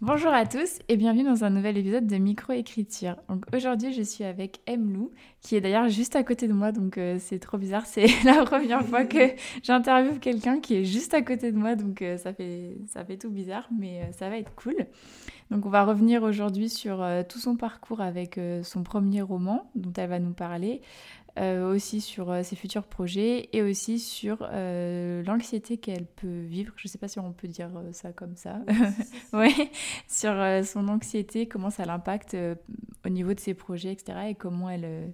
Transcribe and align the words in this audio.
Bonjour 0.00 0.32
à 0.32 0.46
tous 0.46 0.78
et 0.88 0.96
bienvenue 0.96 1.24
dans 1.24 1.42
un 1.42 1.50
nouvel 1.50 1.76
épisode 1.76 2.06
de 2.06 2.18
Microécriture. 2.18 3.16
Aujourd'hui 3.52 3.92
je 3.92 4.02
suis 4.02 4.22
avec 4.22 4.60
Emlou 4.70 5.10
qui 5.40 5.56
est 5.56 5.60
d'ailleurs 5.60 5.88
juste 5.88 6.14
à 6.14 6.22
côté 6.22 6.46
de 6.46 6.52
moi 6.52 6.70
donc 6.70 6.98
euh, 6.98 7.16
c'est 7.18 7.40
trop 7.40 7.58
bizarre, 7.58 7.84
c'est 7.86 8.06
la 8.22 8.44
première 8.44 8.86
fois 8.86 9.04
que 9.04 9.32
j'interviewe 9.64 10.20
quelqu'un 10.20 10.60
qui 10.60 10.76
est 10.76 10.84
juste 10.84 11.14
à 11.14 11.22
côté 11.22 11.50
de 11.50 11.56
moi 11.56 11.74
donc 11.74 12.00
euh, 12.02 12.16
ça, 12.16 12.32
fait, 12.32 12.76
ça 12.86 13.04
fait 13.04 13.16
tout 13.16 13.28
bizarre 13.28 13.68
mais 13.76 14.02
euh, 14.02 14.12
ça 14.12 14.28
va 14.30 14.38
être 14.38 14.54
cool. 14.54 14.76
Donc 15.50 15.66
on 15.66 15.68
va 15.68 15.84
revenir 15.84 16.22
aujourd'hui 16.22 16.68
sur 16.68 17.04
tout 17.26 17.38
son 17.38 17.56
parcours 17.56 18.02
avec 18.02 18.38
son 18.62 18.82
premier 18.82 19.22
roman 19.22 19.70
dont 19.74 19.94
elle 19.96 20.10
va 20.10 20.18
nous 20.18 20.34
parler, 20.34 20.82
euh, 21.38 21.72
aussi 21.72 22.00
sur 22.00 22.30
euh, 22.30 22.42
ses 22.42 22.56
futurs 22.56 22.84
projets 22.84 23.48
et 23.52 23.62
aussi 23.62 23.98
sur 23.98 24.38
euh, 24.42 25.22
l'anxiété 25.22 25.76
qu'elle 25.76 26.06
peut 26.06 26.40
vivre. 26.40 26.72
Je 26.76 26.88
ne 26.88 26.90
sais 26.90 26.98
pas 26.98 27.06
si 27.06 27.20
on 27.20 27.32
peut 27.32 27.48
dire 27.48 27.70
ça 27.92 28.12
comme 28.12 28.36
ça. 28.36 28.60
Oui, 29.32 29.70
sur 30.08 30.34
son 30.64 30.88
anxiété, 30.88 31.46
comment 31.46 31.70
ça 31.70 31.84
l'impacte 31.84 32.36
au 33.04 33.08
niveau 33.08 33.34
de 33.34 33.40
ses 33.40 33.54
projets, 33.54 33.92
etc. 33.92 34.18
Et 34.30 34.34
comment 34.34 34.68
elle, 34.68 35.12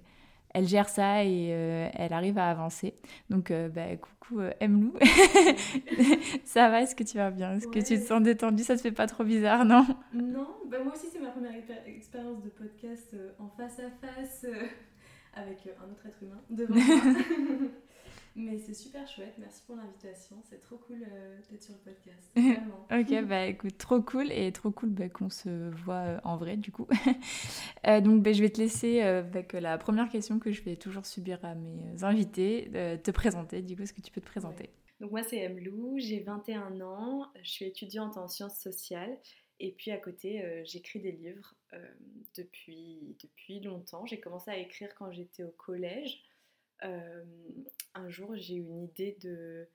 elle 0.53 0.67
gère 0.67 0.89
ça 0.89 1.23
et 1.25 1.47
elle 1.47 2.13
arrive 2.13 2.37
à 2.37 2.49
avancer. 2.49 2.95
Donc, 3.29 3.51
bah, 3.51 3.95
coucou 3.97 4.41
Emlou. 4.61 4.93
ça 6.45 6.69
va 6.69 6.81
Est-ce 6.81 6.95
que 6.95 7.03
tu 7.03 7.17
vas 7.17 7.29
bien? 7.29 7.57
Est-ce 7.57 7.67
que 7.67 7.79
tu 7.79 7.99
te 7.99 8.05
sens 8.07 8.21
détendue? 8.21 8.63
Ça 8.63 8.75
te 8.75 8.81
fait 8.81 8.91
pas 8.91 9.07
trop 9.07 9.23
bizarre, 9.23 9.65
non? 9.65 9.85
Non, 10.13 10.47
bah, 10.69 10.77
moi 10.83 10.93
aussi 10.93 11.07
c'est 11.11 11.19
ma 11.19 11.29
première 11.29 11.53
expérience 11.85 12.41
de 12.41 12.49
podcast 12.49 13.15
en 13.39 13.49
face 13.49 13.79
à 13.79 13.89
face 14.07 14.45
avec 15.35 15.67
euh, 15.67 15.71
un 15.83 15.91
autre 15.91 16.05
être 16.05 16.21
humain 16.21 16.41
devant 16.49 16.75
moi. 16.75 17.69
Mais 18.37 18.57
c'est 18.57 18.73
super 18.73 19.07
chouette, 19.07 19.33
merci 19.37 19.63
pour 19.65 19.77
l'invitation, 19.77 20.35
c'est 20.43 20.59
trop 20.59 20.75
cool 20.75 21.07
euh, 21.09 21.37
d'être 21.49 21.63
sur 21.63 21.73
le 21.73 21.79
podcast. 21.79 22.31
Vraiment. 22.35 22.85
ok, 22.91 23.27
bah 23.29 23.45
écoute, 23.45 23.77
trop 23.77 24.01
cool 24.01 24.29
et 24.29 24.51
trop 24.51 24.71
cool 24.71 24.89
bah, 24.89 25.07
qu'on 25.07 25.29
se 25.29 25.69
voit 25.69 26.03
euh, 26.03 26.19
en 26.25 26.35
vrai 26.35 26.57
du 26.57 26.69
coup. 26.69 26.85
donc 27.85 28.23
bah, 28.23 28.33
je 28.33 28.41
vais 28.41 28.49
te 28.49 28.59
laisser 28.59 28.99
avec 28.99 29.53
la 29.53 29.77
première 29.77 30.09
question 30.09 30.39
que 30.39 30.51
je 30.51 30.61
vais 30.63 30.75
toujours 30.75 31.05
subir 31.05 31.39
à 31.45 31.55
mes 31.55 32.03
invités, 32.03 32.69
te 33.01 33.11
présenter. 33.11 33.61
Du 33.61 33.77
coup, 33.77 33.83
est-ce 33.83 33.93
que 33.93 34.01
tu 34.01 34.11
peux 34.11 34.19
te 34.21 34.27
présenter 34.27 34.69
Donc 34.99 35.11
moi 35.11 35.23
c'est 35.23 35.47
Emlou, 35.47 35.97
j'ai 35.97 36.19
21 36.19 36.81
ans, 36.81 37.27
je 37.41 37.49
suis 37.49 37.65
étudiante 37.65 38.17
en 38.17 38.27
sciences 38.27 38.59
sociales 38.59 39.17
et 39.59 39.71
puis 39.71 39.91
à 39.91 39.97
côté, 39.97 40.43
euh, 40.43 40.63
j'écris 40.65 40.99
des 40.99 41.13
livres 41.13 41.55
euh, 41.73 41.87
depuis, 42.35 43.15
depuis 43.21 43.61
longtemps. 43.61 44.05
J'ai 44.05 44.19
commencé 44.19 44.51
à 44.51 44.57
écrire 44.57 44.93
quand 44.95 45.11
j'étais 45.11 45.43
au 45.43 45.51
collège. 45.51 46.21
Euh, 46.83 47.23
un 47.93 48.09
jour, 48.09 48.35
j'ai 48.35 48.55
eu 48.55 48.63
une 48.63 48.83
idée 48.83 49.17
de... 49.21 49.67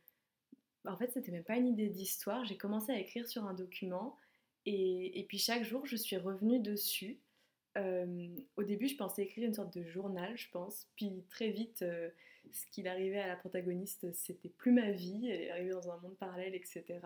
En 0.85 0.97
fait, 0.97 1.11
c'était 1.13 1.33
même 1.33 1.45
pas 1.45 1.57
une 1.57 1.69
idée 1.69 1.89
d'histoire. 1.89 2.45
J'ai 2.45 2.57
commencé 2.57 2.93
à 2.93 2.99
écrire 2.99 3.27
sur 3.27 3.45
un 3.45 3.55
document 3.55 4.17
et, 4.67 5.19
et 5.19 5.25
puis 5.25 5.39
chaque 5.39 5.65
jour, 5.65 5.87
je 5.87 5.97
suis 5.97 6.17
revenue 6.17 6.61
dessus. 6.61 7.19
au 7.77 8.63
début, 8.63 8.89
je 8.89 8.97
pensais 8.97 9.23
écrire 9.23 9.47
une 9.47 9.55
sorte 9.55 9.77
de 9.77 9.85
journal, 9.85 10.37
je 10.37 10.51
pense. 10.51 10.87
Puis 10.97 11.25
très 11.31 11.51
vite, 11.51 11.85
ce 12.53 12.67
qu'il 12.71 12.89
arrivait 12.89 13.21
à 13.21 13.29
la 13.29 13.37
protagoniste, 13.37 14.13
c'était 14.13 14.49
plus 14.51 14.73
ma 14.73 14.91
vie. 14.91 15.29
Elle 15.31 15.41
est 15.43 15.51
arrivée 15.51 15.71
dans 15.71 15.91
un 15.91 15.99
monde 15.99 16.17
parallèle, 16.17 16.55
etc. 16.55 17.01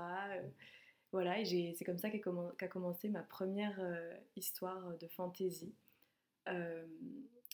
Voilà, 1.15 1.39
et 1.39 1.75
c'est 1.79 1.85
comme 1.85 1.97
ça 1.97 2.11
qu'a 2.11 2.67
commencé 2.67 3.09
ma 3.09 3.23
première 3.23 3.79
euh, 3.79 4.13
histoire 4.35 4.99
de 4.99 5.07
fantaisie. 5.07 5.73
Euh, 6.49 6.85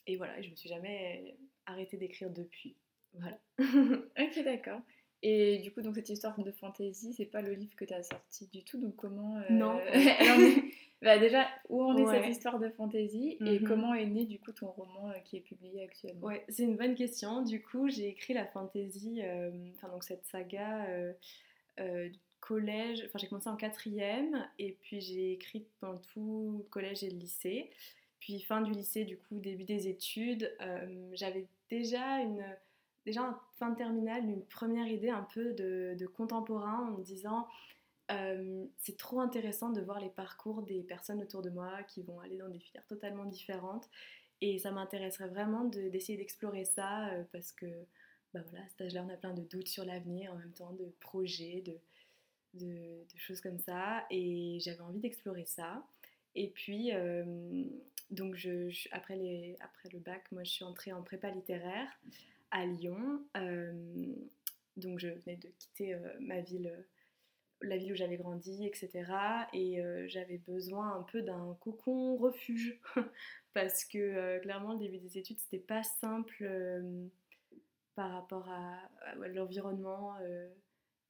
et 0.06 0.16
voilà, 0.16 0.40
je 0.40 0.48
me 0.48 0.56
suis 0.56 0.70
jamais 0.70 1.36
arrêtée 1.66 1.98
d'écrire 1.98 2.30
depuis. 2.30 2.74
Voilà. 3.12 3.38
ok, 3.58 4.44
d'accord. 4.44 4.80
Et 5.22 5.58
du 5.58 5.72
coup, 5.72 5.82
donc 5.82 5.94
cette 5.96 6.08
histoire 6.08 6.42
de 6.42 6.50
fantaisie, 6.50 7.12
c'est 7.12 7.26
pas 7.26 7.42
le 7.42 7.52
livre 7.52 7.76
que 7.76 7.84
tu 7.84 7.92
as 7.92 8.02
sorti 8.02 8.46
du 8.46 8.64
tout, 8.64 8.80
donc 8.80 8.96
comment 8.96 9.36
euh, 9.36 9.42
Non. 9.50 9.78
bah 11.02 11.18
déjà, 11.18 11.46
où 11.68 11.82
en 11.82 11.98
est 11.98 12.18
cette 12.18 12.30
histoire 12.30 12.60
de 12.60 12.70
fantaisie 12.70 13.36
et 13.44 13.58
mhm. 13.58 13.68
comment 13.68 13.92
est 13.92 14.06
né 14.06 14.24
du 14.24 14.38
coup 14.38 14.52
ton 14.52 14.68
roman 14.68 15.12
qui 15.26 15.36
est 15.36 15.42
publié 15.42 15.82
actuellement? 15.82 16.28
Ouais, 16.28 16.46
c'est 16.48 16.62
une 16.62 16.78
bonne 16.78 16.94
question. 16.94 17.42
Du 17.42 17.60
coup, 17.60 17.90
j'ai 17.90 18.08
écrit 18.08 18.32
la 18.32 18.46
fantaisie, 18.46 19.20
enfin 19.76 19.90
donc 19.90 20.02
cette 20.02 20.24
saga 20.24 20.86
collège, 22.40 23.02
enfin 23.06 23.18
j'ai 23.18 23.28
commencé 23.28 23.48
en 23.48 23.56
quatrième 23.56 24.48
et 24.58 24.72
puis 24.72 25.00
j'ai 25.00 25.32
écrit 25.32 25.66
pendant 25.80 25.98
tout 25.98 26.56
le 26.58 26.64
collège 26.64 27.04
et 27.04 27.10
le 27.10 27.18
lycée. 27.18 27.70
Puis 28.18 28.40
fin 28.40 28.60
du 28.60 28.72
lycée, 28.72 29.04
du 29.04 29.16
coup, 29.16 29.38
début 29.38 29.64
des 29.64 29.88
études, 29.88 30.54
euh, 30.60 31.10
j'avais 31.14 31.46
déjà 31.70 32.18
une 32.20 32.44
déjà 33.06 33.22
en 33.22 33.34
fin 33.58 33.70
de 33.70 33.76
terminale 33.76 34.24
une 34.24 34.44
première 34.44 34.86
idée 34.86 35.08
un 35.08 35.26
peu 35.34 35.52
de, 35.52 36.06
contemporain 36.06 36.88
en 36.88 36.98
me 36.98 37.02
disant 37.02 37.46
euh, 38.10 38.66
c'est 38.78 38.96
trop 38.96 39.20
intéressant 39.20 39.70
de 39.70 39.80
voir 39.80 40.00
les 40.00 40.08
parcours 40.10 40.62
des 40.62 40.82
personnes 40.82 41.22
autour 41.22 41.42
de 41.42 41.50
moi 41.50 41.82
qui 41.84 42.02
vont 42.02 42.20
aller 42.20 42.36
dans 42.38 42.48
des 42.48 42.58
filières 42.58 42.86
totalement 42.86 43.24
différentes 43.24 43.88
et 44.40 44.58
ça 44.58 44.70
m'intéresserait 44.70 45.28
vraiment 45.28 45.64
d'essayer 45.64 46.18
d'explorer 46.18 46.64
ça 46.64 47.08
euh, 47.08 47.22
parce 47.32 47.52
que 47.52 47.66
bah 48.34 48.40
voilà, 48.48 48.64
à 48.64 48.68
cet 48.68 48.80
âge-là 48.82 49.04
on 49.06 49.12
a 49.12 49.16
plein 49.16 49.34
de 49.34 49.42
doutes 49.42 49.68
sur 49.68 49.84
l'avenir 49.84 50.32
en 50.32 50.36
même 50.36 50.52
temps 50.52 50.72
de 50.72 50.92
projets, 51.00 51.62
de, 51.64 51.78
de, 52.54 53.04
choses 53.16 53.40
comme 53.40 53.58
ça. 53.58 54.04
Et 54.10 54.58
j'avais 54.60 54.80
envie 54.80 55.00
d'explorer 55.00 55.44
ça. 55.44 55.84
Et 56.34 56.48
puis, 56.48 56.94
euh, 56.94 57.24
donc 58.10 58.34
je, 58.34 58.70
après, 58.92 59.16
les, 59.16 59.56
après 59.60 59.88
le 59.92 59.98
bac, 59.98 60.30
moi 60.32 60.44
je 60.44 60.50
suis 60.50 60.64
entrée 60.64 60.92
en 60.92 61.02
prépa 61.02 61.30
littéraire 61.30 61.88
à 62.50 62.66
Lyon. 62.66 63.24
Euh, 63.36 63.72
donc 64.76 64.98
je 64.98 65.08
venais 65.08 65.36
de 65.36 65.48
quitter 65.58 65.94
euh, 65.94 65.98
ma 66.20 66.40
ville, 66.40 66.72
la 67.62 67.76
ville 67.76 67.92
où 67.92 67.96
j'avais 67.96 68.16
grandi, 68.16 68.64
etc. 68.64 69.04
Et 69.52 69.82
j'avais 70.06 70.38
besoin 70.38 70.94
un 70.96 71.02
peu 71.02 71.22
d'un 71.22 71.56
cocon 71.60 72.16
refuge. 72.16 72.80
parce 73.52 73.84
que 73.84 74.38
clairement, 74.38 74.74
le 74.74 74.78
début 74.78 74.98
des 74.98 75.18
études, 75.18 75.38
c'était 75.38 75.58
pas 75.58 75.82
simple 75.82 76.48
par 77.96 78.12
rapport 78.12 78.48
à, 78.48 78.78
à 79.02 79.14
l'environnement 79.28 80.14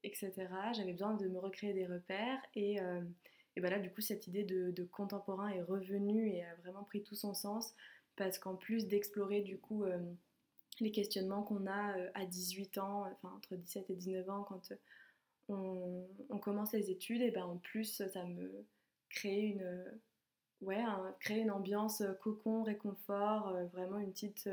etc. 0.05 0.33
J'avais 0.73 0.93
besoin 0.93 1.15
de 1.15 1.29
me 1.29 1.39
recréer 1.39 1.73
des 1.73 1.87
repères 1.87 2.41
et, 2.55 2.81
euh, 2.81 3.01
ben 3.57 3.71
là 3.71 3.79
du 3.79 3.91
coup 3.91 4.01
cette 4.01 4.27
idée 4.27 4.45
de, 4.45 4.85
contemporain 4.85 5.49
est 5.49 5.61
revenue 5.61 6.31
et 6.31 6.43
a 6.43 6.55
vraiment 6.57 6.83
pris 6.83 7.03
tout 7.03 7.15
son 7.15 7.35
sens 7.35 7.75
parce 8.17 8.39
qu'en 8.39 8.57
plus 8.57 8.87
d'explorer 8.87 9.43
du 9.43 9.59
coup 9.59 9.85
euh, 9.85 9.99
les 10.81 10.91
questionnements 10.91 11.43
qu'on 11.43 11.67
a 11.67 11.99
euh, 11.99 12.11
à 12.15 12.25
18 12.25 12.79
ans, 12.79 13.07
enfin 13.13 13.35
entre 13.37 13.57
17 13.57 13.91
et 13.91 13.95
19 13.95 14.31
ans 14.31 14.45
quand 14.45 14.73
on, 15.49 16.07
commence 16.41 16.73
les 16.73 16.91
études, 16.91 17.21
et 17.21 17.31
ben 17.31 17.45
en 17.45 17.59
plus 17.59 18.03
ça 18.13 18.25
me 18.25 18.65
crée 19.11 19.41
une, 19.41 19.85
ouais, 20.63 20.83
une 21.31 21.51
ambiance 21.51 22.03
cocon, 22.23 22.63
réconfort, 22.63 23.53
vraiment 23.73 23.99
une 23.99 24.13
petite 24.13 24.49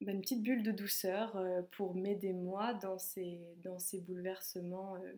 bah, 0.00 0.12
une 0.12 0.22
petite 0.22 0.42
bulle 0.42 0.62
de 0.62 0.72
douceur 0.72 1.36
euh, 1.36 1.60
pour 1.72 1.94
m'aider 1.94 2.32
moi 2.32 2.72
dans 2.74 2.98
ces, 2.98 3.38
dans 3.62 3.78
ces 3.78 4.00
bouleversements 4.00 4.96
euh, 4.96 5.12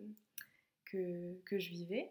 que, 0.86 1.36
que, 1.44 1.60
je 1.60 1.70
vivais. 1.70 2.10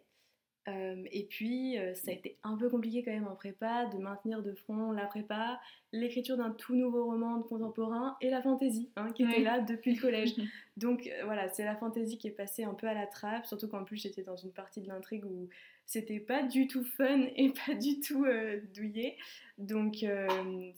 Euh, 0.70 1.04
et 1.12 1.26
puis, 1.26 1.76
ça 1.96 2.12
a 2.12 2.14
été 2.14 2.38
un 2.44 2.56
peu 2.56 2.70
compliqué 2.70 3.04
quand 3.04 3.12
même 3.12 3.28
en 3.28 3.36
prépa 3.36 3.88
de 3.88 3.98
maintenir 3.98 4.42
de 4.42 4.54
front 4.54 4.92
la 4.92 5.06
prépa, 5.06 5.60
l'écriture 5.92 6.38
d'un 6.38 6.52
tout 6.52 6.76
nouveau 6.76 7.06
roman 7.06 7.38
de 7.38 7.44
contemporain 7.44 8.16
et 8.22 8.30
la 8.30 8.42
fantaisie 8.42 8.90
hein, 8.96 9.12
qui 9.12 9.24
était 9.24 9.42
là 9.42 9.60
depuis 9.60 9.96
le 9.96 10.00
collège. 10.00 10.34
Donc 10.78 11.12
voilà, 11.26 11.50
c'est 11.50 11.66
la 11.66 11.76
fantaisie 11.76 12.18
qui 12.18 12.28
est 12.28 12.32
passée 12.32 12.64
un 12.64 12.74
peu 12.74 12.88
à 12.88 12.94
la 12.94 13.08
trappe, 13.08 13.48
surtout 13.48 13.68
qu'en 13.68 13.84
plus 13.84 13.98
j'étais 13.98 14.24
dans 14.24 14.38
une 14.38 14.52
partie 14.52 14.82
de 14.82 14.88
l'intrigue 14.88 15.26
où 15.26 15.50
c'était 15.86 16.20
pas 16.20 16.44
du 16.44 16.68
tout 16.68 16.86
fun 16.86 17.26
et 17.36 17.52
pas 17.66 17.74
du 17.74 18.00
tout 18.00 18.26
douillé. 18.74 19.18
Donc 19.58 20.06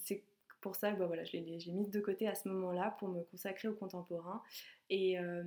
c'est 0.06 0.24
pour 0.64 0.78
ça, 0.78 0.92
bah 0.94 1.06
voilà, 1.06 1.26
je 1.26 1.34
l'ai 1.34 1.42
mise 1.42 1.92
de 1.92 2.00
côté 2.00 2.28
à 2.28 2.36
ce 2.36 2.48
moment-là 2.48 2.96
pour 2.98 3.10
me 3.10 3.22
consacrer 3.24 3.68
au 3.68 3.74
contemporain. 3.74 4.42
Et 4.90 5.20
euh, 5.20 5.44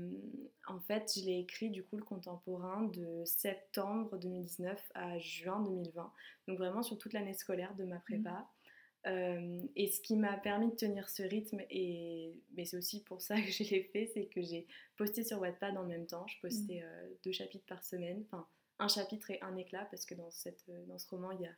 en 0.69 0.79
fait, 0.79 1.11
je 1.17 1.25
l'ai 1.25 1.39
écrit 1.39 1.71
du 1.71 1.83
coup 1.83 1.97
le 1.97 2.05
contemporain 2.05 2.83
de 2.83 3.25
septembre 3.25 4.19
2019 4.19 4.79
à 4.95 5.19
juin 5.19 5.63
2020. 5.63 6.13
Donc 6.49 6.59
vraiment 6.59 6.83
sur 6.83 6.99
toute 6.99 7.15
l'année 7.15 7.33
scolaire 7.33 7.75
de 7.77 7.85
ma 7.85 7.99
prépa. 7.99 8.31
Mmh. 8.31 9.09
Euh, 9.09 9.63
et 9.75 9.89
ce 9.89 10.01
qui 10.03 10.17
m'a 10.17 10.37
permis 10.37 10.69
de 10.69 10.77
tenir 10.77 11.09
ce 11.09 11.23
rythme, 11.23 11.63
et, 11.71 12.35
mais 12.55 12.67
c'est 12.67 12.77
aussi 12.77 13.03
pour 13.03 13.23
ça 13.23 13.41
que 13.41 13.51
je 13.51 13.65
l'ai 13.65 13.85
fait, 13.85 14.11
c'est 14.13 14.27
que 14.27 14.43
j'ai 14.43 14.67
posté 14.99 15.25
sur 15.25 15.41
Wattpad 15.41 15.79
en 15.79 15.85
même 15.85 16.07
temps. 16.07 16.27
Je 16.27 16.39
postais 16.41 16.81
mmh. 16.81 16.85
euh, 16.85 17.15
deux 17.25 17.33
chapitres 17.33 17.67
par 17.67 17.83
semaine, 17.83 18.23
enfin 18.27 18.47
un 18.79 18.89
chapitre 18.89 19.31
et 19.31 19.41
un 19.41 19.57
éclat, 19.57 19.87
parce 19.91 20.05
que 20.05 20.15
dans, 20.15 20.31
cette, 20.31 20.71
dans 20.87 20.99
ce 20.99 21.09
roman, 21.09 21.31
il 21.31 21.41
y 21.41 21.47
a 21.47 21.55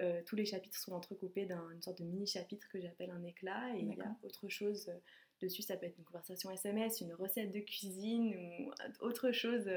euh, 0.00 0.22
tous 0.26 0.36
les 0.36 0.44
chapitres 0.44 0.78
sont 0.78 0.92
entrecoupés 0.92 1.46
d'une 1.46 1.82
sorte 1.82 1.98
de 1.98 2.04
mini-chapitre 2.04 2.68
que 2.68 2.80
j'appelle 2.80 3.10
un 3.10 3.24
éclat 3.24 3.74
et 3.76 3.80
il 3.80 3.88
y 3.88 4.00
a 4.00 4.16
autre 4.22 4.48
chose 4.48 4.88
euh, 4.88 4.98
dessus, 5.40 5.62
ça 5.62 5.76
peut 5.76 5.86
être 5.86 5.98
une 5.98 6.04
conversation 6.04 6.50
SMS, 6.50 7.00
une 7.00 7.14
recette 7.14 7.50
de 7.50 7.60
cuisine 7.60 8.34
ou 8.34 8.70
autre 9.04 9.32
chose, 9.32 9.68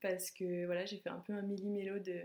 parce 0.00 0.30
que 0.30 0.64
voilà, 0.64 0.86
j'ai 0.86 0.96
fait 0.96 1.10
un 1.10 1.18
peu 1.18 1.34
un 1.34 1.42
millimélo 1.42 1.98
de, 1.98 2.22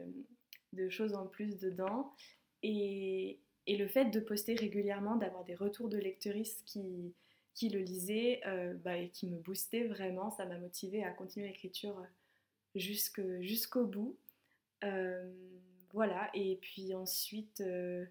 de 0.72 0.90
choses 0.90 1.14
en 1.14 1.28
plus 1.28 1.60
dedans. 1.60 2.14
Et, 2.62 3.40
et 3.68 3.78
le 3.78 3.88
fait 3.88 4.06
de 4.06 4.20
poster 4.20 4.56
régulièrement, 4.56 5.16
d'avoir 5.16 5.44
des 5.44 5.56
retours 5.56 5.90
de 5.90 5.98
lectrices 5.98 6.62
qui, 6.66 7.14
qui 7.54 7.70
le 7.70 7.80
lisaient 7.80 8.42
euh, 8.46 8.74
bah, 8.74 8.98
et 8.98 9.10
qui 9.10 9.28
me 9.28 9.38
boostaient 9.38 9.86
vraiment, 9.86 10.32
ça 10.32 10.46
m'a 10.46 10.58
motivée 10.58 11.04
à 11.04 11.12
continuer 11.12 11.48
l'écriture 11.48 12.06
jusqu'au 12.76 13.86
bout. 13.86 14.18
Euh, 15.94 15.98
voilà, 15.98 16.30
et 16.34 16.58
puis 16.62 16.94
ensuite, 16.94 17.62
euh, 17.62 18.06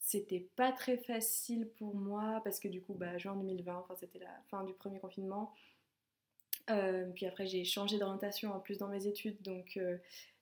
c'était 0.00 0.46
pas 0.56 0.72
très 0.72 0.96
facile 0.96 1.68
pour 1.78 1.94
moi 1.94 2.40
parce 2.44 2.60
que 2.60 2.68
du 2.68 2.82
coup, 2.82 2.94
bah, 2.94 3.18
juin 3.18 3.36
2020, 3.36 3.76
enfin, 3.76 3.94
c'était 3.96 4.18
la 4.18 4.42
fin 4.48 4.64
du 4.64 4.72
premier 4.74 5.00
confinement. 5.00 5.54
puis 7.14 7.26
après, 7.26 7.46
j'ai 7.46 7.64
changé 7.64 7.98
d'orientation 7.98 8.52
en 8.52 8.60
plus 8.60 8.78
dans 8.78 8.88
mes 8.88 9.06
études, 9.06 9.40
donc 9.42 9.78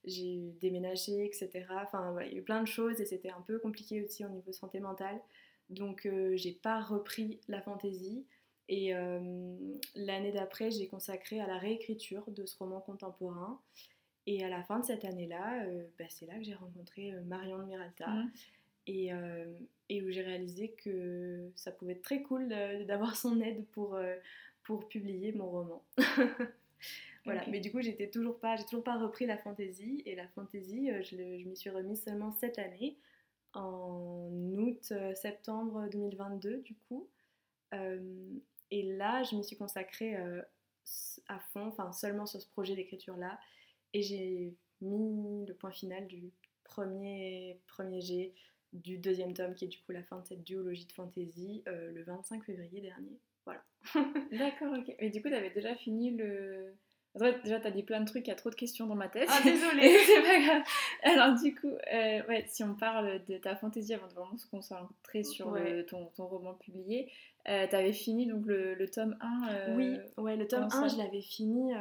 j'ai 0.05 0.53
déménagé, 0.61 1.25
etc. 1.25 1.67
Enfin, 1.83 2.17
il 2.23 2.33
y 2.33 2.37
a 2.37 2.39
eu 2.39 2.43
plein 2.43 2.61
de 2.61 2.69
choses 2.69 3.01
et 3.01 3.07
c'était 3.07 3.31
un 3.31 3.41
peu 3.43 3.59
compliqué 3.59 4.03
aussi 4.03 4.25
au 4.25 4.29
niveau 4.29 4.53
santé 4.53 4.81
mentale. 4.81 5.21
Donc, 5.71 6.07
euh, 6.07 6.37
j'ai 6.37 6.53
pas 6.53 6.81
repris 6.81 7.41
la 7.49 7.63
fantaisie. 7.63 8.27
Et 8.69 8.95
euh, 8.95 9.57
l'année 9.95 10.33
d'après, 10.33 10.71
j'ai 10.71 10.87
consacré 10.87 11.41
à 11.41 11.47
la 11.47 11.59
réécriture 11.59 12.25
de 12.31 12.47
ce 12.47 12.57
roman 12.59 12.81
contemporain. 12.81 13.61
Et 14.27 14.45
à 14.45 14.49
la 14.49 14.63
fin 14.63 14.81
de 14.81 14.85
cette 14.85 15.05
année-là, 15.05 15.65
euh, 15.65 15.85
bah, 15.99 16.05
c'est 16.09 16.27
là 16.27 16.37
que 16.39 16.45
j'ai 16.45 16.55
rencontré 16.55 17.13
Marion 17.27 17.59
de 17.59 17.65
Miralta. 17.65 18.09
Mmh. 18.09 18.31
Et, 18.89 19.11
et, 19.91 20.03
où 20.03 20.11
j'ai 20.11 20.23
réalisé 20.23 20.71
que 20.73 21.53
ça 21.55 21.71
pouvait 21.71 21.93
être 21.93 22.03
très 22.03 22.21
cool 22.23 22.49
d'avoir 22.49 23.15
son 23.15 23.41
aide 23.41 23.65
pour, 23.67 23.97
pour 24.65 24.89
publier 24.89 25.31
mon 25.31 25.49
roman. 25.49 25.85
Voilà, 27.25 27.45
mais 27.49 27.61
du 27.61 27.71
coup, 27.71 27.81
j'étais 27.81 28.09
toujours 28.09 28.39
pas, 28.39 28.57
j'ai 28.57 28.65
toujours 28.65 28.83
pas 28.83 28.99
repris 28.99 29.27
la 29.27 29.39
fantaisie 29.39 30.03
et 30.07 30.17
la 30.17 30.27
fantaisie, 30.29 30.91
euh, 30.91 31.03
je, 31.03 31.17
je 31.17 31.49
m'y 31.49 31.57
suis 31.57 31.71
remise 31.71 32.03
seulement 32.03 32.33
cette 32.33 32.59
année, 32.59 32.97
en 33.55 34.29
août-septembre 34.57 35.83
euh, 35.83 35.89
2022 35.89 36.59
du 36.59 36.75
coup. 36.89 37.07
Euh, 37.75 38.01
et 38.71 38.83
là, 38.97 39.23
je 39.23 39.37
m'y 39.37 39.45
suis 39.45 39.57
consacrée 39.57 40.17
à 41.29 41.39
fond, 41.53 41.67
enfin 41.67 41.93
seulement 41.93 42.27
sur 42.27 42.41
ce 42.41 42.49
projet 42.49 42.75
d'écriture 42.75 43.17
là, 43.17 43.39
et 43.95 44.03
j'ai 44.03 44.55
mis 44.81 45.47
le 45.47 45.55
point 45.55 45.71
final 45.71 46.07
du 46.07 46.33
premier 46.65 47.61
premier 47.67 48.01
G 48.01 48.35
du 48.73 48.99
deuxième 48.99 49.35
tome 49.35 49.55
qui 49.55 49.67
est 49.67 49.69
du 49.69 49.79
coup 49.81 49.93
la 49.93 50.03
fin 50.03 50.21
de 50.21 50.27
cette 50.27 50.45
duologie 50.45 50.87
de 50.87 50.93
fantaisie 50.93 51.63
le 51.67 52.03
25 52.03 52.45
février 52.45 52.81
dernier. 52.81 53.19
Voilà. 53.45 53.63
D'accord, 54.33 54.75
ok. 54.79 54.95
Mais 55.01 55.11
du 55.11 55.21
coup, 55.21 55.29
tu 55.29 55.35
avais 55.35 55.51
déjà 55.51 55.75
fini 55.75 56.11
le, 56.11 56.75
déjà, 57.15 57.61
tu 57.61 57.67
as 57.67 57.71
dit 57.71 57.83
plein 57.83 58.01
de 58.01 58.07
trucs, 58.07 58.27
il 58.27 58.31
y 58.31 58.33
a 58.33 58.37
trop 58.37 58.51
de 58.51 58.55
questions 58.55 58.87
dans 58.87 58.95
ma 58.95 59.09
tête. 59.09 59.29
Ah, 59.31 59.41
désolée 59.45 59.99
C'est 60.07 60.23
pas 60.23 60.41
grave. 60.41 60.63
Alors, 61.03 61.41
du 61.41 61.55
coup, 61.55 61.69
euh, 61.69 62.23
ouais, 62.29 62.45
si 62.49 62.65
on 62.65 62.75
parle 62.75 63.25
de 63.25 63.39
ta 63.39 63.57
fantaisie 63.57 63.95
avant 63.95 64.09
de 64.09 64.15
vraiment 64.15 64.37
se 64.37 64.47
concentrer 64.47 65.25
sur 65.25 65.57
ton, 65.89 66.07
ton, 66.17 66.27
roman 66.27 66.55
publié, 66.55 67.11
euh, 67.49 67.67
tu 67.69 67.77
avais 67.77 67.93
fini 67.93 68.27
donc 68.27 68.47
le, 68.47 68.75
le 68.75 68.89
tome 68.89 69.17
1 69.21 69.49
euh, 69.51 69.77
Oui, 69.77 69.99
ouais, 70.17 70.37
le 70.37 70.47
tome 70.47 70.69
1, 70.71 70.89
je 70.89 70.99
l'avais 70.99 71.23
fini 71.23 71.73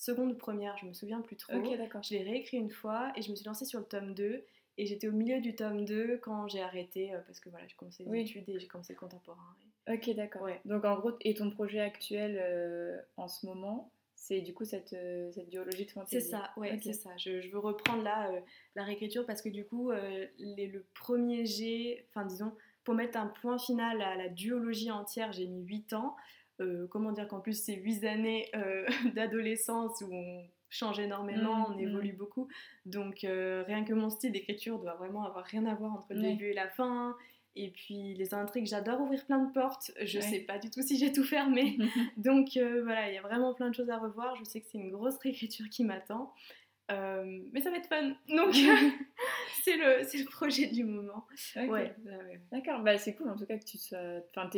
seconde 0.00 0.32
ou 0.32 0.36
première, 0.36 0.76
je 0.78 0.86
me 0.86 0.92
souviens 0.92 1.20
plus 1.20 1.36
trop. 1.36 1.54
Ok, 1.54 1.76
d'accord. 1.76 2.02
Je 2.02 2.14
l'ai 2.14 2.22
réécrit 2.22 2.56
une 2.56 2.70
fois 2.70 3.12
et 3.16 3.22
je 3.22 3.30
me 3.30 3.36
suis 3.36 3.46
lancée 3.46 3.64
sur 3.64 3.78
le 3.78 3.86
tome 3.86 4.14
2. 4.14 4.44
Et 4.78 4.86
j'étais 4.86 5.08
au 5.08 5.12
milieu 5.12 5.40
du 5.40 5.54
tome 5.54 5.84
2 5.84 6.18
quand 6.22 6.48
j'ai 6.48 6.62
arrêté 6.62 7.12
parce 7.26 7.38
que 7.38 7.50
voilà, 7.50 7.66
j'ai 7.66 7.76
commencé 7.76 8.04
les 8.04 8.20
études 8.20 8.48
et 8.48 8.58
j'ai 8.58 8.66
commencé 8.66 8.94
le 8.94 8.98
contemporain. 8.98 9.54
Ok, 9.88 10.10
d'accord. 10.14 10.42
Ouais. 10.42 10.60
Donc 10.64 10.84
en 10.84 10.98
gros, 10.98 11.12
et 11.20 11.34
ton 11.34 11.50
projet 11.50 11.80
actuel 11.80 13.04
en 13.16 13.28
ce 13.28 13.44
moment, 13.46 13.90
c'est 14.20 14.42
du 14.42 14.52
coup 14.52 14.64
cette, 14.64 14.92
euh, 14.92 15.32
cette 15.32 15.48
duologie 15.48 15.86
de 15.86 15.90
fantaisie. 15.90 16.22
C'est 16.22 16.30
ça, 16.30 16.50
ouais, 16.58 16.78
c'est 16.82 16.92
ça. 16.92 17.10
Je, 17.16 17.40
je, 17.40 17.48
veux 17.48 17.58
reprendre 17.58 18.02
là 18.02 18.30
euh, 18.30 18.40
la 18.76 18.84
réécriture 18.84 19.24
parce 19.24 19.40
que 19.40 19.48
du 19.48 19.64
coup, 19.64 19.90
euh, 19.90 20.26
les, 20.38 20.66
le 20.66 20.84
premier 20.94 21.46
G, 21.46 22.06
enfin 22.10 22.26
disons, 22.26 22.52
pour 22.84 22.94
mettre 22.94 23.18
un 23.18 23.26
point 23.26 23.58
final 23.58 24.02
à 24.02 24.16
la 24.16 24.28
duologie 24.28 24.90
entière, 24.90 25.32
j'ai 25.32 25.46
mis 25.46 25.62
8 25.62 25.94
ans. 25.94 26.16
Comment 26.90 27.12
dire 27.12 27.28
qu'en 27.28 27.40
plus, 27.40 27.60
c'est 27.60 27.74
8 27.74 28.04
années 28.04 28.50
d'adolescence 29.14 30.00
où 30.02 30.12
on 30.12 30.44
change 30.68 31.00
énormément, 31.00 31.68
mmh, 31.68 31.72
on 31.72 31.76
mmh. 31.76 31.80
évolue 31.80 32.12
beaucoup. 32.12 32.48
Donc 32.86 33.20
rien 33.22 33.84
que 33.84 33.92
mon 33.92 34.10
style 34.10 34.32
d'écriture 34.32 34.78
doit 34.78 34.94
vraiment 34.94 35.24
avoir 35.24 35.44
rien 35.44 35.66
à 35.66 35.74
voir 35.74 35.94
entre 35.94 36.12
le 36.14 36.20
début 36.20 36.46
et 36.46 36.54
la 36.54 36.68
fin. 36.68 37.16
Et 37.56 37.70
puis 37.70 38.14
les 38.14 38.32
intrigues, 38.32 38.66
j'adore 38.66 39.00
ouvrir 39.00 39.24
plein 39.26 39.44
de 39.44 39.52
portes. 39.52 39.90
Je 40.00 40.18
ne 40.18 40.22
sais 40.22 40.40
pas 40.40 40.58
du 40.58 40.70
tout 40.70 40.82
si 40.82 40.96
j'ai 40.96 41.12
tout 41.12 41.24
fermé. 41.24 41.78
Donc 42.16 42.56
euh, 42.56 42.82
voilà, 42.84 43.10
il 43.10 43.14
y 43.14 43.18
a 43.18 43.22
vraiment 43.22 43.54
plein 43.54 43.70
de 43.70 43.74
choses 43.74 43.90
à 43.90 43.98
revoir. 43.98 44.36
Je 44.36 44.44
sais 44.44 44.60
que 44.60 44.66
c'est 44.70 44.78
une 44.78 44.90
grosse 44.90 45.18
réécriture 45.18 45.68
qui 45.68 45.84
m'attend. 45.84 46.32
Euh, 46.90 47.40
mais 47.52 47.60
ça 47.60 47.70
va 47.70 47.76
être 47.76 47.88
fun. 47.88 48.08
Donc 48.28 48.54
c'est 49.64 49.76
le, 49.76 50.02
le 50.02 50.30
projet 50.30 50.66
du 50.68 50.84
moment. 50.84 51.26
Ouais, 51.56 51.94
D'accord, 52.50 52.82
bah, 52.82 52.98
c'est 52.98 53.14
cool 53.14 53.30
en 53.30 53.36
tout 53.36 53.46
cas 53.46 53.58
que 53.58 53.64
tu 53.64 53.78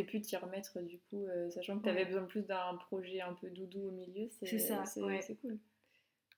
aies 0.01 0.05
pu 0.05 0.21
t'y 0.21 0.37
remettre 0.37 0.81
du 0.81 0.99
coup, 1.11 1.27
euh, 1.27 1.51
sachant 1.51 1.79
que 1.79 1.85
tu 1.85 1.91
avais 1.91 2.05
besoin 2.05 2.25
plus 2.25 2.43
d'un 2.43 2.77
projet 2.77 3.21
un 3.21 3.35
peu 3.35 3.49
doudou 3.51 3.89
au 3.89 3.91
milieu. 3.93 4.29
C'est 4.43 4.59
ça, 4.59 4.85
c'est 4.85 5.01
cool. 5.41 5.59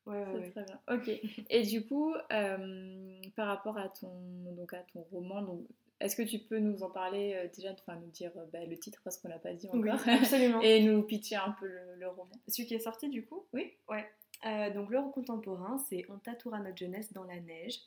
Ouais, 0.07 0.23
c'est 0.43 0.51
très 0.51 0.65
bien. 0.65 0.81
Ok. 0.91 1.11
Et 1.49 1.63
du 1.63 1.87
coup, 1.87 2.15
par 2.29 3.47
rapport 3.47 3.79
à 3.79 3.89
ton, 3.89 4.11
donc 4.57 4.75
à 4.75 4.85
ton 4.93 5.03
roman, 5.03 5.43
donc 5.43 5.67
est-ce 6.01 6.17
que 6.17 6.23
tu 6.23 6.39
peux 6.39 6.59
nous 6.59 6.83
en 6.83 6.91
parler 6.91 7.35
euh, 7.35 7.49
déjà, 7.55 7.73
enfin 7.73 7.97
nous 7.97 8.11
dire 8.11 8.33
euh, 8.37 8.45
bah, 8.53 8.65
le 8.65 8.77
titre 8.79 9.01
parce 9.05 9.17
qu'on 9.17 9.29
l'a 9.29 9.39
pas 9.39 9.55
dit 9.55 9.69
encore, 9.69 10.01
absolument. 10.09 10.61
et 10.61 10.83
nous 10.83 11.03
pitcher 11.03 11.37
un 11.37 11.53
peu 11.59 11.67
le, 11.67 12.09
roman. 12.09 12.31
Celui 12.49 12.67
qui 12.67 12.75
est 12.75 12.81
sorti 12.81 13.09
du 13.09 13.25
coup? 13.25 13.47
Oui. 13.53 13.73
Ouais. 13.89 14.07
Euh, 14.47 14.71
donc 14.71 14.91
l'heure 14.91 15.11
contemporain, 15.11 15.79
c'est 15.89 16.05
On 16.11 16.19
tatoura 16.19 16.61
notre 16.61 16.77
jeunesse 16.77 17.13
dans 17.13 17.25
la 17.25 17.41
neige. 17.41 17.81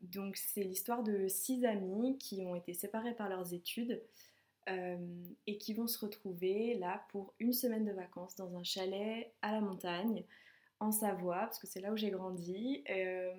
donc 0.00 0.36
c'est 0.36 0.62
l'histoire 0.62 1.02
de 1.02 1.28
six 1.28 1.64
amis 1.64 2.16
qui 2.18 2.40
ont 2.46 2.54
été 2.54 2.72
séparés 2.72 3.14
par 3.14 3.28
leurs 3.28 3.52
études 3.52 4.02
et 5.46 5.58
qui 5.58 5.72
vont 5.74 5.86
se 5.86 5.98
retrouver 5.98 6.74
là 6.74 7.06
pour 7.10 7.34
une 7.38 7.52
semaine 7.52 7.84
de 7.84 7.92
vacances 7.92 8.36
dans 8.36 8.54
un 8.56 8.62
chalet 8.62 9.32
à 9.40 9.52
la 9.52 9.60
montagne 9.60 10.24
en 10.80 10.92
Savoie, 10.92 11.40
parce 11.40 11.58
que 11.58 11.66
c'est 11.66 11.80
là 11.80 11.92
où 11.92 11.96
j'ai 11.96 12.10
grandi. 12.10 12.84
Euh, 12.88 13.32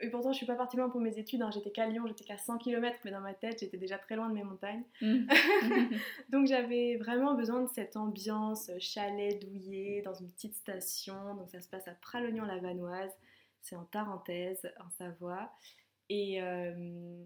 et 0.00 0.08
pourtant, 0.08 0.32
je 0.32 0.38
suis 0.38 0.46
pas 0.46 0.54
partie 0.54 0.76
loin 0.76 0.88
pour 0.88 1.00
mes 1.00 1.18
études. 1.18 1.42
Hein. 1.42 1.50
J'étais 1.52 1.70
qu'à 1.70 1.86
Lyon, 1.86 2.04
j'étais 2.06 2.24
qu'à 2.24 2.38
100 2.38 2.58
km, 2.58 2.98
mais 3.04 3.10
dans 3.10 3.20
ma 3.20 3.34
tête, 3.34 3.60
j'étais 3.60 3.76
déjà 3.76 3.98
très 3.98 4.16
loin 4.16 4.28
de 4.28 4.34
mes 4.34 4.42
montagnes. 4.42 4.84
Mm. 5.02 5.26
donc, 6.30 6.46
j'avais 6.46 6.96
vraiment 6.96 7.34
besoin 7.34 7.62
de 7.62 7.68
cette 7.68 7.96
ambiance 7.96 8.70
chalet, 8.78 9.38
douillet, 9.38 10.02
dans 10.02 10.14
une 10.14 10.30
petite 10.30 10.54
station. 10.54 11.34
Donc, 11.34 11.50
ça 11.50 11.60
se 11.60 11.68
passe 11.68 11.86
à 11.86 11.92
Pralognan-la-Vanoise. 11.92 13.12
C'est 13.60 13.76
en 13.76 13.84
Tarentaise, 13.84 14.70
en 14.80 14.88
Savoie. 14.90 15.52
Et, 16.08 16.40
euh, 16.40 17.24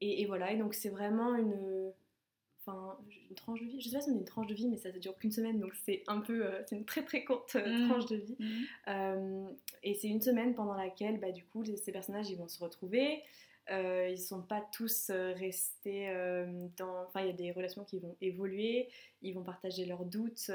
et, 0.00 0.22
et, 0.22 0.26
voilà, 0.26 0.52
et 0.52 0.56
donc 0.56 0.74
c'est 0.74 0.88
vraiment 0.88 1.36
une 1.36 1.92
enfin 2.64 2.98
une 3.28 3.34
tranche 3.34 3.60
de 3.60 3.66
vie. 3.66 3.80
Je 3.80 3.88
sais 3.88 3.96
pas 3.96 4.02
si 4.02 4.10
on 4.10 4.14
est 4.14 4.18
une 4.18 4.24
tranche 4.24 4.46
de 4.46 4.54
vie, 4.54 4.68
mais 4.68 4.76
ça 4.76 4.90
ne 4.92 4.98
dure 4.98 5.16
qu'une 5.16 5.32
semaine, 5.32 5.58
donc 5.58 5.74
c'est 5.84 6.02
un 6.06 6.20
peu, 6.20 6.46
euh, 6.46 6.62
c'est 6.66 6.76
une 6.76 6.84
très 6.84 7.04
très 7.04 7.24
courte 7.24 7.56
euh, 7.56 7.66
mmh. 7.66 7.88
tranche 7.88 8.06
de 8.06 8.16
vie. 8.16 8.36
Mmh. 8.38 8.64
Euh, 8.88 9.48
et 9.82 9.94
c'est 9.94 10.08
une 10.08 10.20
semaine 10.20 10.54
pendant 10.54 10.74
laquelle, 10.74 11.18
bah, 11.18 11.32
du 11.32 11.44
coup, 11.44 11.64
ces 11.64 11.92
personnages 11.92 12.30
ils 12.30 12.38
vont 12.38 12.48
se 12.48 12.62
retrouver. 12.62 13.22
ils 13.70 14.18
sont 14.18 14.42
pas 14.42 14.64
tous 14.72 15.10
restés 15.10 16.12
dans. 16.76 17.04
Enfin, 17.04 17.20
il 17.22 17.26
y 17.26 17.30
a 17.30 17.34
des 17.34 17.52
relations 17.52 17.84
qui 17.84 17.98
vont 17.98 18.16
évoluer. 18.20 18.88
Ils 19.22 19.34
vont 19.34 19.44
partager 19.44 19.84
leurs 19.84 20.04
doutes, 20.04 20.50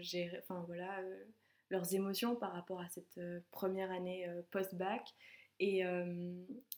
gérer, 0.00 0.38
enfin 0.42 0.64
voilà, 0.66 1.00
leurs 1.70 1.94
émotions 1.94 2.36
par 2.36 2.52
rapport 2.52 2.80
à 2.80 2.88
cette 2.88 3.20
première 3.50 3.90
année 3.90 4.28
post-bac. 4.50 5.14
Et, 5.58 5.82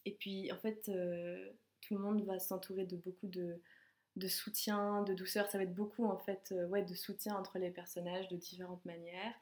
et 0.05 0.13
puis, 0.13 0.53
en 0.53 0.57
fait, 0.57 0.91
tout 1.81 1.95
le 1.95 2.01
monde 2.01 2.23
va 2.25 2.39
s'entourer 2.39 2.85
de 2.85 2.97
beaucoup 2.97 3.29
de 3.29 3.61
de 4.19 4.29
soutien, 4.29 5.03
de 5.03 5.15
douceur. 5.15 5.49
Ça 5.49 5.59
va 5.59 5.65
être 5.65 5.75
beaucoup 5.75 6.07
en 6.07 6.19
fait 6.19 6.53
euh, 6.53 6.67
ouais, 6.69 6.83
de 6.83 6.95
soutien 6.95 7.37
entre 7.37 7.59
les 7.59 7.71
personnages 7.71 8.29
de 8.29 8.37
différentes 8.37 8.85
manières. 8.85 9.35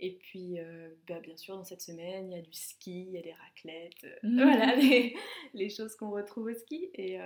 Et 0.00 0.12
puis, 0.12 0.58
euh, 0.58 0.88
bah, 1.06 1.20
bien 1.20 1.36
sûr, 1.36 1.56
dans 1.56 1.64
cette 1.64 1.80
semaine, 1.80 2.30
il 2.30 2.36
y 2.36 2.38
a 2.38 2.42
du 2.42 2.52
ski, 2.52 3.06
il 3.08 3.12
y 3.12 3.18
a 3.18 3.22
des 3.22 3.32
raclettes, 3.32 4.04
euh, 4.04 4.16
mmh. 4.24 4.42
voilà, 4.42 4.74
les, 5.54 5.70
choses 5.70 5.94
qu'on 5.94 6.10
retrouve 6.10 6.46
au 6.46 6.54
ski. 6.54 6.90
Et, 6.94 7.18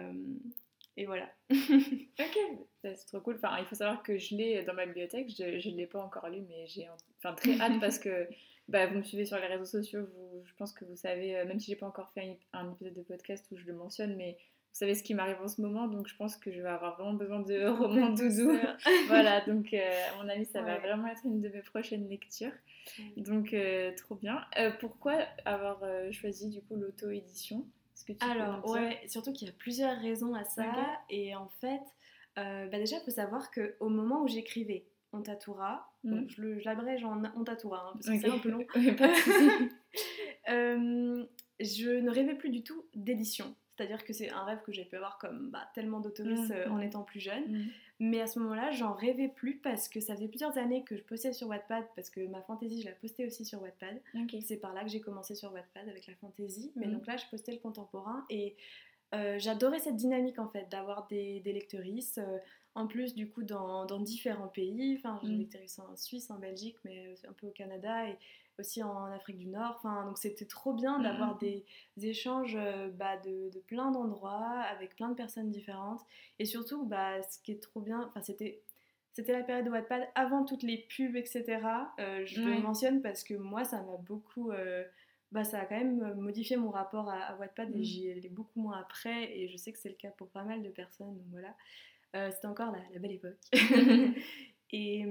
et 0.96 1.06
voilà. 1.06 1.32
ok, 1.50 2.38
c'est 2.82 3.06
trop 3.06 3.20
cool. 3.20 3.36
Enfin, 3.36 3.56
il 3.58 3.64
faut 3.64 3.74
savoir 3.74 4.02
que 4.02 4.18
je 4.18 4.34
l'ai 4.34 4.62
dans 4.64 4.74
ma 4.74 4.84
bibliothèque, 4.84 5.30
je 5.30 5.68
ne 5.70 5.76
l'ai 5.76 5.86
pas 5.86 6.02
encore 6.02 6.28
lu, 6.28 6.42
mais 6.42 6.66
j'ai 6.66 6.88
enfin, 7.18 7.34
très 7.34 7.58
hâte 7.58 7.80
parce 7.80 7.98
que 7.98 8.28
bah, 8.68 8.86
vous 8.86 8.98
me 8.98 9.02
suivez 9.02 9.24
sur 9.24 9.38
les 9.38 9.46
réseaux 9.46 9.64
sociaux, 9.64 10.06
vous, 10.14 10.42
je 10.44 10.54
pense 10.54 10.72
que 10.72 10.84
vous 10.84 10.96
savez, 10.96 11.44
même 11.46 11.58
si 11.58 11.70
j'ai 11.70 11.76
pas 11.76 11.86
encore 11.86 12.10
fait 12.10 12.38
un 12.52 12.70
épisode 12.72 12.94
de 12.94 13.02
podcast 13.02 13.46
où 13.50 13.56
je 13.56 13.64
le 13.66 13.74
mentionne, 13.74 14.16
mais 14.16 14.38
vous 14.72 14.84
savez 14.84 14.94
ce 14.94 15.02
qui 15.02 15.14
m'arrive 15.14 15.40
en 15.42 15.48
ce 15.48 15.60
moment, 15.60 15.88
donc 15.88 16.06
je 16.06 16.14
pense 16.14 16.36
que 16.36 16.52
je 16.52 16.60
vais 16.60 16.68
avoir 16.68 16.96
vraiment 16.96 17.14
besoin 17.14 17.40
de 17.40 17.66
romans 17.66 18.10
doudou. 18.10 18.56
voilà, 19.08 19.40
donc 19.40 19.72
euh, 19.72 19.78
à 20.12 20.22
mon 20.22 20.28
avis, 20.28 20.44
ça 20.44 20.62
va 20.62 20.78
vraiment 20.78 21.08
être 21.08 21.24
une 21.24 21.40
de 21.40 21.48
mes 21.48 21.62
prochaines 21.62 22.08
lectures. 22.08 22.52
Donc, 23.16 23.52
euh, 23.52 23.92
trop 23.96 24.14
bien. 24.14 24.44
Euh, 24.56 24.70
pourquoi 24.78 25.14
avoir 25.44 25.80
choisi 26.12 26.48
du 26.48 26.62
coup 26.62 26.76
l'auto-édition? 26.76 27.66
Alors, 28.20 28.64
ouais, 28.70 29.00
surtout 29.08 29.32
qu'il 29.32 29.48
y 29.48 29.50
a 29.50 29.54
plusieurs 29.54 29.98
raisons 29.98 30.34
à 30.34 30.44
ça. 30.44 30.70
Et 31.10 31.34
en 31.34 31.48
fait, 31.60 31.82
bah 32.36 32.78
déjà, 32.78 32.98
il 32.98 33.02
faut 33.04 33.10
savoir 33.10 33.50
qu'au 33.50 33.88
moment 33.88 34.22
où 34.22 34.28
j'écrivais 34.28 34.84
Ontatura, 35.12 35.92
donc 36.04 36.24
mm. 36.24 36.28
je 36.28 36.64
l'abrège 36.64 37.04
en 37.04 37.22
Ontatura, 37.36 37.88
hein, 37.88 37.92
parce 37.94 38.06
que 38.06 38.18
c'est 38.18 38.30
un 38.30 38.38
peu 38.38 38.50
long. 38.50 38.66
je 41.60 42.00
ne 42.00 42.10
rêvais 42.10 42.34
plus 42.34 42.50
du 42.50 42.62
tout 42.62 42.84
d'édition. 42.94 43.54
C'est-à-dire 43.78 44.04
que 44.04 44.12
c'est 44.12 44.28
un 44.30 44.44
rêve 44.44 44.58
que 44.66 44.72
j'ai 44.72 44.84
pu 44.84 44.96
avoir 44.96 45.18
comme 45.18 45.50
bah, 45.50 45.70
tellement 45.72 46.00
d'autoristes 46.00 46.52
mm, 46.52 46.72
en 46.72 46.80
étant 46.80 47.04
plus 47.04 47.20
jeune. 47.20 47.68
Mais 48.00 48.20
à 48.20 48.26
ce 48.26 48.40
moment-là, 48.40 48.72
j'en 48.72 48.92
rêvais 48.92 49.28
plus 49.28 49.56
parce 49.56 49.88
que 49.88 50.00
ça 50.00 50.16
faisait 50.16 50.26
plusieurs 50.26 50.58
années 50.58 50.82
que 50.82 50.96
je 50.96 51.02
postais 51.02 51.32
sur 51.32 51.46
Wattpad 51.46 51.84
parce 51.94 52.10
que 52.10 52.26
ma 52.26 52.42
fantaisie, 52.42 52.82
je 52.82 52.86
la 52.86 52.94
postais 52.94 53.24
aussi 53.24 53.44
sur 53.44 53.62
Wattpad. 53.62 54.00
C'est 54.40 54.56
par 54.56 54.74
là 54.74 54.82
que 54.82 54.90
j'ai 54.90 55.00
commencé 55.00 55.36
sur 55.36 55.52
Wattpad 55.52 55.88
avec 55.88 56.08
la 56.08 56.14
fantaisie. 56.16 56.72
Mais 56.74 56.88
mm. 56.88 56.92
donc 56.92 57.06
là, 57.06 57.16
je 57.16 57.26
postais 57.30 57.52
le 57.52 57.58
contemporain 57.58 58.24
et 58.30 58.56
euh, 59.14 59.38
j'adorais 59.38 59.78
cette 59.78 59.96
dynamique 59.96 60.40
en 60.40 60.48
fait 60.48 60.68
d'avoir 60.70 61.06
des, 61.06 61.38
des 61.40 61.52
lectrices. 61.52 62.18
Euh, 62.18 62.38
en 62.78 62.86
plus, 62.86 63.14
du 63.14 63.28
coup, 63.28 63.42
dans, 63.42 63.84
dans 63.86 64.00
différents 64.00 64.48
pays. 64.48 64.96
Enfin, 64.98 65.20
j'ai 65.22 65.32
mm. 65.32 65.90
en 65.90 65.96
Suisse, 65.96 66.30
en 66.30 66.38
Belgique, 66.38 66.76
mais 66.84 67.14
un 67.28 67.32
peu 67.32 67.46
au 67.46 67.50
Canada. 67.50 68.08
Et 68.08 68.16
aussi 68.58 68.82
en 68.82 69.06
Afrique 69.06 69.38
du 69.38 69.46
Nord. 69.46 69.74
Enfin, 69.78 70.04
donc 70.04 70.18
c'était 70.18 70.44
trop 70.44 70.72
bien 70.72 70.98
d'avoir 70.98 71.36
mm. 71.36 71.38
des, 71.38 71.64
échanges 72.02 72.56
euh, 72.56 72.88
bah, 72.90 73.16
de, 73.18 73.50
de, 73.50 73.60
plein 73.60 73.90
d'endroits 73.90 74.60
avec 74.70 74.96
plein 74.96 75.08
de 75.08 75.14
personnes 75.14 75.50
différentes. 75.50 76.00
Et 76.38 76.44
surtout, 76.44 76.84
bah, 76.84 77.22
ce 77.22 77.38
qui 77.42 77.52
est 77.52 77.62
trop 77.62 77.80
bien, 77.80 78.04
enfin 78.08 78.20
c'était 78.20 78.60
c'était 79.12 79.32
la 79.32 79.42
période 79.42 79.64
de 79.64 79.70
Wattpad 79.70 80.08
avant 80.14 80.44
toutes 80.44 80.62
les 80.62 80.78
pubs, 80.78 81.16
etc. 81.16 81.60
Euh, 81.98 82.24
je 82.24 82.40
le 82.40 82.60
mentionne 82.60 83.02
parce 83.02 83.24
que 83.24 83.34
moi, 83.34 83.64
ça 83.64 83.82
m'a 83.82 83.96
beaucoup... 83.96 84.52
Euh, 84.52 84.84
bah, 85.32 85.42
ça 85.42 85.58
a 85.58 85.64
quand 85.66 85.76
même 85.76 86.14
modifié 86.14 86.56
mon 86.56 86.70
rapport 86.70 87.10
à, 87.10 87.36
Wattpad 87.36 87.70
et 87.74 87.80
mm. 87.80 87.82
j'y 87.82 88.10
allais 88.12 88.28
beaucoup 88.28 88.60
moins 88.60 88.78
après. 88.78 89.36
Et 89.36 89.48
je 89.48 89.56
sais 89.56 89.72
que 89.72 89.78
c'est 89.78 89.88
le 89.88 89.96
cas 89.96 90.10
pour 90.10 90.28
pas 90.28 90.44
mal 90.44 90.62
de 90.62 90.68
personnes. 90.68 91.16
Donc 91.16 91.26
voilà, 91.32 91.52
c'était 92.14 92.46
encore 92.46 92.72
la, 92.72 92.80
la, 92.92 92.98
belle 92.98 93.12
époque. 93.12 93.38
et, 94.72 95.04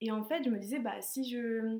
et 0.00 0.10
en 0.10 0.24
fait, 0.24 0.44
je 0.44 0.50
me 0.50 0.58
disais, 0.58 0.78
bah, 0.78 1.00
si 1.00 1.28
je 1.28 1.78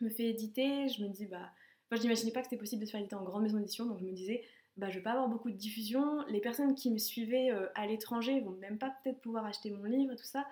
me 0.00 0.10
fais 0.10 0.24
éditer, 0.24 0.88
je 0.88 1.02
me 1.02 1.08
dis, 1.08 1.26
bah, 1.26 1.50
enfin, 1.86 1.96
je 1.96 2.02
n'imaginais 2.02 2.32
pas 2.32 2.40
que 2.40 2.46
c'était 2.46 2.58
possible 2.58 2.80
de 2.80 2.86
se 2.86 2.92
faire 2.92 3.00
éditer 3.00 3.16
en 3.16 3.24
grande 3.24 3.42
maison 3.42 3.58
d'édition, 3.58 3.86
donc 3.86 3.98
je 3.98 4.04
me 4.04 4.12
disais, 4.12 4.44
bah, 4.76 4.90
je 4.90 4.96
vais 4.96 5.02
pas 5.02 5.12
avoir 5.12 5.28
beaucoup 5.28 5.50
de 5.50 5.56
diffusion, 5.56 6.24
les 6.28 6.40
personnes 6.40 6.74
qui 6.74 6.90
me 6.90 6.98
suivaient 6.98 7.50
euh, 7.50 7.66
à 7.74 7.86
l'étranger 7.86 8.40
vont 8.40 8.52
même 8.52 8.78
pas 8.78 8.94
peut-être 9.02 9.20
pouvoir 9.20 9.46
acheter 9.46 9.70
mon 9.70 9.84
livre 9.84 10.12
et 10.12 10.16
tout 10.16 10.24
ça. 10.24 10.46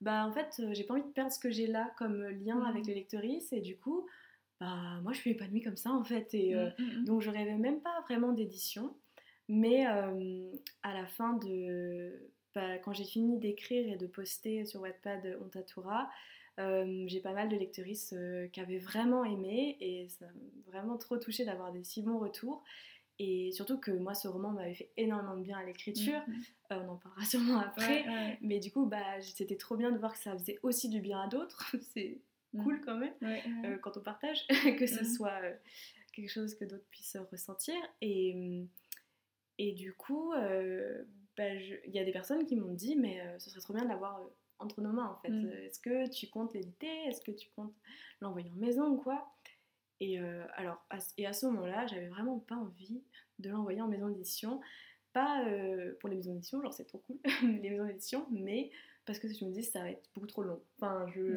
Bah, 0.00 0.26
en 0.26 0.32
fait, 0.32 0.60
euh, 0.60 0.74
j'ai 0.74 0.84
pas 0.84 0.94
envie 0.94 1.02
de 1.02 1.08
perdre 1.08 1.32
ce 1.32 1.38
que 1.38 1.50
j'ai 1.50 1.66
là 1.66 1.90
comme 1.98 2.22
lien 2.22 2.56
mmh. 2.56 2.66
avec 2.66 2.86
les 2.86 2.94
lectrices, 2.94 3.52
et 3.52 3.60
du 3.60 3.78
coup, 3.78 4.06
bah, 4.60 5.00
moi, 5.02 5.12
je 5.12 5.18
suis 5.18 5.30
épanouie 5.30 5.62
comme 5.62 5.76
ça, 5.76 5.92
en 5.92 6.04
fait, 6.04 6.34
et 6.34 6.54
euh, 6.54 6.68
mmh, 6.78 6.82
mmh, 6.82 7.04
donc 7.06 7.22
je 7.22 7.30
rêvais 7.30 7.56
même 7.56 7.80
pas 7.80 8.00
vraiment 8.02 8.32
d'édition, 8.32 8.94
mais 9.48 9.86
à 9.86 10.94
la 10.94 11.06
fin 11.06 11.34
de... 11.34 12.30
Bah, 12.54 12.78
quand 12.78 12.92
j'ai 12.92 13.04
fini 13.04 13.38
d'écrire 13.38 13.92
et 13.92 13.96
de 13.96 14.06
poster 14.06 14.64
sur 14.64 14.80
Wattpad 14.80 15.38
Ontatura, 15.44 16.10
euh, 16.60 17.04
j'ai 17.06 17.20
pas 17.20 17.32
mal 17.32 17.48
de 17.48 17.56
lectrices 17.56 18.12
euh, 18.16 18.48
qui 18.48 18.60
avaient 18.60 18.78
vraiment 18.78 19.24
aimé 19.24 19.76
et 19.80 20.08
ça 20.08 20.26
m'a 20.26 20.32
vraiment 20.66 20.98
trop 20.98 21.16
touché 21.16 21.44
d'avoir 21.44 21.72
des 21.72 21.84
si 21.84 22.02
bons 22.02 22.18
retours. 22.18 22.62
Et 23.18 23.52
surtout 23.52 23.78
que 23.78 23.90
moi, 23.90 24.14
ce 24.14 24.28
roman 24.28 24.50
m'avait 24.50 24.74
fait 24.74 24.90
énormément 24.96 25.36
de 25.36 25.42
bien 25.42 25.58
à 25.58 25.64
l'écriture. 25.64 26.22
Mhm. 26.26 26.42
Euh, 26.72 26.82
on 26.86 26.88
en 26.90 26.96
parlera 26.96 27.24
sûrement 27.24 27.58
après. 27.58 28.04
Mais 28.40 28.58
du 28.58 28.70
coup, 28.72 28.86
bah, 28.86 29.20
c'était 29.20 29.56
trop 29.56 29.76
bien 29.76 29.90
de 29.90 29.98
voir 29.98 30.12
que 30.12 30.18
ça 30.18 30.32
faisait 30.32 30.58
aussi 30.62 30.88
du 30.88 31.00
bien 31.00 31.20
à 31.20 31.28
d'autres. 31.28 31.74
C'est 31.94 32.20
mhm. 32.52 32.64
cool 32.64 32.80
quand 32.80 32.96
même 32.96 33.78
quand 33.80 33.96
on 33.96 34.00
partage, 34.00 34.46
que 34.78 34.86
ce 34.86 35.04
soit 35.04 35.40
quelque 36.12 36.30
chose 36.30 36.54
que 36.54 36.64
d'autres 36.64 36.86
puissent 36.90 37.16
ressentir. 37.30 37.76
Et, 38.00 38.66
et 39.58 39.72
du 39.72 39.92
coup, 39.94 40.32
bah, 41.40 41.54
il 41.54 41.94
y 41.94 41.98
a 41.98 42.04
des 42.04 42.12
personnes 42.12 42.44
qui 42.44 42.56
m'ont 42.56 42.74
dit, 42.74 42.96
mais 42.96 43.18
ce 43.38 43.50
serait 43.50 43.60
trop 43.60 43.72
bien 43.72 43.84
de 43.84 43.88
l'avoir 43.88 44.20
entre 44.60 44.80
nos 44.80 44.92
mains 44.92 45.08
en 45.08 45.16
fait. 45.16 45.30
Mm. 45.30 45.46
Euh, 45.46 45.66
est-ce 45.66 45.80
que 45.80 46.08
tu 46.08 46.28
comptes 46.28 46.54
l'éditer? 46.54 47.04
Est-ce 47.06 47.20
que 47.20 47.32
tu 47.32 47.48
comptes 47.56 47.74
l'envoyer 48.20 48.50
en 48.50 48.60
maison 48.60 48.88
ou 48.88 48.96
quoi? 48.98 49.32
Et, 50.00 50.20
euh, 50.20 50.44
alors, 50.54 50.84
à, 50.90 50.98
et 51.18 51.26
à 51.26 51.32
ce 51.32 51.46
moment-là, 51.46 51.86
j'avais 51.86 52.08
vraiment 52.08 52.38
pas 52.38 52.54
envie 52.54 53.02
de 53.38 53.50
l'envoyer 53.50 53.80
en 53.82 53.88
maison 53.88 54.08
d'édition. 54.08 54.60
Pas 55.12 55.44
euh, 55.46 55.94
pour 55.98 56.08
les 56.08 56.16
maisons 56.16 56.34
d'édition, 56.34 56.62
genre 56.62 56.72
c'est 56.72 56.84
trop 56.84 56.98
cool, 56.98 57.18
les 57.42 57.70
maisons 57.70 57.86
d'édition, 57.86 58.26
mais 58.30 58.70
parce 59.06 59.18
que 59.18 59.26
je 59.28 59.44
me 59.44 59.50
dis 59.50 59.64
ça 59.64 59.80
va 59.80 59.90
être 59.90 60.08
beaucoup 60.14 60.28
trop 60.28 60.42
long. 60.42 60.62
Enfin, 60.76 61.06
je... 61.12 61.34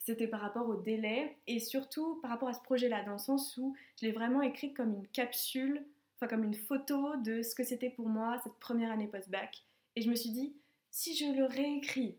C'était 0.00 0.28
par 0.28 0.40
rapport 0.40 0.68
au 0.68 0.76
délai 0.76 1.36
et 1.46 1.58
surtout 1.58 2.20
par 2.20 2.30
rapport 2.30 2.48
à 2.48 2.52
ce 2.52 2.60
projet-là, 2.60 3.04
dans 3.04 3.12
le 3.12 3.18
sens 3.18 3.56
où 3.56 3.74
je 3.98 4.06
l'ai 4.06 4.12
vraiment 4.12 4.42
écrit 4.42 4.74
comme 4.74 4.92
une 4.92 5.06
capsule, 5.08 5.84
enfin 6.16 6.28
comme 6.28 6.44
une 6.44 6.54
photo 6.54 7.16
de 7.16 7.42
ce 7.42 7.54
que 7.54 7.64
c'était 7.64 7.90
pour 7.90 8.08
moi 8.08 8.38
cette 8.42 8.58
première 8.58 8.90
année 8.90 9.06
post-bac. 9.06 9.64
Et 9.94 10.02
je 10.02 10.10
me 10.10 10.14
suis 10.14 10.30
dit, 10.30 10.56
si 10.90 11.16
je 11.16 11.36
le 11.36 11.44
réécris 11.44 12.18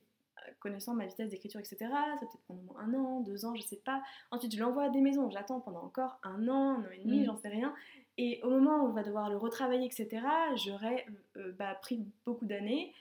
connaissant 0.59 0.93
ma 0.93 1.05
vitesse 1.05 1.29
d'écriture, 1.29 1.59
etc. 1.59 1.77
Ça 1.79 2.17
peut-être 2.19 2.37
prendre 2.45 2.61
au 2.61 2.73
moins 2.73 2.81
un 2.81 2.93
an, 2.93 3.21
deux 3.21 3.45
ans, 3.45 3.55
je 3.55 3.61
sais 3.61 3.81
pas. 3.83 4.01
Ensuite, 4.31 4.55
je 4.55 4.59
l'envoie 4.59 4.85
à 4.85 4.89
des 4.89 5.01
maisons, 5.01 5.29
j'attends 5.29 5.59
pendant 5.59 5.83
encore 5.83 6.19
un 6.23 6.47
an, 6.47 6.79
un 6.79 6.85
an 6.85 6.91
et 6.91 6.99
demi, 6.99 7.21
mm. 7.21 7.25
j'en 7.25 7.37
sais 7.37 7.49
rien. 7.49 7.73
Et 8.17 8.39
au 8.43 8.49
moment 8.49 8.83
où 8.83 8.87
on 8.87 8.93
va 8.93 9.03
devoir 9.03 9.29
le 9.29 9.37
retravailler, 9.37 9.85
etc., 9.85 10.25
j'aurais 10.55 11.05
euh, 11.37 11.51
bah, 11.53 11.75
pris 11.75 12.05
beaucoup 12.25 12.45
d'années. 12.45 12.93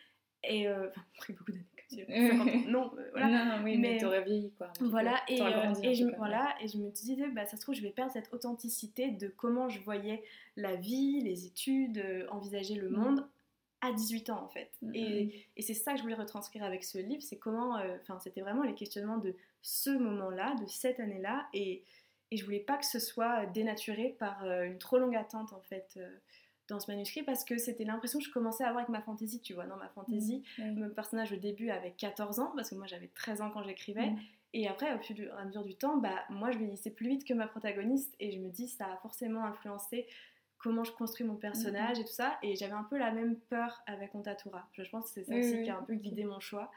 Et 0.44 0.68
euh, 0.68 0.88
enfin, 0.88 1.02
pris 1.16 1.32
beaucoup 1.32 1.52
d'années. 1.52 1.64
Non, 1.92 2.92
euh, 2.98 3.10
voilà. 3.12 3.28
Non, 3.28 3.44
non, 3.44 3.64
oui, 3.64 3.78
mais, 3.78 3.92
mais 3.92 3.98
t'aurais 3.98 4.22
vieilli 4.22 4.52
quoi. 4.58 4.72
Voilà, 4.80 5.20
et, 5.28 5.40
et, 5.82 5.94
je, 5.94 6.16
voilà, 6.16 6.54
et 6.60 6.68
je 6.68 6.78
me 6.78 6.90
disais, 6.90 7.16
bah, 7.28 7.46
ça 7.46 7.56
se 7.56 7.62
trouve, 7.62 7.74
je 7.74 7.82
vais 7.82 7.90
perdre 7.90 8.12
cette 8.12 8.32
authenticité 8.32 9.10
de 9.10 9.28
comment 9.28 9.68
je 9.68 9.80
voyais 9.80 10.22
la 10.56 10.74
vie, 10.74 11.20
les 11.20 11.46
études, 11.46 12.02
envisager 12.30 12.74
le 12.74 12.88
mm. 12.88 12.96
monde 12.96 13.26
à 13.80 13.92
18 13.92 14.30
ans 14.30 14.42
en 14.42 14.48
fait. 14.48 14.70
Mm, 14.82 14.94
et, 14.94 15.24
mm. 15.24 15.30
et 15.56 15.62
c'est 15.62 15.74
ça 15.74 15.92
que 15.92 15.98
je 15.98 16.02
voulais 16.02 16.14
retranscrire 16.14 16.64
avec 16.64 16.84
ce 16.84 16.98
livre, 16.98 17.22
c'est 17.22 17.36
comment, 17.36 17.78
euh, 17.78 17.96
enfin 18.00 18.18
c'était 18.20 18.40
vraiment 18.40 18.62
les 18.62 18.74
questionnements 18.74 19.18
de 19.18 19.34
ce 19.62 19.90
moment-là, 19.90 20.54
de 20.60 20.66
cette 20.66 21.00
année-là, 21.00 21.46
et, 21.52 21.82
et 22.30 22.36
je 22.36 22.44
voulais 22.44 22.60
pas 22.60 22.76
que 22.76 22.86
ce 22.86 22.98
soit 22.98 23.46
dénaturé 23.46 24.16
par 24.18 24.44
euh, 24.44 24.64
une 24.64 24.78
trop 24.78 24.98
longue 24.98 25.16
attente 25.16 25.52
en 25.52 25.60
fait 25.60 25.94
euh, 25.96 26.16
dans 26.68 26.80
ce 26.80 26.90
manuscrit 26.90 27.23
parce 27.23 27.44
que 27.44 27.58
c'était 27.58 27.85
l'impression 27.85 28.18
que 28.18 28.25
je 28.25 28.30
commençais 28.30 28.64
à 28.64 28.68
avoir 28.68 28.82
avec 28.85 28.90
ma 28.90 29.00
fantaisie, 29.00 29.40
tu 29.40 29.54
vois, 29.54 29.66
dans 29.66 29.76
ma 29.76 29.88
fantaisie, 29.88 30.42
mm, 30.58 30.80
mon 30.80 30.90
personnage 30.90 31.32
au 31.32 31.37
début 31.37 31.70
avait 31.70 31.92
14 31.92 32.40
ans 32.40 32.52
parce 32.56 32.70
que 32.70 32.75
moi 32.75 32.87
j'avais 32.87 33.08
13 33.08 33.40
ans 33.40 33.50
quand 33.50 33.62
j'écrivais. 33.62 34.12
Et 34.52 34.68
après, 34.68 34.94
au 34.94 34.99
fur 34.99 35.18
et 35.18 35.28
à 35.30 35.44
mesure 35.44 35.64
du 35.64 35.75
temps, 35.75 35.99
bah, 35.99 36.25
moi 36.30 36.50
je 36.50 36.58
vieillissais 36.58 36.90
plus 36.90 37.08
vite 37.08 37.25
que 37.25 37.35
ma 37.35 37.46
protagoniste 37.46 38.14
et 38.20 38.32
je 38.32 38.38
me 38.38 38.49
dis 38.49 38.68
ça 38.68 38.87
a 38.87 38.96
forcément 38.96 39.44
influencé 39.44 40.06
comment 40.58 40.82
je 40.82 40.92
construis 40.92 41.26
mon 41.26 41.37
personnage 41.37 41.99
et 41.99 42.04
tout 42.04 42.12
ça. 42.12 42.38
Et 42.42 42.56
j'avais 42.56 42.73
un 42.73 42.85
peu 42.85 42.99
la 42.99 43.12
même 43.12 43.37
peur 43.37 43.82
avec 43.87 44.14
Ontatura. 44.14 44.68
Je 44.73 44.88
pense 44.88 45.04
que 45.04 45.11
c'est 45.11 45.25
ça 45.25 45.37
aussi 45.37 45.62
qui 45.62 45.70
a 45.70 45.78
un 45.78 45.82
peu 45.82 45.94
guidé 45.94 46.25
mon 46.25 46.40
choix. 46.40 46.70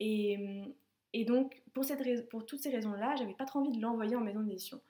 Et, 0.00 0.64
et 1.12 1.24
donc, 1.24 1.62
pour, 1.72 1.84
cette 1.84 2.28
pour 2.28 2.44
toutes 2.44 2.60
ces 2.60 2.70
raisons-là, 2.70 3.14
j'avais 3.16 3.34
pas 3.34 3.44
trop 3.44 3.60
envie 3.60 3.76
de 3.76 3.80
l'envoyer 3.80 4.16
en 4.16 4.20
maison 4.20 4.40
d'édition. 4.40 4.80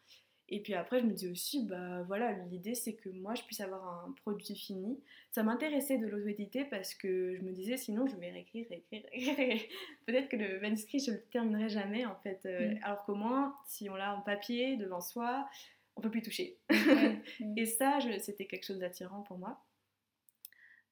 Et 0.55 0.61
puis 0.61 0.75
après, 0.75 1.01
je 1.01 1.07
me 1.07 1.15
dis 1.15 1.29
aussi, 1.29 1.65
bah 1.65 2.03
voilà, 2.03 2.33
l'idée 2.51 2.75
c'est 2.75 2.93
que 2.93 3.09
moi 3.09 3.35
je 3.35 3.43
puisse 3.43 3.63
avoir 3.63 4.05
un 4.05 4.13
produit 4.21 4.55
fini. 4.55 5.01
Ça 5.31 5.43
m'intéressait 5.43 5.97
de 5.97 6.07
l'auto-éditer 6.07 6.67
parce 6.67 6.95
que 6.95 7.35
je 7.35 7.41
me 7.41 7.53
disais, 7.53 7.79
sinon 7.79 8.07
je 8.07 8.15
vais 8.17 8.31
réécrire, 8.31 8.67
réécrire, 8.69 9.03
réécrire. 9.11 9.63
Peut-être 10.07 10.29
que 10.29 10.37
le 10.37 10.61
manuscrit 10.61 10.99
je 10.99 11.13
le 11.13 11.23
terminerai 11.23 11.71
jamais 11.71 12.05
en 12.05 12.17
fait. 12.17 12.45
Euh, 12.45 12.75
alors 12.83 13.03
qu'au 13.07 13.15
moins, 13.15 13.57
si 13.67 13.89
on 13.89 13.95
l'a 13.95 14.15
en 14.15 14.21
papier 14.21 14.77
devant 14.77 15.01
soi, 15.01 15.49
on 15.97 16.03
peut 16.03 16.11
plus 16.11 16.21
toucher. 16.21 16.59
et 17.57 17.65
ça, 17.65 17.99
c'était 18.21 18.45
quelque 18.45 18.67
chose 18.67 18.79
d'attirant 18.79 19.23
pour 19.23 19.39
moi. 19.39 19.59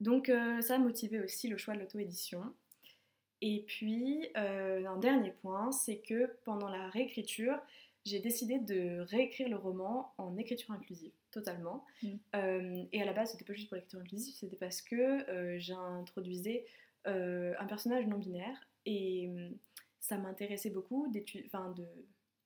Donc 0.00 0.30
euh, 0.30 0.62
ça 0.62 0.76
a 0.76 0.78
motivé 0.78 1.20
aussi 1.20 1.48
le 1.48 1.58
choix 1.58 1.74
de 1.74 1.80
l'auto-édition. 1.80 2.42
Et 3.42 3.64
puis, 3.66 4.26
euh, 4.38 4.86
un 4.86 4.96
dernier 4.96 5.32
point, 5.32 5.70
c'est 5.70 5.98
que 5.98 6.34
pendant 6.44 6.70
la 6.70 6.88
réécriture, 6.88 7.58
j'ai 8.04 8.20
décidé 8.20 8.58
de 8.58 9.00
réécrire 9.00 9.48
le 9.48 9.56
roman 9.56 10.12
en 10.18 10.36
écriture 10.36 10.72
inclusive, 10.72 11.12
totalement. 11.30 11.84
Mm. 12.02 12.08
Euh, 12.34 12.84
et 12.92 13.02
à 13.02 13.04
la 13.04 13.12
base, 13.12 13.32
c'était 13.32 13.44
pas 13.44 13.54
juste 13.54 13.68
pour 13.68 13.76
l'écriture 13.76 14.00
inclusive, 14.00 14.34
c'était 14.34 14.56
parce 14.56 14.82
que 14.82 15.58
j'introduisais 15.58 16.64
un 17.04 17.66
personnage 17.66 18.06
non 18.06 18.18
binaire 18.18 18.68
et 18.86 19.28
hum, 19.28 19.56
ça 20.00 20.18
m'intéressait 20.18 20.70
beaucoup 20.70 21.08
de 21.12 21.20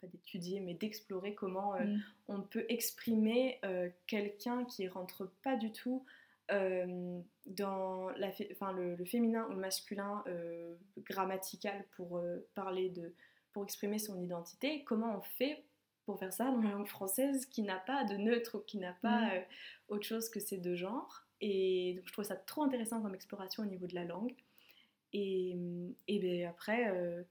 d'étudier, 0.06 0.60
mais 0.60 0.74
d'explorer 0.74 1.34
comment 1.34 1.74
euh, 1.74 1.84
mm. 1.84 2.02
on 2.28 2.40
peut 2.42 2.66
exprimer 2.68 3.58
euh, 3.64 3.88
quelqu'un 4.06 4.64
qui 4.64 4.86
rentre 4.88 5.30
pas 5.42 5.56
du 5.56 5.72
tout 5.72 6.04
euh, 6.50 7.20
dans 7.46 8.10
la 8.10 8.30
enfin, 8.52 8.72
le, 8.72 9.02
féminin 9.04 9.46
ou 9.48 9.52
le 9.52 9.60
masculin 9.60 10.22
grammatical 10.98 11.84
pour 11.96 12.22
parler 12.54 12.90
de, 12.90 13.14
pour 13.54 13.64
exprimer 13.64 13.98
son 13.98 14.20
identité. 14.20 14.84
Comment 14.84 15.16
on 15.16 15.22
fait 15.22 15.64
pour 16.04 16.18
faire 16.18 16.34
ça 16.34 16.50
dans 16.50 16.60
la 16.60 16.72
langue 16.72 16.86
française 16.86 17.46
qui 17.46 17.62
n'a 17.62 17.78
pas 17.78 18.04
de 18.04 18.16
neutre 18.16 18.58
ou 18.58 18.60
qui 18.60 18.76
n'a 18.76 18.92
pas 18.92 19.22
mm. 19.22 19.44
autre 19.88 20.04
chose 20.04 20.28
que 20.28 20.40
ces 20.40 20.58
deux 20.58 20.76
genres. 20.76 21.26
Et 21.40 21.94
donc 21.96 22.06
je 22.06 22.12
trouve 22.12 22.26
ça 22.26 22.36
trop 22.36 22.62
intéressant 22.62 23.00
comme 23.00 23.14
exploration 23.14 23.62
au 23.62 23.66
niveau 23.66 23.86
de 23.86 23.94
la 23.94 24.04
langue. 24.04 24.34
Et, 25.14 25.56
et 26.08 26.18
ben 26.18 26.46
après, 26.48 27.24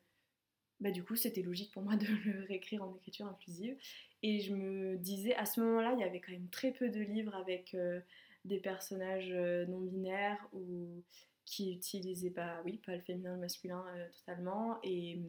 bah, 0.84 0.92
du 0.92 1.02
coup, 1.02 1.16
c'était 1.16 1.42
logique 1.42 1.72
pour 1.72 1.82
moi 1.82 1.96
de 1.98 2.06
le 2.06 2.46
réécrire 2.46 2.84
en 2.84 2.94
écriture 2.94 3.26
inclusive. 3.26 3.78
Et 4.22 4.42
je 4.42 4.54
me 4.54 4.98
disais, 4.98 5.34
à 5.36 5.46
ce 5.46 5.62
moment-là, 5.62 5.94
il 5.94 6.00
y 6.00 6.04
avait 6.04 6.20
quand 6.20 6.34
même 6.34 6.50
très 6.50 6.72
peu 6.72 6.90
de 6.90 7.00
livres 7.00 7.34
avec 7.36 7.74
euh, 7.74 8.02
des 8.46 8.60
personnages 8.60 9.32
euh, 9.32 9.66
non 9.66 9.80
binaires 9.80 10.46
ou 10.52 11.02
qui 11.46 11.74
utilisait 11.74 12.30
bah, 12.30 12.62
oui, 12.66 12.82
pas 12.86 12.96
le 12.96 13.02
féminin, 13.02 13.34
le 13.36 13.40
masculin 13.40 13.84
totalement. 14.18 14.78
Et 14.84 15.20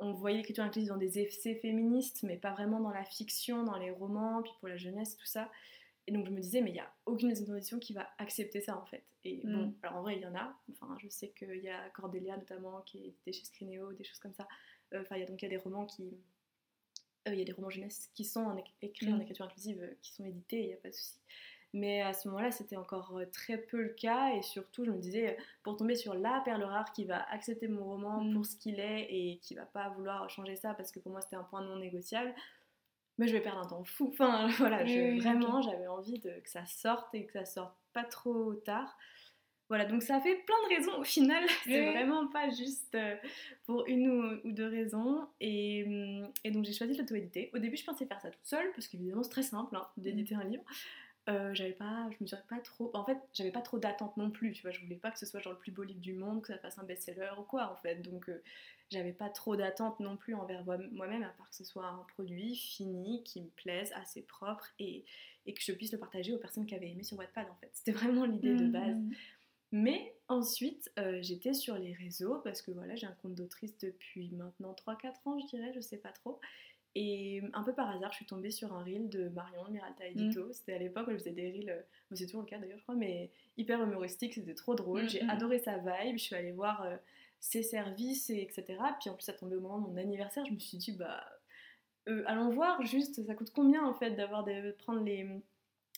on 0.00 0.12
voyait 0.12 0.38
l'écriture 0.38 0.64
inclusive 0.64 0.88
dans 0.90 0.96
des 0.96 1.18
essais 1.20 1.54
féministes, 1.56 2.22
mais 2.24 2.36
pas 2.36 2.52
vraiment 2.52 2.80
dans 2.80 2.90
la 2.90 3.04
fiction, 3.04 3.62
dans 3.64 3.76
les 3.78 3.90
romans, 3.90 4.42
puis 4.42 4.52
pour 4.60 4.68
la 4.68 4.76
jeunesse, 4.76 5.16
tout 5.16 5.26
ça. 5.26 5.50
Et 6.06 6.12
donc 6.12 6.26
je 6.26 6.30
me 6.32 6.40
disais, 6.40 6.60
mais 6.60 6.70
il 6.70 6.74
n'y 6.74 6.80
a 6.80 6.92
aucune 7.06 7.28
des 7.28 7.42
éditions 7.42 7.78
qui 7.78 7.92
va 7.92 8.08
accepter 8.18 8.60
ça 8.60 8.76
en 8.76 8.84
fait. 8.86 9.04
Et 9.24 9.42
bon, 9.44 9.66
Mm. 9.66 9.74
alors 9.82 9.96
en 9.96 10.02
vrai, 10.02 10.16
il 10.16 10.22
y 10.22 10.26
en 10.26 10.34
a. 10.34 10.58
Enfin, 10.72 10.96
je 11.00 11.08
sais 11.08 11.28
qu'il 11.38 11.62
y 11.62 11.68
a 11.68 11.88
Cordelia 11.90 12.36
notamment 12.36 12.80
qui 12.82 13.06
était 13.06 13.32
chez 13.32 13.44
Scrinéo, 13.44 13.92
des 13.92 14.02
choses 14.04 14.18
comme 14.18 14.34
ça. 14.34 14.48
Euh, 14.94 15.02
Enfin, 15.02 15.16
il 15.16 15.20
y 15.20 15.22
a 15.22 15.26
donc 15.26 15.40
il 15.40 15.44
y 15.44 15.46
a 15.46 15.50
des 15.50 15.56
romans 15.58 15.86
qui. 15.86 16.18
euh, 17.28 17.32
Il 17.34 17.38
y 17.38 17.42
a 17.42 17.44
des 17.44 17.52
romans 17.52 17.70
jeunesse 17.70 18.10
qui 18.14 18.24
sont 18.24 18.40
en 18.40 18.56
écrits 18.82 19.12
en 19.12 19.18
Mm. 19.18 19.22
écriture 19.22 19.44
inclusive, 19.44 19.80
euh, 19.82 19.94
qui 20.02 20.12
sont 20.12 20.24
édités, 20.24 20.60
il 20.62 20.66
n'y 20.68 20.72
a 20.74 20.78
pas 20.78 20.88
de 20.88 20.94
souci. 20.94 21.18
Mais 21.72 22.00
à 22.02 22.12
ce 22.12 22.26
moment-là, 22.28 22.50
c'était 22.50 22.76
encore 22.76 23.16
euh, 23.16 23.26
très 23.26 23.56
peu 23.56 23.80
le 23.82 23.90
cas. 23.90 24.34
Et 24.34 24.42
surtout, 24.42 24.84
je 24.84 24.90
me 24.90 24.98
disais, 24.98 25.30
euh, 25.38 25.42
pour 25.62 25.76
tomber 25.76 25.94
sur 25.94 26.14
la 26.14 26.40
perle 26.44 26.64
rare 26.64 26.90
qui 26.92 27.04
va 27.04 27.22
accepter 27.30 27.68
mon 27.68 27.84
roman 27.84 28.24
Mm. 28.24 28.34
pour 28.34 28.44
ce 28.46 28.56
qu'il 28.56 28.80
est 28.80 29.06
et 29.08 29.38
qui 29.42 29.54
va 29.54 29.66
pas 29.66 29.88
vouloir 29.90 30.28
changer 30.30 30.56
ça 30.56 30.74
parce 30.74 30.90
que 30.90 30.98
pour 30.98 31.12
moi, 31.12 31.20
c'était 31.20 31.36
un 31.36 31.44
point 31.44 31.62
non 31.62 31.76
négociable, 31.76 32.34
mais 33.18 33.28
je 33.28 33.32
vais 33.34 33.40
perdre 33.40 33.60
un 33.60 33.66
temps 33.66 33.84
fou. 33.84 34.08
Enfin, 34.12 34.48
voilà, 34.58 34.84
je- 34.84 35.20
vraiment, 35.20 35.62
j'avais 35.62 35.86
envie 35.86 36.18
de, 36.18 36.30
que 36.40 36.50
ça 36.50 36.66
sorte 36.66 37.14
et 37.14 37.24
que 37.26 37.32
ça 37.32 37.44
sorte 37.44 37.76
pas 37.92 38.04
trop 38.04 38.54
tard. 38.54 38.96
Voilà, 39.68 39.84
donc 39.84 40.02
ça 40.02 40.20
fait 40.20 40.34
plein 40.34 40.56
de 40.68 40.74
raisons 40.74 40.98
au 40.98 41.04
final. 41.04 41.44
C'est 41.62 41.86
Oui. 41.86 41.92
vraiment 41.94 42.26
pas 42.26 42.48
juste 42.50 42.92
euh, 42.96 43.14
pour 43.66 43.86
une 43.86 44.10
ou, 44.10 44.50
deux 44.52 44.66
raisons. 44.66 45.28
Et, 45.40 45.84
hum, 45.86 46.28
et 46.42 46.50
donc 46.50 46.64
j'ai 46.64 46.72
choisi 46.72 46.94
de 46.94 46.98
l'auto-éditer. 46.98 47.50
Au 47.54 47.58
début, 47.58 47.76
je 47.76 47.84
pensais 47.84 48.04
faire 48.06 48.20
ça 48.20 48.30
toute 48.32 48.44
seule 48.44 48.72
parce 48.72 48.88
qu'évidemment, 48.88 49.22
c'est 49.22 49.30
très 49.30 49.44
simple 49.44 49.76
hein, 49.76 49.86
d'éditer 49.96 50.34
un 50.34 50.42
livre. 50.42 50.64
Euh, 51.30 51.54
j'avais 51.54 51.72
pas, 51.72 52.08
je 52.10 52.16
me 52.20 52.26
dirais 52.26 52.42
pas 52.48 52.58
trop. 52.58 52.90
En 52.92 53.04
fait, 53.04 53.16
j'avais 53.34 53.52
pas 53.52 53.60
trop 53.60 53.78
d'attentes 53.78 54.16
non 54.16 54.30
plus. 54.30 54.52
Tu 54.52 54.62
vois, 54.62 54.72
je 54.72 54.80
voulais 54.80 54.96
pas 54.96 55.10
que 55.12 55.18
ce 55.18 55.26
soit 55.26 55.38
genre 55.40 55.52
le 55.52 55.58
plus 55.58 55.70
beau 55.70 55.84
livre 55.84 56.00
du 56.00 56.12
monde, 56.12 56.42
que 56.42 56.48
ça 56.48 56.58
fasse 56.58 56.78
un 56.78 56.82
best-seller 56.84 57.30
ou 57.38 57.42
quoi 57.42 57.70
en 57.70 57.76
fait. 57.76 57.96
Donc 58.02 58.28
euh, 58.28 58.42
j'avais 58.90 59.12
pas 59.12 59.28
trop 59.28 59.54
d'attentes 59.54 60.00
non 60.00 60.16
plus 60.16 60.34
envers 60.34 60.64
moi- 60.64 60.78
moi-même, 60.90 61.22
à 61.22 61.28
part 61.28 61.48
que 61.48 61.54
ce 61.54 61.64
soit 61.64 61.86
un 61.86 62.04
produit 62.14 62.56
fini, 62.56 63.22
qui 63.22 63.42
me 63.42 63.48
plaise, 63.48 63.92
assez 63.94 64.22
propre 64.22 64.66
et, 64.80 65.04
et 65.46 65.54
que 65.54 65.62
je 65.62 65.72
puisse 65.72 65.92
le 65.92 65.98
partager 65.98 66.32
aux 66.34 66.38
personnes 66.38 66.66
qui 66.66 66.74
avaient 66.74 66.90
aimé 66.90 67.04
sur 67.04 67.16
Wattpad 67.18 67.46
en 67.48 67.56
fait. 67.56 67.70
C'était 67.74 67.92
vraiment 67.92 68.24
l'idée 68.24 68.56
de 68.56 68.66
base. 68.66 68.96
Mhm. 68.96 69.14
Mais 69.72 70.16
ensuite, 70.26 70.90
euh, 70.98 71.20
j'étais 71.22 71.54
sur 71.54 71.76
les 71.78 71.92
réseaux 71.92 72.40
parce 72.42 72.60
que 72.60 72.72
voilà, 72.72 72.96
j'ai 72.96 73.06
un 73.06 73.14
compte 73.22 73.36
d'autrice 73.36 73.78
depuis 73.78 74.30
maintenant 74.32 74.74
3-4 74.74 75.28
ans, 75.28 75.38
je 75.38 75.46
dirais, 75.46 75.72
je 75.74 75.80
sais 75.80 75.98
pas 75.98 76.10
trop. 76.10 76.40
Et 76.96 77.40
un 77.52 77.62
peu 77.62 77.72
par 77.72 77.88
hasard, 77.88 78.10
je 78.10 78.16
suis 78.16 78.26
tombée 78.26 78.50
sur 78.50 78.72
un 78.72 78.82
reel 78.82 79.08
de 79.08 79.28
Marion 79.28 79.64
Miralta 79.70 80.06
Edito. 80.08 80.52
C'était 80.52 80.72
à 80.74 80.78
l'époque 80.78 81.06
où 81.06 81.10
elle 81.10 81.18
faisait 81.18 81.30
des 81.30 81.50
reels, 81.50 81.70
euh, 81.70 81.82
c'est 82.16 82.26
toujours 82.26 82.40
le 82.42 82.46
cas 82.46 82.58
d'ailleurs, 82.58 82.78
je 82.78 82.82
crois, 82.82 82.96
mais 82.96 83.30
hyper 83.56 83.80
humoristiques, 83.82 84.34
c'était 84.34 84.54
trop 84.54 84.74
drôle. 84.74 85.04
Mm, 85.04 85.08
J'ai 85.08 85.22
mm. 85.22 85.30
adoré 85.30 85.58
sa 85.60 85.78
vibe, 85.78 86.18
je 86.18 86.22
suis 86.24 86.34
allée 86.34 86.50
voir 86.52 86.82
euh, 86.82 86.96
ses 87.38 87.62
services, 87.62 88.28
et 88.30 88.42
etc. 88.42 88.76
Puis 89.00 89.08
en 89.08 89.14
plus, 89.14 89.22
ça 89.22 89.32
tombait 89.32 89.54
au 89.56 89.60
moment 89.60 89.78
de 89.78 89.86
mon 89.86 89.96
anniversaire, 89.96 90.44
je 90.46 90.52
me 90.52 90.58
suis 90.58 90.78
dit, 90.78 90.92
bah, 90.92 91.24
euh, 92.08 92.24
allons 92.26 92.50
voir, 92.50 92.84
juste, 92.84 93.24
ça 93.24 93.34
coûte 93.34 93.52
combien 93.54 93.84
en 93.84 93.94
fait 93.94 94.10
d'avoir 94.12 94.42
de 94.42 94.72
prendre 94.72 95.02
les, 95.04 95.28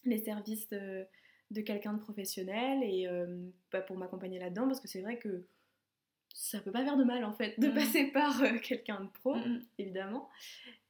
les 0.04 0.18
services 0.18 0.68
de, 0.68 1.06
de 1.52 1.60
quelqu'un 1.62 1.94
de 1.94 2.00
professionnel 2.00 2.82
et 2.82 3.06
euh, 3.08 3.48
bah, 3.70 3.80
pour 3.80 3.96
m'accompagner 3.96 4.38
là-dedans, 4.38 4.66
parce 4.66 4.80
que 4.80 4.88
c'est 4.88 5.00
vrai 5.00 5.16
que 5.18 5.46
ça 6.34 6.60
peut 6.60 6.72
pas 6.72 6.84
faire 6.84 6.96
de 6.96 7.04
mal 7.04 7.24
en 7.24 7.32
fait 7.32 7.58
de 7.58 7.68
Mm. 7.68 7.74
passer 7.74 8.04
par 8.12 8.42
quelqu'un 8.62 9.00
de 9.04 9.08
pro, 9.08 9.36
évidemment. 9.78 10.28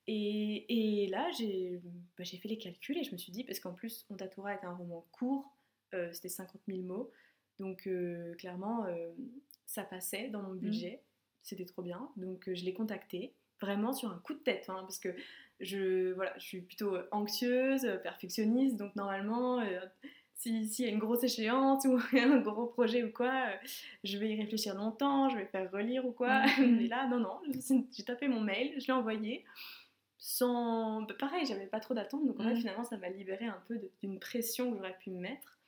Et, 0.09 1.03
et 1.05 1.07
là, 1.09 1.31
j'ai 1.39 1.81
bah, 2.19 2.25
j'ai 2.25 2.37
fait 2.37 2.49
les 2.49 2.59
calculs 2.59 2.99
et 2.99 3.05
je 3.05 3.13
me 3.13 3.19
suis 3.19 3.33
dit, 3.33 3.45
parce 3.45 3.61
qu'en 3.61 3.73
plus, 3.73 4.05
Ontatora 4.11 4.55
est 4.55 4.65
un 4.65 4.75
roman 4.75 5.07
court, 5.13 5.57
euh, 5.95 6.13
c'était 6.13 6.29
50 6.29 6.61
000 6.67 6.81
mots, 6.83 7.11
donc 7.61 7.87
euh, 7.87 8.35
clairement, 8.35 8.85
euh, 8.87 9.13
ça 9.67 9.85
passait 9.85 10.29
dans 10.29 10.43
mon 10.43 10.55
budget, 10.55 11.03
c'était 11.43 11.65
trop 11.67 11.83
bien. 11.83 12.09
Donc 12.17 12.53
je 12.53 12.65
l'ai 12.65 12.75
contacté, 12.75 13.35
vraiment 13.61 13.93
sur 13.93 14.11
un 14.11 14.19
coup 14.19 14.35
de 14.35 14.41
tête, 14.41 14.67
hein, 14.69 14.79
parce 14.83 14.99
que 14.99 15.15
je, 15.61 16.13
voilà, 16.15 16.37
je 16.39 16.45
suis 16.45 16.63
plutôt 16.63 16.97
anxieuse, 17.13 17.87
perfectionniste, 18.03 18.77
donc 18.77 18.97
normalement, 18.97 19.61
euh, 19.61 19.81
si- 20.35 20.67
s'il 20.67 20.87
y 20.87 20.89
a 20.89 20.93
une 20.93 20.99
grosse 20.99 21.23
échéance 21.23 21.85
ou 21.89 22.01
un 22.19 22.41
gros 22.41 22.67
projet 22.67 23.05
ou 23.05 23.13
quoi, 23.13 23.47
je 24.03 24.19
vais 24.19 24.31
y 24.31 24.37
réfléchir 24.41 24.75
longtemps, 24.75 25.29
je 25.29 25.37
vais 25.37 25.47
faire 25.47 25.71
relire 25.71 26.05
ou 26.05 26.11
quoi. 26.11 26.43
Mhm. 26.59 26.77
Mais 26.83 26.89
là, 26.89 27.07
non, 27.07 27.21
non, 27.21 27.41
j'ai 27.97 28.03
tapé 28.05 28.27
mon 28.27 28.41
mail, 28.41 28.73
je 28.81 28.87
l'ai 28.89 28.93
envoyé. 28.93 29.45
Sans... 30.25 31.03
bah, 31.03 31.15
pareil, 31.19 31.45
j'avais 31.47 31.67
pas 31.67 31.81
trop 31.81 31.95
d'attente, 31.95 32.25
donc 32.25 32.39
en 32.39 32.45
fait, 32.45 32.51
Mhm. 32.51 32.57
finalement, 32.61 32.85
ça 32.85 32.97
m'a 32.97 33.09
libéré 33.09 33.47
un 33.47 33.61
peu 33.67 33.81
d'une 34.03 34.21
pression 34.21 34.71
que 34.71 34.77
j'aurais 34.77 34.97
pu 34.99 35.11
me 35.11 35.19
mettre. 35.19 35.59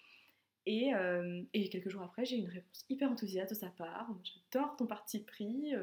Et, 0.65 0.95
euh, 0.95 1.43
et 1.55 1.69
quelques 1.69 1.89
jours 1.89 2.03
après, 2.03 2.25
j'ai 2.25 2.37
eu 2.37 2.41
une 2.41 2.49
réponse 2.49 2.85
hyper 2.89 3.11
enthousiaste 3.11 3.51
de 3.51 3.57
sa 3.59 3.67
part. 3.71 4.09
J'adore 4.23 4.77
ton 4.77 4.87
parti 4.87 5.19
pris, 5.19 5.75
euh, 5.75 5.83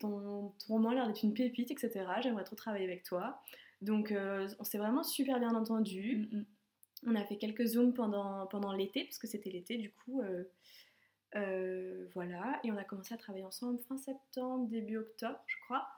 ton, 0.00 0.50
ton 0.50 0.74
roman 0.74 0.90
a 0.90 0.94
l'air 0.96 1.06
d'être 1.06 1.22
une 1.22 1.32
pépite, 1.32 1.70
etc. 1.70 2.04
J'aimerais 2.22 2.44
trop 2.44 2.56
travailler 2.56 2.84
avec 2.84 3.04
toi. 3.04 3.42
Donc, 3.80 4.12
euh, 4.12 4.46
on 4.58 4.64
s'est 4.64 4.76
vraiment 4.78 5.02
super 5.02 5.40
bien 5.40 5.54
entendu. 5.54 6.28
Mhm. 6.30 6.44
On 7.06 7.14
a 7.14 7.24
fait 7.24 7.38
quelques 7.38 7.64
zooms 7.64 7.94
pendant, 7.94 8.46
pendant 8.48 8.74
l'été, 8.74 9.04
parce 9.04 9.18
que 9.18 9.26
c'était 9.26 9.48
l'été, 9.50 9.78
du 9.78 9.90
coup. 9.90 10.20
euh, 11.36 12.06
voilà, 12.12 12.60
et 12.64 12.70
on 12.72 12.76
a 12.76 12.84
commencé 12.84 13.14
à 13.14 13.16
travailler 13.16 13.44
ensemble 13.44 13.78
fin 13.88 13.96
septembre, 13.96 14.68
début 14.68 14.98
octobre, 14.98 15.40
je 15.46 15.56
crois. 15.64 15.88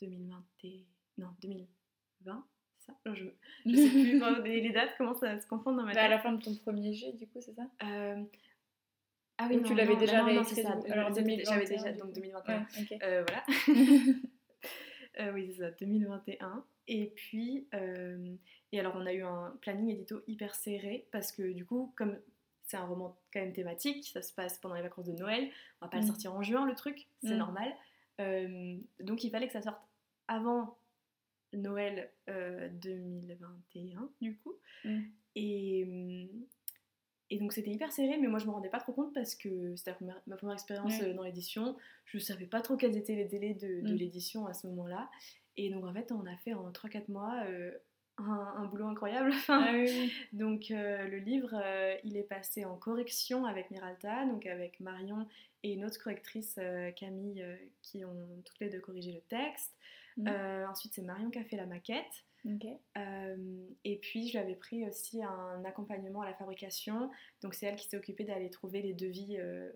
2020 0.00 0.44
et... 0.64 0.84
Non, 1.18 1.28
2020, 1.42 2.46
ça 2.78 2.94
je, 3.06 3.24
je 3.66 3.74
sais 3.76 3.90
plus, 3.90 4.20
les, 4.44 4.70
dates 4.70 4.96
commencent 4.96 5.22
à 5.22 5.38
se 5.40 5.46
confondre 5.46 5.78
dans 5.78 5.84
ma 5.84 5.92
Bah, 5.94 6.00
à 6.00 6.02
tête. 6.04 6.10
la 6.10 6.18
fin 6.20 6.32
de 6.32 6.42
ton 6.42 6.54
premier 6.56 6.92
jet, 6.94 7.12
du 7.12 7.26
coup, 7.26 7.40
c'est 7.40 7.54
ça? 7.54 7.62
Euh, 7.82 8.22
Ah 9.38 9.48
Ou 9.52 9.60
tu 9.62 9.74
l'avais 9.74 9.96
déjà 9.96 10.22
non, 10.22 10.32
non, 10.34 10.44
c'est 10.44 10.62
ça. 10.62 10.72
Alors, 10.90 11.12
J'avais 11.14 11.22
2021, 11.22 11.58
déjà, 11.64 11.92
donc 11.92 12.08
coup. 12.08 12.12
2021. 12.14 12.58
Ouais, 12.58 12.64
ok. 12.80 12.98
Euh, 13.02 13.24
voilà. 13.26 13.44
Euh, 15.20 15.32
oui, 15.32 15.52
c'est 15.52 15.62
ça, 15.62 15.70
2021. 15.72 16.64
Et 16.86 17.06
puis, 17.16 17.66
et 18.72 18.78
alors 18.78 18.94
on 18.94 19.04
a 19.04 19.12
eu 19.12 19.22
un 19.22 19.56
planning 19.62 19.90
édito 19.90 20.22
hyper 20.28 20.54
serré 20.54 21.08
parce 21.10 21.32
que 21.32 21.52
du 21.52 21.64
coup, 21.66 21.92
comme 21.96 22.16
c'est 22.62 22.76
un 22.76 22.84
roman 22.84 23.18
quand 23.32 23.40
même 23.40 23.52
thématique, 23.52 24.06
ça 24.12 24.22
se 24.22 24.32
passe 24.32 24.58
pendant 24.58 24.76
les 24.76 24.82
vacances 24.82 25.06
de 25.06 25.12
Noël, 25.12 25.50
on 25.80 25.86
va 25.86 25.90
pas 25.90 25.96
le 25.96 26.04
Mm. 26.04 26.06
sortir 26.06 26.34
en 26.34 26.42
juin 26.42 26.66
le 26.66 26.74
truc, 26.76 27.08
c'est 27.24 27.34
Mm. 27.34 27.38
normal. 27.38 27.74
Donc 29.00 29.24
il 29.24 29.30
fallait 29.30 29.46
que 29.48 29.52
ça 29.54 29.62
sorte 29.62 29.80
avant 30.28 30.78
Noël 31.52 32.10
euh, 32.28 32.68
2021 32.68 34.10
du 34.20 34.36
coup. 34.38 34.54
Mm. 34.84 35.00
Et, 35.34 35.84
hum, 35.86 36.28
et 37.30 37.38
donc 37.38 37.52
c'était 37.52 37.70
hyper 37.70 37.92
serré, 37.92 38.16
mais 38.18 38.26
moi 38.28 38.38
je 38.38 38.46
me 38.46 38.50
rendais 38.50 38.70
pas 38.70 38.78
trop 38.80 38.92
compte 38.92 39.12
parce 39.14 39.34
que 39.34 39.74
c'était 39.76 39.94
ma 40.26 40.36
première 40.36 40.54
expérience 40.54 41.00
euh, 41.02 41.12
dans 41.14 41.22
l'édition. 41.24 41.76
Je 42.06 42.18
savais 42.18 42.46
pas 42.46 42.60
trop 42.60 42.76
quels 42.76 42.96
étaient 42.96 43.14
les 43.16 43.26
délais 43.26 43.54
de, 43.54 43.80
de 43.86 43.92
Mm. 43.92 43.96
l'édition 43.96 44.46
à 44.46 44.54
ce 44.54 44.66
moment-là. 44.68 45.10
Et 45.56 45.70
donc 45.70 45.84
en 45.84 45.92
fait, 45.92 46.12
on 46.12 46.24
a 46.26 46.36
fait 46.36 46.54
en 46.54 46.70
3-4 46.70 47.10
mois 47.10 47.42
euh, 47.46 47.70
un, 48.18 48.54
un 48.56 48.64
boulot 48.66 48.86
incroyable. 48.86 49.32
Ah 49.48 49.70
oui, 49.74 50.12
donc 50.32 50.70
euh, 50.70 51.06
le 51.06 51.18
livre, 51.18 51.50
euh, 51.54 51.96
il 52.04 52.16
est 52.16 52.22
passé 52.22 52.64
en 52.64 52.76
correction 52.76 53.44
avec 53.44 53.70
Miralta, 53.70 54.24
donc 54.26 54.46
avec 54.46 54.80
Marion 54.80 55.26
et 55.62 55.72
une 55.74 55.84
autre 55.84 55.98
correctrice, 56.02 56.56
euh, 56.58 56.90
Camille, 56.92 57.42
euh, 57.42 57.56
qui 57.82 58.04
ont 58.04 58.42
toutes 58.44 58.60
les 58.60 58.70
deux 58.70 58.80
corrigé 58.80 59.12
le 59.12 59.20
texte. 59.22 59.74
Mhm. 60.18 60.28
Euh, 60.28 60.66
ensuite, 60.68 60.92
c'est 60.94 61.02
Marion 61.02 61.30
qui 61.30 61.38
a 61.38 61.44
fait 61.44 61.56
la 61.56 61.66
maquette. 61.66 62.24
Euh, 62.96 63.66
et 63.84 63.96
puis, 63.96 64.28
je 64.28 64.32
lui 64.32 64.38
avais 64.38 64.54
pris 64.54 64.86
aussi 64.86 65.22
un 65.22 65.64
accompagnement 65.64 66.22
à 66.22 66.26
la 66.26 66.34
fabrication. 66.34 67.10
Donc, 67.42 67.54
c'est 67.54 67.66
elle 67.66 67.76
qui 67.76 67.88
s'est 67.88 67.96
occupée 67.96 68.24
d'aller 68.24 68.48
trouver 68.50 68.80
les 68.82 68.94
devis 68.94 69.36
euh, 69.38 69.70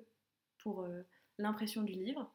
pour 0.59 0.83
euh, 0.83 1.03
l'impression 1.39 1.83
du 1.83 1.93
livre. 1.93 2.33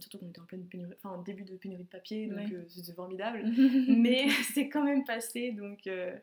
Surtout 0.00 0.18
qu'on 0.18 0.28
était 0.28 0.40
en 0.40 0.46
pleine 0.46 0.66
pénurie, 0.68 0.94
enfin, 1.02 1.20
début 1.22 1.42
de 1.44 1.56
pénurie 1.56 1.82
de 1.82 1.88
papier, 1.88 2.28
donc 2.28 2.38
Ouais. 2.38 2.64
c'était 2.68 2.92
formidable. 2.92 3.42
mais 3.88 4.28
c'est 4.54 4.68
quand 4.68 4.84
même 4.84 5.04
passé 5.04 5.50
donc 5.50 5.82
de, 5.82 6.20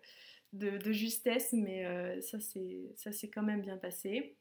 de 0.54 0.92
justesse, 0.94 1.52
mais 1.52 2.22
ça 2.22 2.40
c'est 2.40 2.94
ça 2.96 3.12
s'est 3.12 3.30
quand 3.30 3.44
même 3.44 3.62
bien 3.62 3.76
passé. 3.76 4.38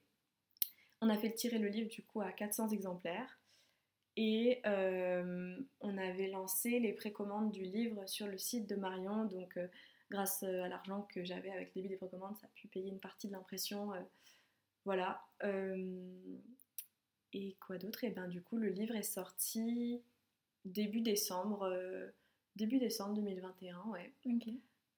On 1.00 1.08
a 1.08 1.16
fait 1.16 1.32
tirer 1.32 1.58
le 1.58 1.66
livre 1.66 1.88
du 1.90 2.04
coup 2.04 2.20
à 2.20 2.30
400 2.30 2.68
exemplaires 2.68 3.40
et 4.16 4.60
euh, 4.66 5.56
on 5.80 5.96
avait 5.96 6.28
lancé 6.28 6.78
les 6.80 6.92
précommandes 6.92 7.50
du 7.50 7.62
livre 7.62 8.06
sur 8.08 8.26
le 8.26 8.38
site 8.38 8.68
de 8.68 8.76
Marion, 8.76 9.24
donc 9.24 9.56
euh, 9.56 9.66
grâce 10.10 10.42
à 10.42 10.68
l'argent 10.68 11.02
que 11.02 11.24
j'avais 11.24 11.50
avec 11.50 11.68
le 11.68 11.82
début 11.82 11.88
des 11.88 11.96
précommandes, 11.96 12.36
ça 12.36 12.46
a 12.46 12.50
pu 12.54 12.68
payer 12.68 12.90
une 12.90 13.00
partie 13.00 13.28
de 13.28 13.32
l'impression. 13.32 13.92
euh, 13.94 14.00
voilà. 14.84 15.22
Euh, 15.44 16.00
et 17.32 17.56
quoi 17.60 17.78
d'autre? 17.78 18.04
Et 18.04 18.10
ben 18.10 18.28
du 18.28 18.42
coup 18.42 18.56
le 18.56 18.68
livre 18.68 18.96
est 18.96 19.02
sorti 19.02 20.02
début 20.64 21.00
décembre, 21.00 21.62
euh, 21.62 22.08
début 22.56 22.78
décembre 22.78 23.14
2021, 23.14 23.84
ouais. 23.92 24.12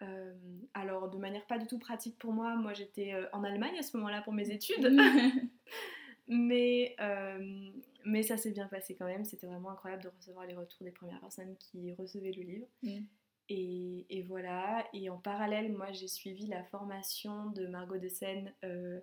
Euh, 0.03 0.35
alors 0.75 1.11
de 1.11 1.18
manière 1.18 1.46
pas 1.46 1.59
du 1.59 1.66
tout 1.66 1.79
pratique 1.79 2.18
pour 2.18 2.33
moi, 2.33 2.57
moi 2.57 2.72
j'étais 2.72 3.12
euh, 3.12 3.27
en 3.33 3.44
Allemagne 3.44 3.79
à 3.79 3.83
ce 3.83 3.96
moment-là 3.96 4.22
pour 4.22 4.33
mes 4.33 4.51
études, 4.51 4.90
mais, 6.29 6.96
euh, 7.01 7.70
mais 8.05 8.23
ça 8.23 8.37
s'est 8.37 8.51
bien 8.51 8.69
passé 8.69 8.95
quand 8.95 9.07
même, 9.07 9.25
c'était 9.25 9.47
vraiment 9.47 9.71
incroyable 9.71 10.03
de 10.03 10.09
recevoir 10.09 10.47
les 10.47 10.55
retours 10.55 10.85
des 10.85 10.91
premières 10.91 11.21
personnes 11.21 11.57
qui 11.59 11.93
recevaient 11.95 12.33
le 12.33 12.43
livre. 12.43 12.67
Mm. 12.83 13.01
Et, 13.49 14.07
et 14.09 14.23
voilà, 14.23 14.87
et 14.93 15.11
en 15.11 15.19
parallèle, 15.19 15.73
moi 15.73 15.93
j'ai 15.93 16.09
suivi 16.09 16.47
la 16.47 16.65
formation 16.65 17.47
de 17.51 17.67
Margot 17.67 17.99
de 17.99 18.09
Seine 18.09 18.53
euh, 18.65 19.01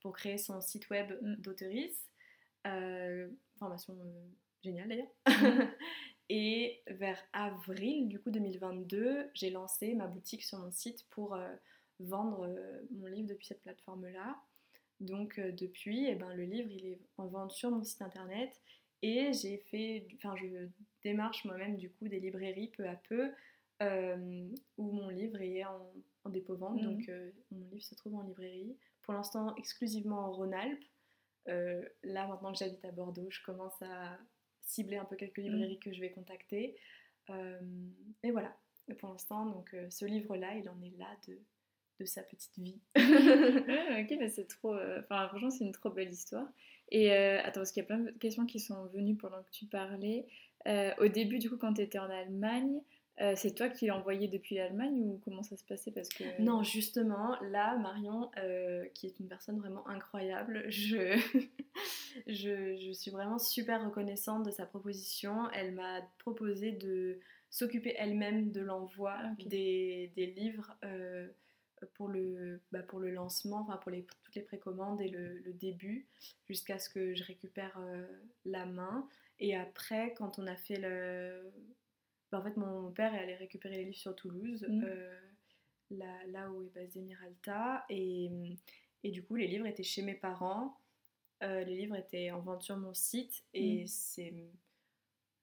pour 0.00 0.12
créer 0.12 0.38
son 0.38 0.60
site 0.60 0.88
web 0.90 1.12
Mm. 1.20 1.34
d'auteurice. 1.36 2.06
Euh, 2.66 3.28
formation 3.58 3.94
euh, 4.00 4.28
géniale 4.62 4.88
d'ailleurs. 4.88 5.12
Mm. 5.26 5.68
Et 6.32 6.82
vers 6.86 7.18
avril 7.32 8.06
du 8.06 8.20
coup 8.20 8.30
2022, 8.30 9.30
j'ai 9.34 9.50
lancé 9.50 9.94
ma 9.94 10.06
boutique 10.06 10.44
sur 10.44 10.58
mon 10.58 10.70
site 10.70 11.04
pour 11.10 11.36
vendre 11.98 12.48
mon 12.92 13.06
livre 13.06 13.26
depuis 13.26 13.48
cette 13.48 13.62
plateforme-là. 13.62 14.40
Donc 15.00 15.38
euh, 15.38 15.50
depuis, 15.52 16.06
eh 16.06 16.14
ben, 16.14 16.32
le 16.34 16.44
livre 16.44 16.68
il 16.70 16.86
est 16.86 17.00
en 17.16 17.26
vente 17.26 17.52
sur 17.52 17.70
mon 17.70 17.82
site 17.82 18.02
internet 18.02 18.52
et 19.02 19.32
j'ai 19.32 19.56
fait, 19.56 20.06
enfin 20.16 20.34
je 20.36 20.68
démarche 21.02 21.44
moi-même 21.46 21.76
du 21.76 21.90
coup 21.90 22.06
des 22.06 22.20
librairies 22.20 22.68
peu 22.68 22.86
à 22.86 22.96
peu 22.96 23.32
euh, 23.82 24.48
où 24.76 24.92
mon 24.92 25.08
livre 25.08 25.40
est 25.40 25.64
en, 25.64 25.90
en 26.24 26.30
dépôt-vente. 26.30 26.82
Mhm. 26.82 26.92
Donc 26.92 27.08
euh, 27.08 27.30
mon 27.50 27.66
livre 27.70 27.82
se 27.82 27.94
trouve 27.94 28.14
en 28.14 28.22
librairie. 28.22 28.76
Pour 29.02 29.14
l'instant 29.14 29.54
exclusivement 29.56 30.20
en 30.26 30.32
Rhône-Alpes. 30.32 30.84
Là 31.46 32.28
maintenant 32.28 32.52
que 32.52 32.58
j'habite 32.58 32.84
à 32.84 32.92
Bordeaux, 32.92 33.28
je 33.30 33.42
commence 33.42 33.82
à 33.82 34.18
cibler 34.62 34.98
un 34.98 35.04
peu 35.04 35.16
quelques 35.16 35.38
librairies 35.38 35.80
que 35.80 35.92
je 35.92 36.00
vais 36.00 36.12
contacter. 36.12 36.76
Et 37.28 38.30
voilà. 38.30 38.56
Et 38.86 38.94
pour 38.94 39.08
l'instant, 39.08 39.46
donc 39.46 39.74
ce 39.88 40.04
livre-là, 40.04 40.54
il 40.54 40.68
en 40.68 40.80
est 40.82 40.96
là 40.96 41.08
de, 41.26 41.40
de 42.00 42.04
sa 42.06 42.22
petite 42.22 42.58
vie. 42.58 42.80
Ouais, 42.96 44.02
ok, 44.10 44.18
bah 44.18 44.28
c'est 44.28 44.48
trop. 44.48 44.74
euh, 44.74 45.00
Enfin, 45.00 45.28
franchement, 45.28 45.50
c'est 45.50 45.64
une 45.64 45.72
trop 45.72 45.90
belle 45.90 46.10
histoire. 46.10 46.48
Et 46.90 47.12
euh, 47.12 47.38
attends, 47.42 47.60
parce 47.60 47.70
qu'il 47.72 47.82
y 47.82 47.84
a 47.84 47.86
plein 47.86 47.98
de 48.00 48.10
questions 48.12 48.46
qui 48.46 48.58
sont 48.58 48.86
venues 48.86 49.16
pendant 49.16 49.42
que 49.42 49.50
tu 49.52 49.66
parlais. 49.66 50.26
Euh, 50.66 50.90
au 50.98 51.08
début, 51.08 51.38
du 51.38 51.48
coup, 51.48 51.56
quand 51.56 51.74
tu 51.74 51.82
étais 51.82 51.98
en 51.98 52.10
Allemagne, 52.10 52.80
euh, 53.20 53.34
c'est 53.36 53.54
toi 53.54 53.68
qui 53.68 53.86
l'as 53.86 53.96
envoyé 53.96 54.28
depuis 54.28 54.56
l'Allemagne 54.56 54.98
ou 54.98 55.20
comment 55.24 55.42
ça 55.42 55.56
se 55.56 55.64
passait? 55.64 55.90
Parce 55.92 56.08
que... 56.08 56.24
Non, 56.40 56.62
justement, 56.62 57.36
là, 57.42 57.76
Marion, 57.78 58.30
euh, 58.38 58.84
qui 58.94 59.06
est 59.06 59.20
une 59.20 59.28
personne 59.28 59.58
vraiment 59.58 59.86
incroyable, 59.88 60.64
je, 60.68 61.16
je, 62.26 62.76
je 62.76 62.92
suis 62.92 63.10
vraiment 63.10 63.38
super 63.38 63.84
reconnaissante 63.84 64.44
de 64.46 64.50
sa 64.50 64.66
proposition. 64.66 65.50
Elle 65.52 65.72
m'a 65.74 66.00
proposé 66.18 66.72
de 66.72 67.20
s'occuper 67.50 67.94
elle-même 67.98 68.52
de 68.52 68.60
l'envoi 68.60 69.14
Ah, 69.16 69.32
des, 69.46 70.12
des 70.16 70.26
livres 70.26 70.74
euh, 70.84 71.28
pour, 71.86 72.08
le, 72.08 72.60
bah, 72.72 72.82
pour 72.82 72.98
le 73.00 73.10
lancement, 73.10 73.60
enfin 73.60 73.76
pour 73.78 73.90
les, 73.90 74.04
toutes 74.24 74.34
les 74.34 74.42
précommandes 74.42 75.00
et 75.00 75.08
le, 75.08 75.38
le 75.38 75.52
début, 75.52 76.06
jusqu'à 76.48 76.78
ce 76.78 76.88
que 76.88 77.14
je 77.14 77.24
récupère 77.24 77.76
euh, 77.78 78.06
la 78.44 78.66
main. 78.66 79.08
Et 79.38 79.56
après, 79.56 80.12
quand 80.14 80.38
on 80.38 80.46
a 80.46 80.56
fait 80.56 80.78
le... 80.78 81.50
bah, 82.30 82.38
en 82.38 82.42
fait, 82.42 82.56
mon 82.56 82.90
père 82.92 83.14
est 83.14 83.18
allé 83.22 83.34
récupérer 83.36 83.76
les 83.76 83.84
livres 83.84 83.96
sur 83.96 84.14
Toulouse. 84.14 84.64
Mhm. 84.68 84.84
euh, 84.84 85.20
là, 85.92 86.26
là 86.28 86.50
où 86.50 86.62
est 86.62 86.74
basé 86.74 87.00
Miralta. 87.00 87.84
Et, 87.88 88.30
et 89.02 89.10
du 89.10 89.22
coup, 89.22 89.36
les 89.36 89.46
livres 89.46 89.66
étaient 89.66 89.82
chez 89.82 90.02
mes 90.02 90.14
parents. 90.14 90.76
Euh, 91.42 91.64
les 91.64 91.74
livres 91.76 91.96
étaient 91.96 92.30
en 92.32 92.40
vente 92.40 92.62
sur 92.62 92.76
mon 92.76 92.92
site. 92.94 93.42
Et 93.54 93.84
Mm. 93.84 93.86
c'est. 93.86 94.34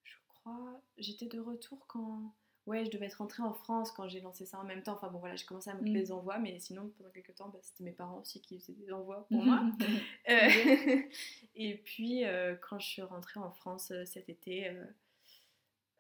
Je 0.04 0.16
crois. 0.28 0.80
J'étais 0.98 1.26
de 1.26 1.40
retour 1.40 1.86
quand. 1.88 2.34
Ouais, 2.68 2.84
je 2.86 2.92
devais 2.92 3.06
être 3.08 3.16
rentrée 3.16 3.42
en 3.44 3.54
France 3.54 3.92
quand 3.94 4.08
j'ai 4.10 4.20
lancé 4.22 4.46
ça 4.46 4.60
en 4.60 4.64
même 4.66 4.84
temps. 4.84 4.94
Enfin 4.94 5.08
bon, 5.10 5.20
voilà, 5.20 5.36
j'ai 5.38 5.46
commencé 5.46 5.70
à 5.70 5.74
m'occuper 5.74 5.92
Mm. 6.00 6.04
des 6.04 6.12
envois. 6.12 6.38
Mais 6.38 6.60
sinon, 6.60 6.90
pendant 6.98 7.10
quelques 7.12 7.34
temps, 7.34 7.48
bah, 7.50 7.60
c'était 7.62 7.84
mes 7.86 7.94
parents 7.94 8.20
aussi 8.20 8.42
qui 8.42 8.60
faisaient 8.60 8.74
des 8.74 8.92
envois 8.92 9.26
pour 9.30 9.42
moi. 9.44 9.62
Euh, 10.30 10.38
et 11.56 11.78
puis, 11.78 12.26
euh, 12.26 12.56
quand 12.58 12.78
je 12.80 12.88
suis 12.88 13.02
rentrée 13.02 13.40
en 13.40 13.52
France 13.52 13.92
euh, 13.92 14.04
cet 14.06 14.28
été, 14.30 14.70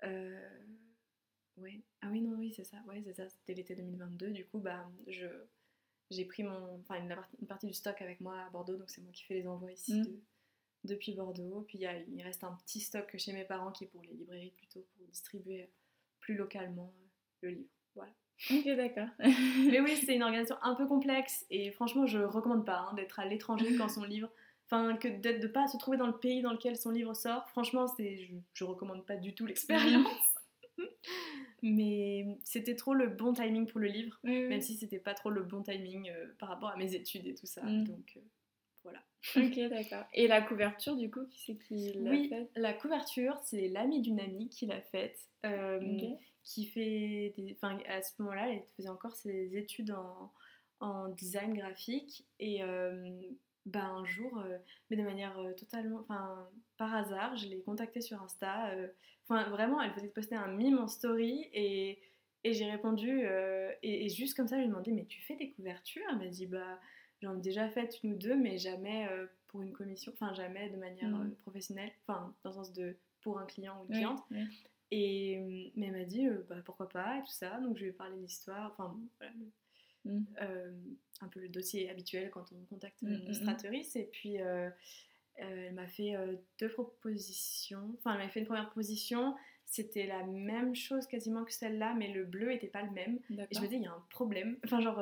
euh, 0.03 0.49
ouais. 1.57 1.79
Ah 2.01 2.09
oui, 2.11 2.21
non, 2.21 2.37
oui, 2.37 2.51
c'est 2.55 2.63
ça, 2.65 2.77
ouais, 2.87 3.01
c'est 3.05 3.13
ça, 3.13 3.27
c'était 3.29 3.53
l'été 3.53 3.75
2022. 3.75 4.31
Du 4.31 4.45
coup, 4.45 4.59
bah, 4.59 4.85
je, 5.07 5.25
j'ai 6.11 6.25
pris 6.25 6.43
mon, 6.43 6.79
enfin, 6.81 6.95
une, 7.01 7.07
partie- 7.07 7.37
une 7.41 7.47
partie 7.47 7.67
du 7.67 7.73
stock 7.73 8.01
avec 8.01 8.19
moi 8.21 8.41
à 8.41 8.49
Bordeaux, 8.49 8.75
donc 8.77 8.89
c'est 8.89 9.01
moi 9.01 9.11
qui 9.13 9.23
fais 9.23 9.35
les 9.35 9.47
envois 9.47 9.71
ici 9.71 9.93
Mm. 10.01 10.03
de- 10.03 10.19
depuis 10.83 11.13
Bordeaux. 11.13 11.63
Puis 11.67 11.77
il, 11.79 11.81
y 11.81 11.87
a- 11.87 11.97
il 11.99 12.21
reste 12.21 12.43
un 12.43 12.53
petit 12.65 12.79
stock 12.81 13.15
chez 13.17 13.33
mes 13.33 13.45
parents 13.45 13.71
qui 13.71 13.85
est 13.85 13.87
pour 13.87 14.01
les 14.03 14.13
librairies 14.13 14.51
plutôt, 14.51 14.85
pour 14.97 15.07
distribuer 15.07 15.69
plus 16.27 16.35
localement 16.35 16.93
euh, 16.93 17.07
le 17.43 17.49
livre. 17.51 17.69
Voilà. 17.95 18.11
ok, 18.51 18.75
d'accord. 18.75 19.07
Mais 19.71 19.79
oui, 19.79 19.95
c'est 19.95 20.13
une 20.13 20.23
organisation 20.23 20.57
un 20.61 20.75
peu 20.75 20.85
complexe 20.85 21.45
et 21.49 21.71
franchement, 21.71 22.05
je 22.05 22.19
recommande 22.19 22.65
pas 22.65 22.79
hein, 22.79 22.93
d'être 22.95 23.21
à 23.21 23.25
l'étranger 23.25 23.77
quand 23.77 23.87
son 23.87 24.03
livre. 24.03 24.29
Enfin, 24.65 24.97
que 24.97 25.07
d'être 25.07 25.39
de 25.39 25.47
pas 25.47 25.67
se 25.67 25.77
trouver 25.77 25.95
dans 25.95 26.07
le 26.07 26.17
pays 26.17 26.41
dans 26.41 26.51
lequel 26.51 26.75
son 26.75 26.91
livre 26.91 27.13
sort. 27.13 27.47
Franchement, 27.51 27.87
c'est, 27.87 28.17
je, 28.17 28.33
je 28.53 28.63
recommande 28.65 29.05
pas 29.05 29.15
du 29.15 29.33
tout 29.33 29.45
l'expérience. 29.45 30.05
Mais 31.63 32.37
c'était 32.43 32.75
trop 32.75 32.93
le 32.93 33.07
bon 33.07 33.31
timing 33.33 33.65
pour 33.65 33.79
le 33.79 33.87
livre, 33.87 34.19
Oui, 34.25 34.41
oui. 34.41 34.47
même 34.49 34.61
si 34.61 34.75
c'était 34.75 34.99
pas 34.99 35.13
trop 35.13 35.29
le 35.29 35.43
bon 35.43 35.63
timing 35.63 36.09
euh, 36.09 36.27
par 36.39 36.49
rapport 36.49 36.69
à 36.69 36.75
mes 36.75 36.93
études 36.93 37.25
et 37.25 37.35
tout 37.35 37.45
ça. 37.45 37.63
Mm. 37.63 37.85
Donc 37.85 38.13
euh, 38.17 38.21
voilà. 38.87 39.03
Ok, 39.35 39.59
d'accord. 39.69 40.05
Et 40.13 40.27
la 40.27 40.41
couverture, 40.41 40.95
du 40.95 41.11
coup, 41.11 41.25
qui 41.29 41.39
c'est 41.41 41.55
qui 41.67 41.91
l'a 41.93 42.11
Oui, 42.11 42.29
faite? 42.29 42.49
la 42.55 42.73
couverture, 42.73 43.37
c'est 43.43 43.67
l'amie 43.67 44.01
d'une 44.01 44.19
amie 44.19 44.47
qui 44.49 44.65
l'a 44.65 44.81
faite. 44.81 45.19
euh, 45.45 45.79
qui 46.43 46.65
fait 46.65 47.33
des... 47.35 47.57
Enfin, 47.61 47.77
à 47.89 48.01
ce 48.01 48.13
moment-là, 48.19 48.49
elle 48.49 48.63
faisait 48.77 48.89
encore 48.89 49.15
ses 49.15 49.57
études 49.57 49.91
en, 49.91 50.31
en 50.79 51.09
design 51.09 51.53
graphique. 51.53 52.25
Et 52.39 52.63
euh, 52.63 53.09
bah, 53.65 53.85
un 53.85 54.05
jour, 54.05 54.37
euh, 54.39 54.57
mais 54.89 54.95
de 54.97 55.03
manière 55.03 55.37
totalement... 55.57 55.99
Enfin, 55.99 56.47
par 56.77 56.95
hasard, 56.95 57.35
je 57.35 57.47
l'ai 57.49 57.59
contactée 57.61 58.01
sur 58.01 58.21
Insta. 58.21 58.71
Enfin, 59.27 59.49
vraiment, 59.49 59.81
elle 59.81 59.91
faisait 59.91 60.07
poster 60.07 60.35
un 60.35 60.47
mime 60.53 60.79
en 60.79 60.87
story 60.87 61.49
et, 61.53 61.99
et 62.45 62.53
j'ai 62.53 62.71
répondu. 62.71 63.25
et, 63.83 64.05
et 64.05 64.09
juste 64.09 64.37
comme 64.37 64.47
ça, 64.47 64.55
je 64.55 64.61
lui 64.61 64.67
ai 64.67 64.69
demandé, 64.69 64.91
mais 64.91 65.05
tu 65.05 65.19
fais 65.21 65.35
des 65.35 65.51
couvertures? 65.51 66.05
Elle 66.11 66.19
m'a 66.19 66.27
dit, 66.27 66.45
bah... 66.47 66.79
J'en 67.21 67.37
ai 67.37 67.41
déjà 67.41 67.67
fait 67.69 67.99
une 68.03 68.13
ou 68.13 68.17
deux, 68.17 68.35
mais 68.35 68.57
jamais 68.57 69.07
euh, 69.09 69.25
pour 69.47 69.61
une 69.61 69.71
commission, 69.73 70.11
enfin 70.13 70.33
jamais 70.33 70.69
de 70.69 70.77
manière 70.77 71.09
Mm. 71.09 71.27
euh, 71.31 71.35
professionnelle, 71.41 71.91
enfin 72.05 72.33
dans 72.43 72.49
le 72.51 72.55
sens 72.55 72.73
de 72.73 72.95
pour 73.21 73.39
un 73.39 73.45
client 73.45 73.79
ou 73.81 73.85
une 73.91 73.95
cliente. 73.97 74.23
oui. 74.31 74.45
Et 74.91 75.71
mais 75.75 75.87
elle 75.87 75.91
m'a 75.93 76.03
dit 76.05 76.27
euh, 76.27 76.45
bah, 76.47 76.55
pourquoi 76.63 76.87
pas 76.87 77.17
et 77.17 77.21
tout 77.21 77.31
ça. 77.31 77.59
Donc 77.59 77.75
je 77.77 77.83
lui 77.83 77.89
ai 77.89 77.93
parlé 77.93 78.15
de 78.15 78.21
l'histoire, 78.21 78.71
enfin 78.71 78.95
voilà, 79.19 79.33
Mm. 80.05 80.23
euh, 80.41 80.71
un 81.19 81.27
peu 81.27 81.41
le 81.41 81.49
dossier 81.49 81.89
habituel 81.89 82.29
quand 82.29 82.45
on 82.53 82.63
contacte 82.73 83.01
une 83.01 83.09
mm, 83.17 83.21
illustratrice. 83.23 83.95
Et 83.97 84.05
puis 84.05 84.39
euh, 84.39 84.69
elle 85.35 85.73
m'a 85.73 85.87
fait 85.87 86.15
deux 86.59 86.69
propositions. 86.69 87.91
Enfin, 87.97 88.13
elle 88.13 88.19
m'a 88.25 88.29
fait 88.29 88.39
une 88.39 88.45
première 88.45 88.67
proposition. 88.67 89.35
C'était 89.65 90.07
la 90.07 90.23
même 90.23 90.75
chose 90.75 91.05
quasiment 91.07 91.43
que 91.43 91.51
celle-là, 91.51 91.93
mais 91.93 92.13
le 92.13 92.23
bleu 92.23 92.51
était 92.53 92.67
pas 92.67 92.81
le 92.83 92.91
même. 92.91 93.19
Et 93.29 93.35
je 93.51 93.59
me 93.59 93.65
disais, 93.65 93.75
il 93.77 93.83
y 93.83 93.85
a 93.87 93.91
un 93.91 94.03
problème. 94.09 94.57
Enfin, 94.63 94.79
genre, 94.79 94.99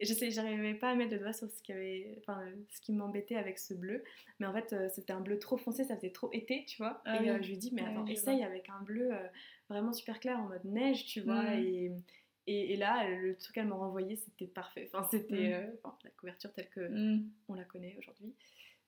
je 0.00 0.12
sais, 0.14 0.30
j'arrivais 0.30 0.74
pas 0.74 0.90
à 0.90 0.94
mettre 0.94 1.12
le 1.12 1.18
doigt 1.18 1.32
sur 1.32 1.50
ce 1.50 1.62
qui, 1.62 1.72
avait, 1.72 2.16
enfin, 2.20 2.40
ce 2.70 2.80
qui 2.80 2.92
m'embêtait 2.92 3.36
avec 3.36 3.58
ce 3.58 3.74
bleu. 3.74 4.04
Mais 4.38 4.46
en 4.46 4.52
fait, 4.52 4.72
euh, 4.72 4.88
c'était 4.94 5.12
un 5.12 5.20
bleu 5.20 5.38
trop 5.38 5.56
foncé, 5.56 5.84
ça 5.84 5.96
faisait 5.96 6.10
trop 6.10 6.30
été, 6.32 6.64
tu 6.66 6.76
vois. 6.78 7.02
Ah 7.04 7.16
et 7.16 7.20
oui. 7.20 7.28
euh, 7.30 7.42
je 7.42 7.48
lui 7.48 7.56
dis, 7.58 7.70
mais 7.72 7.82
attends, 7.82 8.06
essaye 8.06 8.42
avec 8.42 8.68
un 8.68 8.80
bleu 8.82 9.12
euh, 9.12 9.26
vraiment 9.68 9.92
super 9.92 10.20
clair 10.20 10.38
en 10.38 10.48
mode 10.48 10.64
neige, 10.64 11.06
tu 11.06 11.20
vois. 11.20 11.42
Mhm. 11.42 11.64
Et, 11.66 11.92
et, 12.46 12.72
et 12.74 12.76
là, 12.76 13.08
le 13.10 13.36
truc 13.36 13.54
qu'elle 13.56 13.66
m'a 13.68 13.74
renvoyé, 13.76 14.16
c'était 14.16 14.46
parfait. 14.46 14.88
Enfin, 14.92 15.06
c'était 15.10 15.52
euh, 15.52 15.66
enfin, 15.82 15.96
la 16.04 16.10
couverture 16.10 16.52
telle 16.52 16.68
que 16.70 16.80
Mm. 16.88 17.28
on 17.48 17.54
la 17.54 17.64
connaît 17.64 17.94
aujourd'hui. 17.98 18.34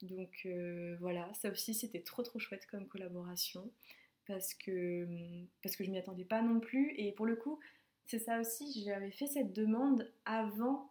Donc 0.02 0.42
euh, 0.46 0.96
voilà, 1.00 1.30
ça 1.34 1.50
aussi 1.50 1.74
c'était 1.74 2.00
trop 2.00 2.22
trop 2.22 2.38
chouette 2.38 2.66
comme 2.70 2.88
collaboration 2.88 3.70
parce 4.26 4.54
que, 4.54 5.06
parce 5.62 5.76
que 5.76 5.84
je 5.84 5.90
m'y 5.90 5.98
attendais 5.98 6.24
pas 6.24 6.40
non 6.40 6.58
plus. 6.60 6.94
Et 6.96 7.12
pour 7.12 7.26
le 7.26 7.36
coup, 7.36 7.60
c'est 8.06 8.18
ça 8.18 8.40
aussi, 8.40 8.82
j'avais 8.82 9.10
fait 9.10 9.26
cette 9.26 9.52
demande 9.52 10.10
avant 10.24 10.89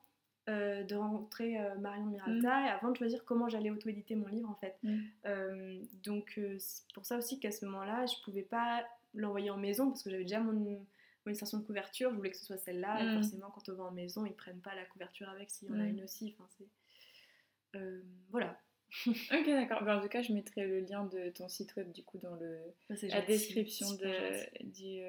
euh, 0.50 0.84
de 0.84 0.96
rencontrer 0.96 1.58
euh, 1.60 1.76
Marion 1.76 2.06
Miralta 2.08 2.66
et 2.66 2.70
avant 2.70 2.90
de 2.92 2.98
choisir 2.98 3.24
comment 3.24 3.48
j'allais 3.48 3.70
auto-éditer 3.70 4.16
mon 4.16 4.28
livre 4.28 4.50
en 4.50 4.56
fait. 4.56 4.78
Mm. 4.84 4.98
Euh, 5.26 5.80
donc 6.04 6.40
c'est 6.60 6.92
pour 6.94 7.06
ça 7.06 7.18
aussi 7.18 7.40
qu'à 7.40 7.52
ce 7.52 7.64
moment-là, 7.66 8.06
je 8.08 8.16
pouvais 8.26 8.42
pas 8.42 8.84
l'envoyer 9.14 9.50
en 9.52 9.58
maison 9.58 9.88
parce 9.90 10.04
que 10.04 10.10
j'avais 10.10 10.24
déjà 10.24 10.40
mon, 10.40 10.52
mon 10.54 10.86
illustration 11.28 11.60
de 11.60 11.64
couverture, 11.66 12.10
je 12.12 12.16
voulais 12.16 12.32
que 12.32 12.38
ce 12.38 12.46
soit 12.46 12.58
celle-là. 12.58 13.02
Et 13.04 13.08
Mm. 13.08 13.14
forcément, 13.14 13.50
quand 13.52 13.70
on 13.70 13.76
va 13.76 13.84
en 13.86 13.92
maison, 13.92 14.26
ils 14.26 14.34
prennent 14.34 14.62
pas 14.62 14.76
la 14.76 14.86
couverture 14.86 15.30
avec 15.30 15.50
s'il 15.52 15.70
y 15.70 15.72
en 15.72 15.80
a 15.80 15.84
Mm. 15.84 15.90
une 15.90 16.04
aussi. 16.04 16.36
Voilà. 18.32 18.60
Ok, 19.32 19.46
d'accord. 19.46 19.84
Ben, 19.84 19.98
en 19.98 20.02
tout 20.02 20.08
cas, 20.08 20.24
je 20.24 20.34
mettrai 20.34 20.66
le 20.66 20.80
lien 20.80 21.04
de 21.06 21.30
ton 21.30 21.48
site 21.48 21.76
web 21.76 21.92
du 21.92 22.04
coup 22.04 22.18
dans 22.18 22.34
le, 22.36 22.58
c'est 22.96 23.08
la 23.10 23.18
gentil, 23.20 23.28
description 23.28 23.92
de, 23.94 24.66
du 24.66 25.02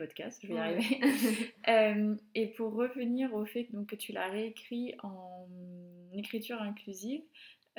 podcast. 0.00 0.40
Je 0.42 0.48
vais 0.48 0.54
y 0.54 0.58
arriver. 0.58 1.00
Euh, 1.68 2.16
et 2.34 2.48
pour 2.48 2.72
revenir 2.74 3.32
au 3.34 3.44
fait 3.44 3.68
donc, 3.70 3.88
que 3.88 3.94
tu 3.94 4.12
l'as 4.12 4.28
réécrit 4.28 4.94
en 5.02 5.46
écriture 6.14 6.60
inclusive, 6.60 7.22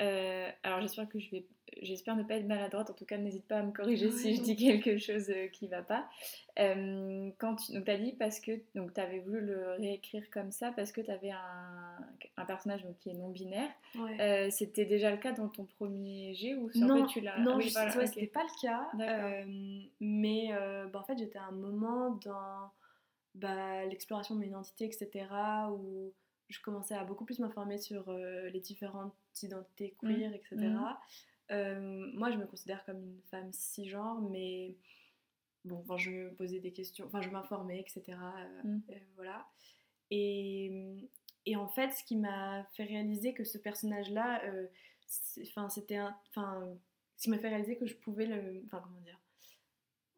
euh, 0.00 0.48
alors 0.62 0.80
j'espère 0.80 1.08
que 1.08 1.18
je 1.18 1.30
vais, 1.30 1.46
j'espère 1.82 2.16
ne 2.16 2.22
pas 2.22 2.36
être 2.36 2.46
maladroite. 2.46 2.90
En 2.90 2.94
tout 2.94 3.04
cas, 3.04 3.18
n'hésite 3.18 3.46
pas 3.46 3.58
à 3.58 3.62
me 3.62 3.72
corriger 3.72 4.10
si 4.10 4.36
je 4.36 4.42
dis 4.42 4.56
quelque 4.56 4.96
chose 4.96 5.28
euh, 5.30 5.48
qui 5.48 5.68
va 5.68 5.82
pas. 5.82 6.08
Euh, 6.58 7.30
quand 7.38 7.56
tu 7.56 7.72
donc, 7.72 7.88
as 7.88 7.98
dit 7.98 8.12
parce 8.12 8.40
que 8.40 8.52
donc 8.74 8.98
avais 8.98 9.18
voulu 9.18 9.40
le 9.40 9.72
réécrire 9.72 10.28
comme 10.30 10.50
ça 10.50 10.72
parce 10.72 10.92
que 10.92 11.00
tu 11.02 11.10
avais 11.10 11.30
un, 11.30 11.98
un 12.36 12.44
personnage 12.44 12.82
donc, 12.84 12.98
qui 12.98 13.10
est 13.10 13.14
non 13.14 13.28
binaire. 13.28 13.70
Ouais. 13.96 14.20
Euh, 14.20 14.50
C'était 14.50 14.86
déjà 14.86 15.10
le 15.10 15.18
cas 15.18 15.32
dans 15.32 15.48
ton 15.48 15.66
premier 15.66 16.34
jet 16.34 16.54
ou 16.54 16.70
non, 16.74 17.06
fait 17.06 17.12
tu 17.12 17.20
l'as 17.20 17.38
non 17.38 17.52
Ah 17.54 17.56
oui, 17.58 17.70
voilà, 17.72 17.96
ouais, 17.96 18.04
ok. 18.04 18.08
c'était 18.14 18.26
pas 18.26 18.44
le 18.44 18.60
cas. 18.60 19.86
Mais 20.00 20.48
bah, 20.92 21.00
en 21.00 21.04
fait, 21.04 21.18
j'étais 21.18 21.38
à 21.38 21.44
un 21.44 21.52
moment 21.52 22.18
dans 22.24 22.70
bah, 23.34 23.84
l'exploration 23.86 24.34
de 24.34 24.40
mon 24.40 24.46
identité, 24.46 24.86
etc., 24.86 25.26
où 25.70 26.12
je 26.48 26.60
commençais 26.60 26.94
à 26.94 27.04
beaucoup 27.04 27.24
plus 27.24 27.38
m'informer 27.38 27.78
sur 27.78 28.12
les 28.12 28.60
différentes 28.60 29.14
identités 29.42 29.94
queer, 30.00 30.30
Mm. 30.30 30.34
etc. 30.34 30.56
Mhm. 30.56 30.96
Euh, 31.50 32.10
moi, 32.14 32.30
je 32.30 32.36
me 32.38 32.46
considère 32.46 32.84
comme 32.84 33.02
une 33.02 33.20
femme 33.30 33.52
cisgenre, 33.52 34.20
mais 34.30 34.74
bon, 35.64 35.78
enfin, 35.80 35.96
je 35.98 36.10
me 36.10 36.34
posais 36.34 36.60
des 36.60 36.72
questions, 36.72 37.06
enfin, 37.06 37.20
je 37.20 37.28
m'informais, 37.30 37.80
etc. 37.80 38.02
euh, 38.08 38.62
Mm. 38.64 38.82
euh, 38.90 38.94
voilà. 39.16 39.46
Et, 40.10 40.70
et 41.46 41.56
en 41.56 41.68
fait, 41.68 41.90
ce 41.92 42.04
qui 42.04 42.16
m'a 42.16 42.64
fait 42.76 42.84
réaliser 42.84 43.32
que 43.34 43.44
ce 43.44 43.58
personnage-là, 43.58 44.42
enfin, 45.48 45.68
c'était 45.68 45.96
un, 45.96 46.16
enfin, 46.30 46.68
ce 47.16 47.24
qui 47.24 47.30
m'a 47.30 47.38
fait 47.38 47.48
réaliser 47.48 47.76
que 47.76 47.86
je 47.86 47.94
pouvais 47.96 48.26
le, 48.26 48.62
enfin, 48.66 48.80
comment 48.82 49.00
dire, 49.00 49.18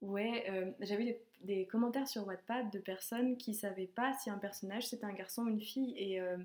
ouais, 0.00 0.44
euh, 0.50 0.70
j'avais 0.81 1.05
des, 1.05 1.20
des 1.40 1.66
commentaires 1.66 2.07
sur 2.09 2.27
Wattpad 2.27 2.70
de 2.70 2.79
personnes 2.79 3.37
qui 3.38 3.55
savaient 3.55 3.87
pas 3.87 4.12
si 4.18 4.31
un 4.31 4.38
personnage 4.38 4.87
c'était 4.87 5.05
un 5.07 5.12
garçon 5.14 5.42
ou 5.44 5.48
une 5.48 5.61
fille, 5.61 5.94
et 5.96 6.20
euh, 6.20 6.37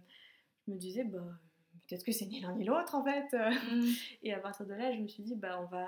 je 0.68 0.72
me 0.74 0.78
disais, 0.78 1.04
bah, 1.04 1.26
peut-être 1.90 2.04
que 2.06 2.12
c'est 2.12 2.26
ni 2.28 2.40
l'un 2.40 2.54
ni 2.56 2.64
l'autre 2.64 2.96
en 2.96 3.04
fait. 3.04 3.34
Mm. 3.34 3.86
Et 4.24 4.34
à 4.34 4.40
partir 4.40 4.66
de 4.66 4.74
là, 4.74 4.92
je 4.94 5.00
me 5.00 5.08
suis 5.08 5.24
dit, 5.24 5.36
bah, 5.36 5.60
on 5.62 5.66
va, 5.66 5.88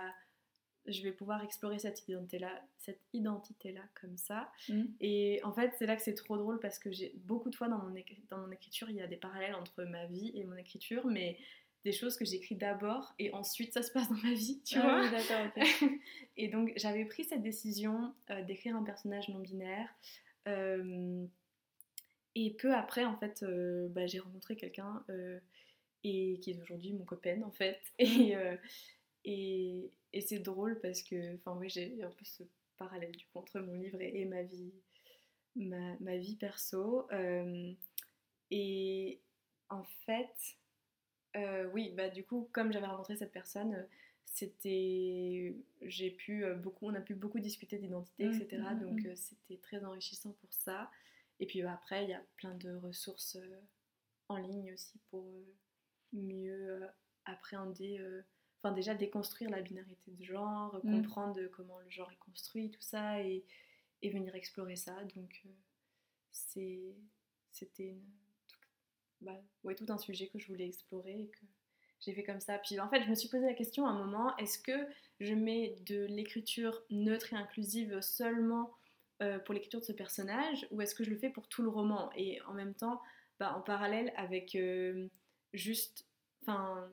je 0.88 1.02
vais 1.04 1.12
pouvoir 1.12 1.44
explorer 1.44 1.78
cette 1.80 2.02
identité-là, 2.08 2.52
cette 2.80 3.00
identité-là 3.14 3.82
comme 4.02 4.18
ça. 4.18 4.52
Mm. 4.68 4.84
Et 5.00 5.40
en 5.44 5.54
fait, 5.54 5.72
c'est 5.78 5.86
là 5.86 5.96
que 5.96 6.02
c'est 6.02 6.16
trop 6.16 6.38
drôle 6.38 6.60
parce 6.60 6.80
que 6.80 6.92
j'ai 6.92 7.14
beaucoup 7.26 7.50
de 7.50 7.56
fois 7.56 7.68
dans 7.70 7.78
mon, 7.78 7.94
écri- 7.96 8.20
dans 8.30 8.40
mon 8.40 8.52
écriture, 8.52 8.90
il 8.90 8.96
y 8.96 9.02
a 9.02 9.08
des 9.08 9.18
parallèles 9.18 9.56
entre 9.56 9.84
ma 9.84 10.06
vie 10.08 10.32
et 10.36 10.44
mon 10.44 10.56
écriture, 10.58 11.06
mais 11.06 11.38
des 11.84 11.92
choses 11.94 12.16
que 12.16 12.26
j'écris 12.26 12.54
d'abord 12.56 13.16
et 13.18 13.34
ensuite 13.34 13.74
ça 13.74 13.82
se 13.82 13.92
passe 13.92 14.08
dans 14.08 14.16
ma 14.18 14.34
vie, 14.34 14.62
tu 14.64 14.78
Ah 14.78 14.82
vois. 14.82 15.02
oui, 15.02 15.10
et 16.38 16.48
donc 16.48 16.72
j'avais 16.76 17.06
pris 17.06 17.24
cette 17.24 17.42
décision 17.42 18.14
euh, 18.30 18.44
d'écrire 18.44 18.76
un 18.76 18.84
personnage 18.84 19.30
non 19.30 19.40
binaire. 19.40 19.90
euh, 20.48 21.26
et 22.36 22.52
peu 22.52 22.74
après, 22.74 23.04
en 23.04 23.16
fait, 23.16 23.44
euh, 23.44 23.88
bah, 23.90 24.08
j'ai 24.08 24.20
rencontré 24.20 24.56
quelqu'un 24.56 25.04
et 26.04 26.40
qui 26.40 26.52
est 26.52 26.62
aujourd'hui 26.62 26.94
mon 26.94 27.06
copain, 27.06 27.42
en 27.44 27.52
fait. 27.52 27.80
Et, 28.00 28.36
euh, 28.36 28.58
et, 29.24 29.92
et 30.14 30.22
c'est 30.22 30.40
drôle 30.40 30.80
parce 30.80 31.04
que, 31.04 31.36
enfin, 31.36 31.56
oui, 31.60 31.70
j'ai 31.70 32.02
un 32.02 32.10
peu 32.10 32.26
ce 32.26 32.44
parallèle 32.78 33.16
du 33.16 33.26
coup 33.28 33.38
entre 33.38 33.60
mon 33.60 33.76
livre 33.76 34.02
et, 34.02 34.22
et 34.22 34.26
ma 34.26 34.42
vie, 34.42 34.74
ma, 35.56 35.96
ma 36.00 36.18
vie 36.18 36.36
perso. 36.36 37.08
Euh, 37.12 37.72
et 38.50 39.20
en 39.70 39.84
fait, 39.84 40.34
euh, 41.36 41.70
oui, 41.72 41.94
bah 41.96 42.10
du 42.10 42.24
coup, 42.24 42.50
comme 42.52 42.74
j'avais 42.74 42.88
rencontré 42.88 43.16
cette 43.16 43.32
personne, 43.32 43.88
c'était, 44.26 45.56
j'ai 45.82 46.10
pu 46.10 46.44
beaucoup, 46.56 46.88
on 46.88 46.96
a 46.96 47.02
pu 47.02 47.14
beaucoup 47.14 47.40
discuter 47.40 47.78
d'identité, 47.78 48.26
etc. 48.26 48.58
mm, 48.58 48.74
mm, 48.74 48.80
donc 48.80 49.02
mm. 49.04 49.16
c'était 49.16 49.58
très 49.58 49.86
enrichissant 49.86 50.36
pour 50.42 50.52
ça. 50.52 50.90
Et 51.40 51.46
puis 51.46 51.62
bah, 51.62 51.74
après, 51.74 52.06
il 52.06 52.10
y 52.10 52.14
a 52.14 52.24
plein 52.38 52.56
de 52.56 52.76
ressources 52.78 53.38
en 54.30 54.38
ligne 54.38 54.74
aussi 54.74 55.00
pour 55.12 55.26
mieux 56.14 56.82
euh, 56.84 56.88
appréhender, 57.26 58.00
euh, 58.00 58.22
enfin 58.58 58.72
déjà 58.74 58.96
déconstruire 58.96 59.50
la 59.50 59.62
binarité 59.62 60.12
de 60.12 60.24
genre, 60.24 60.80
Mm. 60.84 61.02
comprendre 61.02 61.40
euh, 61.40 61.50
comment 61.50 61.80
le 61.80 61.90
genre 61.90 62.12
est 62.12 62.18
construit, 62.18 62.72
tout 62.72 62.82
ça, 62.82 63.22
et, 63.22 63.44
et 64.02 64.10
venir 64.10 64.36
explorer 64.36 64.76
ça. 64.76 64.96
Donc 65.16 65.44
c'est, 66.32 66.96
c'était 67.52 67.90
une, 67.90 68.04
bah, 69.22 69.40
ouais, 69.64 69.76
tout 69.76 69.86
un 69.90 69.98
sujet 69.98 70.28
que 70.28 70.40
je 70.40 70.48
voulais 70.48 70.68
explorer 70.68 71.22
et 71.22 71.28
que 71.28 71.46
j'ai 72.00 72.14
fait 72.14 72.24
comme 72.24 72.40
ça. 72.40 72.58
Puis 72.58 72.80
en 72.80 72.90
fait, 72.90 73.04
je 73.04 73.10
me 73.10 73.16
suis 73.16 73.30
posé 73.30 73.46
la 73.46 73.54
question 73.54 73.86
à 73.86 73.92
un 73.92 73.98
moment, 73.98 74.36
est-ce 74.38 74.58
que 74.58 74.88
je 75.20 75.36
mets 75.36 75.76
de 75.86 76.06
l'écriture 76.06 76.82
neutre 76.90 77.34
et 77.34 77.36
inclusive 77.36 78.02
seulement 78.02 78.74
euh, 79.22 79.38
pour 79.38 79.54
l'écriture 79.54 79.82
de 79.82 79.86
ce 79.86 79.92
personnage 79.92 80.68
ou 80.72 80.82
est-ce 80.82 80.96
que 80.96 81.04
je 81.04 81.12
le 81.12 81.18
fais 81.18 81.30
pour 81.30 81.48
tout 81.48 81.62
le 81.62 81.70
roman? 81.70 82.10
Et 82.16 82.42
en 82.44 82.54
même 82.54 82.74
temps, 82.74 83.00
bah, 83.40 83.56
en 83.56 83.62
parallèle 83.62 84.12
avec 84.18 84.56
euh, 84.56 85.08
juste... 85.54 86.06
Enfin, 86.42 86.90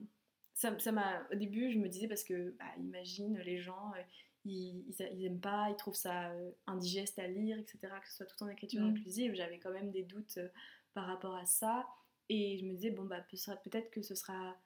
ça 0.55 0.79
ça 0.79 0.93
m'a... 0.93 1.27
Au 1.33 1.37
début, 1.37 1.71
je 1.73 1.79
me 1.79 1.89
disais 1.89 2.09
parce 2.09 2.25
que, 2.25 2.51
bah, 2.59 2.65
imagine, 2.79 3.39
les 3.41 3.59
gens... 3.61 3.93
euh, 3.97 4.03
ils, 4.45 4.85
ils, 4.89 4.95
ils 5.15 5.25
aiment 5.27 5.41
pas, 5.41 5.69
ils 5.71 5.77
trouvent 5.77 5.95
ça 5.97 6.31
euh, 6.31 6.51
indigeste 6.67 7.19
à 7.19 7.27
lire, 7.27 7.59
etc., 7.59 8.01
que 8.01 8.09
ce 8.09 8.15
soit 8.17 8.27
tout 8.27 8.43
en 8.43 8.49
écriture 8.49 8.83
Mm. 8.83 8.91
inclusive. 8.91 9.35
J'avais 9.35 9.59
quand 9.59 9.73
même 9.73 9.91
des 9.91 10.03
doutes 10.05 10.39
euh, 10.39 10.49
par 10.95 11.07
rapport 11.07 11.35
à 11.37 11.45
ça. 11.47 11.87
Et 12.31 12.59
je 12.59 12.65
me 12.65 12.75
disais, 12.75 12.91
bon, 12.91 13.05
bah, 13.05 13.21
peut- 13.31 13.37
peut-être 13.65 13.91
que 13.91 14.03
ce 14.03 14.15
sera. 14.15 14.57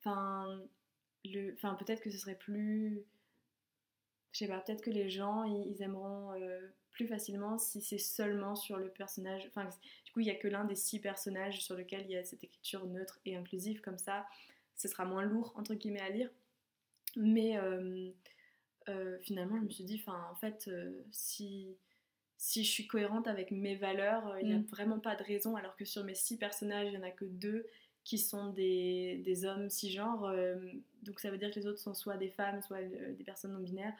Enfin, 0.00 0.60
le, 1.24 1.52
enfin 1.54 1.74
peut-être 1.74 2.00
que 2.02 2.10
ce 2.10 2.18
serait 2.18 2.36
plus. 2.38 3.04
Je 4.32 4.38
sais 4.38 4.48
pas, 4.48 4.60
peut-être 4.60 4.82
que 4.82 4.90
les 4.90 5.10
gens, 5.10 5.44
ils, 5.44 5.72
ils 5.72 5.82
aimeront 5.82 6.32
euh, 6.34 6.60
plus 7.00 7.08
facilement 7.08 7.56
si 7.58 7.80
c'est 7.80 7.96
seulement 7.98 8.54
sur 8.54 8.76
le 8.76 8.88
personnage. 8.90 9.46
Enfin, 9.48 9.64
du 10.04 10.12
coup, 10.12 10.20
il 10.20 10.24
n'y 10.24 10.30
a 10.30 10.34
que 10.34 10.48
l'un 10.48 10.64
des 10.66 10.74
six 10.74 10.98
personnages 11.00 11.62
sur 11.64 11.74
lequel 11.74 12.02
il 12.04 12.10
y 12.10 12.16
a 12.16 12.24
cette 12.24 12.44
écriture 12.44 12.84
neutre 12.86 13.18
et 13.24 13.36
inclusive, 13.36 13.80
comme 13.80 13.96
ça, 13.96 14.26
ce 14.76 14.86
sera 14.86 15.06
moins 15.06 15.22
lourd, 15.22 15.54
entre 15.56 15.74
guillemets, 15.74 16.02
à 16.02 16.10
lire. 16.10 16.28
Mais 17.16 17.56
euh, 17.56 18.10
euh, 18.90 19.18
finalement, 19.20 19.56
je 19.58 19.64
me 19.64 19.70
suis 19.70 19.84
dit, 19.84 20.02
enfin, 20.06 20.26
en 20.30 20.34
fait, 20.34 20.68
euh, 20.68 21.02
si 21.10 21.76
si 22.36 22.64
je 22.64 22.70
suis 22.70 22.86
cohérente 22.86 23.28
avec 23.28 23.50
mes 23.50 23.76
valeurs, 23.76 24.34
il 24.40 24.46
n'y 24.48 24.54
a 24.54 24.58
Mm. 24.58 24.64
vraiment 24.70 24.98
pas 24.98 25.14
de 25.14 25.22
raison, 25.22 25.56
alors 25.56 25.76
que 25.76 25.84
sur 25.84 26.04
mes 26.04 26.14
six 26.14 26.38
personnages, 26.38 26.86
il 26.86 26.92
n'y 26.92 26.96
en 26.96 27.02
a 27.02 27.10
que 27.10 27.26
deux 27.26 27.66
qui 28.04 28.16
sont 28.16 28.50
des, 28.50 29.20
des 29.24 29.44
hommes 29.44 29.68
cisgenres, 29.68 30.32
donc 31.02 31.20
ça 31.20 31.30
veut 31.30 31.36
dire 31.36 31.50
que 31.50 31.60
les 31.60 31.66
autres 31.66 31.78
sont 31.80 31.92
soit 31.92 32.16
des 32.16 32.30
femmes, 32.30 32.62
soit 32.62 32.82
des 32.82 33.24
personnes 33.24 33.52
non 33.52 33.60
binaires. 33.60 33.92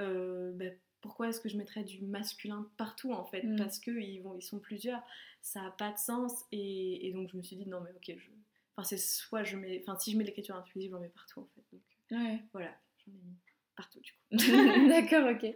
Euh, 0.00 0.52
bah, 0.52 0.66
pourquoi 1.00 1.28
est-ce 1.28 1.40
que 1.40 1.48
je 1.48 1.56
mettrais 1.56 1.84
du 1.84 2.00
masculin 2.02 2.68
partout 2.76 3.12
en 3.12 3.24
fait? 3.24 3.42
Mm. 3.42 3.56
Parce 3.56 3.78
qu'ils 3.78 3.98
ils 4.02 4.42
sont 4.42 4.58
plusieurs, 4.58 5.02
ça 5.42 5.62
n'a 5.62 5.70
pas 5.70 5.92
de 5.92 5.98
sens, 5.98 6.44
et, 6.52 7.06
et 7.06 7.12
donc 7.12 7.28
je 7.30 7.36
me 7.36 7.42
suis 7.42 7.56
dit 7.56 7.66
non 7.68 7.80
mais 7.80 7.90
ok, 7.90 8.16
je... 8.18 8.30
enfin 8.76 8.84
c'est 8.86 8.98
soit 8.98 9.44
je 9.44 9.56
mets, 9.56 9.80
enfin 9.82 9.98
si 9.98 10.12
je 10.12 10.16
mets 10.18 10.24
l'écriture 10.24 10.56
inclusive, 10.56 10.90
j'en 10.92 11.00
mets 11.00 11.08
partout 11.08 11.40
en 11.40 11.48
fait, 11.54 11.62
donc 11.72 11.82
Ouais. 12.10 12.40
voilà, 12.52 12.70
j'en 13.06 13.12
ai 13.12 13.14
mis 13.16 13.36
partout 13.76 14.00
du 14.00 14.12
coup. 14.12 14.18
D'accord, 14.88 15.30
ok. 15.30 15.54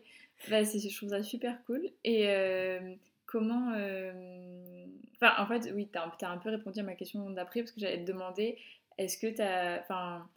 Bah, 0.51 0.65
c'est, 0.65 0.81
je 0.81 0.97
trouve 0.97 1.09
ça 1.11 1.23
super 1.23 1.63
cool. 1.65 1.89
Et 2.05 2.29
euh, 2.29 2.95
comment. 3.27 3.73
euh, 3.77 4.87
Enfin, 5.15 5.35
en 5.43 5.47
fait, 5.47 5.71
oui, 5.73 5.89
t'as, 5.93 6.11
as 6.21 6.31
un 6.31 6.39
peu 6.39 6.51
répondu 6.51 6.81
à 6.81 6.83
ma 6.83 6.95
question 6.97 7.31
d'après 7.31 7.61
parce 7.63 7.71
que 7.73 7.81
j'allais 7.81 8.05
te 8.05 8.11
demander 8.11 8.59
est-ce 8.99 9.17
que 9.19 9.29
t'as. 9.29 9.81
Enfin, 9.81 10.29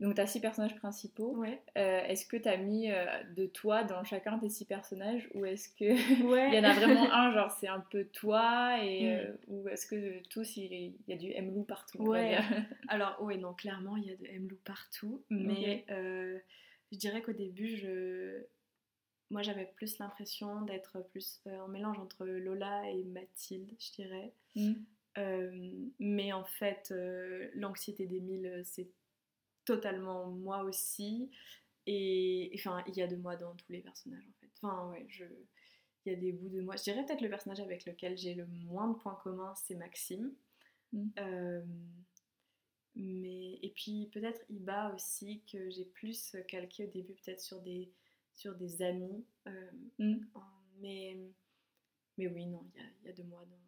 donc 0.00 0.16
t'as 0.16 0.26
six 0.26 0.40
personnages 0.40 0.74
principaux. 0.76 1.36
Ouais. 1.36 1.62
Euh, 1.78 2.00
est-ce 2.06 2.26
que 2.26 2.36
t'as 2.36 2.56
mis 2.56 2.90
euh, 2.90 3.04
de 3.36 3.46
toi 3.46 3.84
dans 3.84 4.02
chacun 4.02 4.38
des 4.38 4.48
six 4.48 4.64
personnages 4.64 5.28
ou 5.34 5.44
est-ce 5.44 5.68
que. 5.68 5.84
Ouais. 6.28 6.48
Il 6.48 6.54
y 6.54 6.58
en 6.58 6.64
a 6.64 6.72
vraiment 6.74 7.08
un, 7.12 7.32
genre 7.32 7.50
c'est 7.52 7.68
un 7.68 7.80
peu 7.80 8.04
toi, 8.06 8.78
et, 8.82 9.04
Mm. 9.04 9.06
euh, 9.06 9.36
ou 9.48 9.68
est-ce 9.68 9.86
que 9.86 10.20
tous, 10.28 10.56
il 10.56 10.94
y 11.06 11.12
a 11.12 11.16
du 11.16 11.30
M-Lou 11.30 11.62
partout 11.62 11.98
Ouais. 11.98 12.36
Alors, 12.88 13.16
oui, 13.20 13.38
non, 13.38 13.54
clairement, 13.54 13.96
il 13.96 14.06
y 14.06 14.10
a 14.10 14.16
de 14.16 14.26
M. 14.26 14.48
Lou 14.48 14.58
partout. 14.64 15.22
Mais 15.30 15.84
euh, 15.90 16.38
je 16.90 16.98
dirais 16.98 17.22
qu'au 17.22 17.32
début, 17.32 17.76
je... 17.76 18.42
moi, 19.30 19.42
j'avais 19.42 19.66
plus 19.76 19.98
l'impression 19.98 20.62
d'être 20.62 21.00
plus 21.12 21.40
en 21.46 21.68
mélange 21.68 21.98
entre 22.00 22.26
Lola 22.26 22.90
et 22.90 23.04
Mathilde, 23.04 23.70
je 23.78 23.92
dirais. 24.02 24.32
Mm. 24.56 24.72
Mais 26.00 26.32
en 26.32 26.44
fait, 26.44 26.92
l'anxiété 27.54 28.08
euh, 28.10 28.62
c'est 28.64 28.88
totalement 29.64 30.26
moi 30.26 30.62
aussi. 30.64 31.30
Et 31.86 32.50
enfin, 32.54 32.82
il 32.88 32.96
y 32.96 33.02
a 33.02 33.06
de 33.06 33.16
moi 33.16 33.36
dans 33.36 33.54
tous 33.54 33.70
les 33.70 33.80
personnages, 33.80 34.24
en 34.26 34.32
fait. 34.40 34.50
Enfin, 34.56 34.88
ouais, 34.90 35.04
je... 35.08 35.24
il 36.04 36.12
y 36.12 36.16
a 36.16 36.18
des 36.18 36.32
bouts 36.32 36.48
de 36.48 36.60
moi. 36.60 36.76
Je 36.76 36.82
dirais 36.84 37.04
peut-être 37.04 37.20
le 37.20 37.28
personnage 37.28 37.60
avec 37.60 37.84
lequel 37.84 38.16
j'ai 38.16 38.34
le 38.34 38.46
moins 38.46 38.88
de 38.88 38.94
points 38.94 39.18
communs, 39.22 39.54
c'est 39.54 39.74
Maxime. 39.74 40.32
Mm. 40.92 41.08
Euh, 41.18 41.62
mais... 42.96 43.58
Et 43.62 43.72
puis 43.76 44.08
peut-être 44.12 44.40
Iba 44.48 44.94
aussi, 44.94 45.42
que 45.50 45.70
j'ai 45.70 45.84
plus 45.84 46.36
calqué 46.48 46.86
au 46.86 46.90
début, 46.90 47.14
peut-être 47.14 47.40
sur 47.40 47.60
des, 47.60 47.90
sur 48.32 48.54
des 48.54 48.82
amis. 48.82 49.24
Euh, 49.46 49.70
Mm. 49.98 50.26
mais... 50.80 51.18
mais 52.18 52.26
oui, 52.28 52.46
non, 52.46 52.64
il 52.74 52.80
y 52.80 52.84
a, 52.84 52.88
il 53.02 53.06
y 53.06 53.10
a 53.10 53.12
de 53.12 53.22
moi 53.24 53.44
dans, 53.44 53.63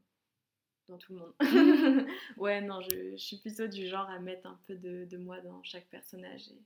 dans 0.88 0.99
tout 0.99 1.12
le 1.14 1.18
monde. 1.20 1.35
ouais, 2.37 2.61
non, 2.61 2.81
je, 2.83 3.12
je 3.12 3.16
suis 3.16 3.38
plutôt 3.38 3.66
du 3.66 3.87
genre 3.87 4.09
à 4.11 4.18
mettre 4.18 4.46
un 4.46 4.59
peu 4.66 4.77
de, 4.77 5.05
de 5.07 5.16
moi 5.18 5.40
dans 5.40 5.62
chaque 5.62 5.88
personnage. 5.88 6.49
Et... 6.49 6.59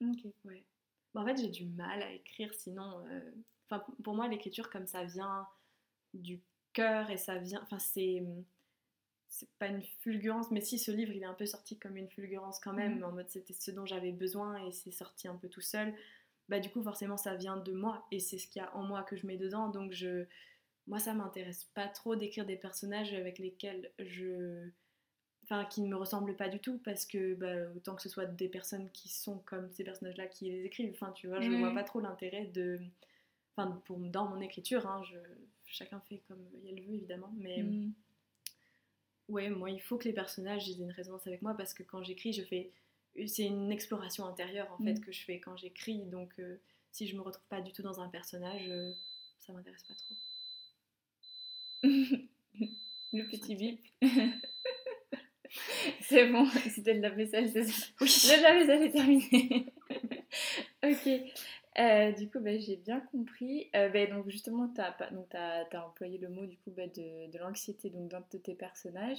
Ok. 0.00 0.34
Ouais. 0.44 0.64
Bah, 1.14 1.20
en 1.22 1.24
fait, 1.26 1.36
j'ai 1.36 1.48
du 1.48 1.66
mal 1.66 2.02
à 2.02 2.12
écrire, 2.12 2.52
sinon. 2.54 3.04
euh, 3.08 3.20
Enfin, 3.68 3.84
pour 4.02 4.14
moi, 4.14 4.28
l'écriture, 4.28 4.68
comme 4.70 4.86
ça 4.86 5.04
vient 5.04 5.48
du 6.14 6.42
cœur 6.72 7.10
et 7.10 7.16
ça 7.18 7.38
vient. 7.38 7.62
Enfin, 7.62 7.78
c'est. 7.78 8.22
C'est 9.28 9.48
pas 9.58 9.66
une 9.66 9.82
fulgurance, 9.82 10.50
mais 10.50 10.60
si 10.60 10.78
ce 10.78 10.92
livre 10.92 11.12
il 11.12 11.22
est 11.22 11.26
un 11.26 11.34
peu 11.34 11.46
sorti 11.46 11.78
comme 11.78 11.96
une 11.96 12.08
fulgurance 12.08 12.60
quand 12.60 12.72
même, 12.72 12.98
Mhm. 12.98 13.04
en 13.04 13.12
mode 13.12 13.28
c'était 13.28 13.52
ce 13.52 13.70
dont 13.72 13.84
j'avais 13.84 14.12
besoin 14.12 14.64
et 14.64 14.70
c'est 14.72 14.92
sorti 14.92 15.26
un 15.28 15.34
peu 15.36 15.48
tout 15.48 15.60
seul, 15.60 15.92
bah 16.48 16.60
du 16.60 16.70
coup 16.70 16.82
forcément 16.82 17.16
ça 17.16 17.34
vient 17.34 17.56
de 17.56 17.72
moi 17.72 18.06
et 18.12 18.20
c'est 18.20 18.38
ce 18.38 18.46
qu'il 18.46 18.62
y 18.62 18.64
a 18.64 18.74
en 18.76 18.82
moi 18.84 19.02
que 19.02 19.16
je 19.16 19.26
mets 19.26 19.36
dedans 19.36 19.68
donc 19.68 19.92
je. 19.92 20.26
Moi 20.86 20.98
ça 20.98 21.14
m'intéresse 21.14 21.64
pas 21.74 21.88
trop 21.88 22.14
d'écrire 22.16 22.44
des 22.46 22.56
personnages 22.56 23.14
avec 23.14 23.38
lesquels 23.38 23.90
je 23.98 24.68
enfin 25.44 25.64
qui 25.66 25.82
ne 25.82 25.88
me 25.88 25.96
ressemblent 25.96 26.36
pas 26.36 26.48
du 26.48 26.58
tout 26.60 26.78
parce 26.84 27.04
que 27.06 27.34
bah, 27.34 27.70
autant 27.76 27.94
que 27.96 28.02
ce 28.02 28.08
soit 28.08 28.26
des 28.26 28.48
personnes 28.48 28.90
qui 28.92 29.08
sont 29.08 29.38
comme 29.40 29.70
ces 29.72 29.84
personnages 29.84 30.16
là 30.16 30.26
qui 30.26 30.46
les 30.50 30.64
écrivent 30.64 30.92
enfin 30.94 31.12
tu 31.12 31.26
vois 31.28 31.40
je 31.40 31.50
Oui. 31.50 31.58
vois 31.58 31.72
pas 31.74 31.84
trop 31.84 32.00
l'intérêt 32.00 32.46
de 32.46 32.80
enfin 33.56 33.70
pour 33.86 33.98
dans 33.98 34.26
mon 34.26 34.40
écriture 34.40 34.86
hein, 34.86 35.02
je... 35.04 35.16
chacun 35.66 36.00
fait 36.00 36.22
comme 36.28 36.42
il 36.64 36.76
le 36.76 36.82
veut 36.82 36.94
évidemment 36.94 37.32
mais 37.36 37.62
Mm. 37.62 37.92
ouais, 39.28 39.48
moi, 39.50 39.70
il 39.70 39.80
faut 39.80 39.96
que 39.98 40.04
les 40.04 40.12
personnages 40.12 40.68
aient 40.68 40.74
une 40.74 40.90
résonance 40.92 41.26
avec 41.26 41.42
moi 41.42 41.54
parce 41.56 41.74
que 41.74 41.82
quand 41.82 42.02
j'écris, 42.02 42.32
je 42.32 42.42
fais. 42.42 42.72
C'est 43.26 43.44
une 43.46 43.70
exploration 43.72 44.26
intérieure 44.26 44.70
en 44.72 44.78
fait 44.78 44.94
Mm. 44.94 45.00
que 45.00 45.12
je 45.12 45.24
fais 45.24 45.40
quand 45.40 45.56
j'écris. 45.56 46.02
Donc, 46.06 46.32
euh, 46.38 46.56
si 46.92 47.06
je 47.06 47.16
me 47.16 47.22
retrouve 47.22 47.46
pas 47.48 47.60
du 47.60 47.72
tout 47.72 47.82
dans 47.82 48.00
un 48.00 48.08
personnage, 48.08 48.68
euh, 48.68 48.92
ça 49.38 49.52
m'intéresse 49.52 49.84
pas 49.84 49.94
trop. 49.94 50.14
Le 53.12 53.28
petit 53.28 53.54
bip. 53.54 53.80
c'est 56.00 56.26
bon, 56.26 56.46
c'était 56.70 56.94
de 56.94 57.02
la 57.02 57.10
vaisselle, 57.10 57.50
c'est 57.50 57.64
ça. 57.64 57.86
Oui. 58.00 58.08
Le 58.08 58.42
lave-vaisselle 58.42 58.82
est 58.82 58.90
terminé. 58.90 59.72
ok. 60.84 61.32
Euh, 61.76 62.12
du 62.12 62.30
coup, 62.30 62.38
bah, 62.40 62.56
j'ai 62.58 62.76
bien 62.76 63.00
compris. 63.00 63.68
Euh, 63.74 63.88
bah, 63.88 64.06
donc 64.06 64.28
justement, 64.28 64.68
tu 64.68 64.80
as, 64.80 65.84
employé 65.84 66.18
le 66.18 66.28
mot 66.28 66.46
du 66.46 66.56
coup, 66.58 66.70
bah, 66.70 66.86
de, 66.86 67.30
de 67.30 67.38
l'anxiété 67.38 67.90
donc, 67.90 68.08
dans 68.10 68.20
de 68.20 68.38
tes 68.38 68.54
personnages. 68.54 69.18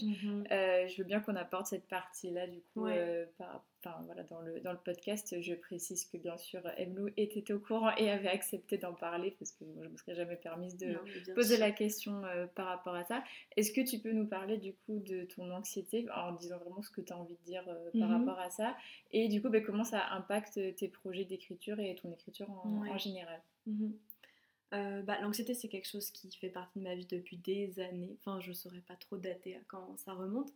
Euh, 0.52 0.88
je 0.88 0.98
veux 0.98 1.04
bien 1.04 1.20
qu'on 1.20 1.36
apporte 1.36 1.68
cette 1.68 1.88
partie-là 1.88 2.48
du 2.48 2.62
coup 2.74 2.84
Ouais. 2.84 2.98
euh, 2.98 3.26
par- 3.38 3.66
enfin, 3.86 4.02
voilà, 4.06 4.24
dans, 4.24 4.42
le, 4.42 4.60
dans 4.62 4.72
le 4.72 4.78
podcast. 4.78 5.36
Je 5.42 5.54
précise 5.54 6.06
que 6.06 6.18
bien 6.18 6.38
sûr, 6.38 6.62
Emlou 6.78 7.10
était 7.18 7.54
au 7.54 7.60
courant 7.60 7.96
et 7.98 8.10
avait 8.10 8.30
accepté 8.30 8.78
d'en 8.78 8.94
parler 8.94 9.36
parce 9.38 9.52
que 9.52 9.66
je 9.66 9.86
ne 9.86 9.90
me 9.90 9.98
serais 9.98 10.16
jamais 10.16 10.36
permise 10.36 10.76
de 10.78 10.94
Non, 10.94 11.00
poser 11.36 11.56
sûr. 11.58 11.66
la 11.66 11.72
question 11.72 12.24
euh, 12.26 12.48
par 12.48 12.66
rapport 12.68 12.96
à 12.96 13.04
ça. 13.06 13.24
Est-ce 13.56 13.72
que 13.72 13.82
tu 13.82 14.00
peux 14.00 14.12
nous 14.12 14.28
parler 14.28 14.58
du 14.58 14.74
coup 14.74 15.00
de 15.00 15.26
ton 15.26 15.52
anxiété 15.52 16.06
en 16.16 16.32
disant 16.34 16.58
vraiment 16.58 16.82
ce 16.82 16.90
que 16.90 17.02
tu 17.02 17.14
as 17.14 17.18
envie 17.18 17.36
de 17.36 17.44
dire 17.46 17.64
euh, 17.68 17.92
par 18.00 18.10
Mhm. 18.10 18.28
rapport 18.28 18.40
à 18.40 18.50
ça 18.50 18.76
et 19.12 19.28
du 19.30 19.42
coup 19.42 19.50
bah, 19.50 19.62
comment 19.62 19.84
ça 19.84 20.08
impacte 20.12 20.60
tes 20.76 20.88
projets 20.88 21.26
d'écriture 21.26 21.80
et 21.80 21.96
ton 21.96 22.12
écriture 22.12 22.50
en, 22.50 22.82
Ouais. 22.82 22.90
en 22.90 22.98
général? 22.98 23.42
Mhm. 23.68 23.94
Euh, 24.76 25.02
bah, 25.02 25.20
L'anxiété, 25.22 25.54
c'est 25.54 25.68
quelque 25.68 25.88
chose 25.88 26.12
qui 26.12 26.32
fait 26.32 26.50
partie 26.50 26.80
de 26.80 26.84
ma 26.84 26.96
vie 26.96 27.06
depuis 27.06 27.38
des 27.38 27.80
années. 27.80 28.18
Enfin, 28.20 28.40
je 28.40 28.52
saurais 28.52 28.82
pas 28.82 28.96
trop 28.96 29.18
dater 29.18 29.56
à 29.56 29.60
quand 29.68 29.98
ça 29.98 30.14
remonte. 30.14 30.54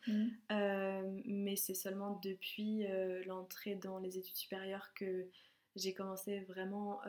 Euh, 0.52 1.22
mais 1.26 1.56
c'est 1.56 1.74
seulement 1.74 2.20
depuis 2.24 2.86
euh, 2.86 3.24
l'entrée 3.26 3.76
dans 3.76 4.00
les 4.00 4.18
études 4.18 4.36
supérieures 4.36 4.94
que 4.94 5.28
j'ai 5.76 5.94
commencé 5.94 6.42
vraiment 6.42 7.00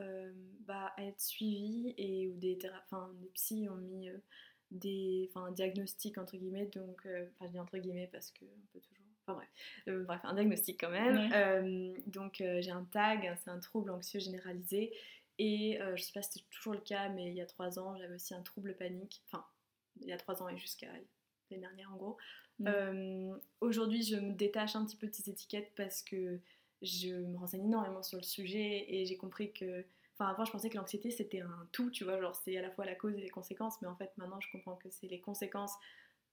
bah, 0.67 0.93
à 0.97 1.05
être 1.05 1.21
suivie 1.21 1.95
et 1.97 2.29
où 2.29 2.37
des, 2.37 2.57
des 2.57 3.29
psys 3.35 3.69
ont 3.69 3.77
mis 3.77 4.09
des 4.71 5.29
enfin, 5.31 5.47
un 5.47 5.53
diagnostic 5.53 6.19
entre 6.19 6.37
guillemets. 6.37 6.67
Donc, 6.67 7.01
enfin, 7.07 7.47
je 7.47 7.49
dis 7.49 7.59
entre 7.59 7.79
guillemets 7.79 8.09
parce 8.13 8.31
que 8.31 8.45
on 8.45 8.67
peut 8.73 8.81
toujours. 8.81 9.01
Enfin 9.27 9.35
bref, 9.35 9.49
Euh, 9.89 10.05
bref, 10.05 10.21
un 10.25 10.35
diagnostic 10.35 10.81
quand 10.81 10.91
même. 10.91 11.17
Ouais. 11.17 11.31
Euh, 11.35 11.95
donc, 12.07 12.41
euh, 12.41 12.61
j'ai 12.63 12.71
un 12.71 12.85
TAG, 12.85 13.37
c'est 13.43 13.51
un 13.51 13.59
trouble 13.59 13.91
anxieux 13.91 14.21
généralisé. 14.21 14.93
Et 15.43 15.81
euh, 15.81 15.97
je 15.97 16.03
sais 16.03 16.13
pas 16.13 16.21
si 16.21 16.33
c'est 16.35 16.51
toujours 16.51 16.75
le 16.75 16.81
cas, 16.81 17.09
mais 17.09 17.29
il 17.29 17.35
y 17.35 17.41
a 17.41 17.47
trois 17.47 17.79
ans, 17.79 17.97
j'avais 17.97 18.15
aussi 18.15 18.35
un 18.35 18.43
trouble 18.43 18.75
panique. 18.77 19.23
Enfin, 19.27 19.43
il 20.03 20.07
y 20.07 20.13
a 20.13 20.19
trois 20.19 20.43
ans 20.43 20.51
et 20.51 20.59
jusqu'à 20.59 20.87
l'année 20.89 21.63
dernière 21.63 21.91
en 21.91 21.97
gros. 21.97 22.19
Mm. 22.59 22.65
Euh, 22.69 23.39
Aujourd'hui, 23.63 24.03
je 24.03 24.17
me 24.17 24.33
détache 24.35 24.77
un 24.77 24.85
petit 24.85 24.97
peu 24.97 25.07
de 25.07 25.15
ces 25.15 25.31
étiquettes 25.31 25.73
parce 25.77 26.03
que 26.03 26.39
je 26.83 27.09
me 27.09 27.39
renseigne 27.39 27.65
énormément 27.65 28.03
sur 28.03 28.19
le 28.19 28.23
sujet 28.23 28.85
et 28.89 29.07
j'ai 29.07 29.17
compris 29.17 29.51
que. 29.51 29.87
Enfin, 30.13 30.31
avant, 30.31 30.45
je 30.45 30.53
pensais 30.53 30.69
que 30.69 30.77
l'anxiété 30.77 31.11
c'était 31.11 31.41
un 31.41 31.67
tout, 31.73 31.91
tu 31.91 32.05
vois, 32.05 32.21
genre 32.21 32.35
c'est 32.35 32.55
à 32.59 32.61
la 32.61 32.71
fois 32.71 32.85
la 32.85 32.95
cause 32.95 33.15
et 33.17 33.23
les 33.23 33.31
conséquences, 33.31 33.81
mais 33.81 33.89
en 33.89 33.97
fait, 33.97 34.13
maintenant, 34.19 34.41
je 34.41 34.53
comprends 34.53 34.77
que 34.77 34.91
c'est 34.91 35.09
les 35.09 35.21
conséquences 35.23 35.73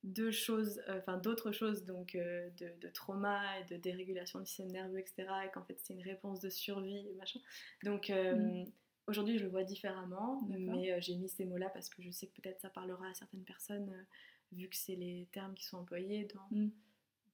de 0.04 0.32
choses, 0.32 0.82
euh, 0.90 1.00
enfin 1.00 1.16
d'autres 1.18 1.54
choses, 1.54 1.86
donc 1.86 2.16
euh, 2.16 2.50
de, 2.58 2.70
de 2.82 2.90
trauma 2.90 3.42
et 3.60 3.64
de 3.64 3.78
dérégulation 3.78 4.40
du 4.40 4.46
système 4.46 4.70
nerveux, 4.72 5.00
etc. 5.00 5.30
Et 5.46 5.52
qu'en 5.54 5.64
fait, 5.64 5.78
c'est 5.82 5.94
une 5.94 6.04
réponse 6.04 6.42
de 6.42 6.50
survie 6.50 7.08
et 7.08 7.14
machin. 7.14 7.40
Donc, 7.84 8.10
euh, 8.10 8.36
Mm. 8.36 8.66
Aujourd'hui, 9.08 9.38
je 9.38 9.44
le 9.44 9.50
vois 9.50 9.64
différemment, 9.64 10.42
mais 10.50 10.92
euh, 10.92 10.98
j'ai 11.00 11.16
mis 11.16 11.30
ces 11.30 11.46
mots-là 11.46 11.70
parce 11.70 11.90
que 11.90 12.02
je 12.02 12.12
sais 12.12 12.28
que 12.28 12.40
peut-être 12.42 12.60
ça 12.62 12.70
parlera 12.70 13.08
à 13.08 13.14
certaines 13.14 13.44
personnes, 13.44 13.90
euh, 13.90 14.04
vu 14.52 14.68
que 14.70 14.76
c'est 14.76 14.96
les 14.96 15.28
termes 15.32 15.54
qui 15.56 15.66
sont 15.66 15.78
employés 15.78 16.26
dans, 16.34 16.48
Mm. 16.58 16.70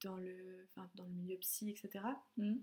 dans, 0.02 0.16
le, 0.16 0.66
enfin, 0.70 0.88
dans 0.94 1.04
le 1.04 1.10
milieu 1.12 1.36
psy, 1.38 1.70
etc. 1.70 2.04
Mm. 2.36 2.56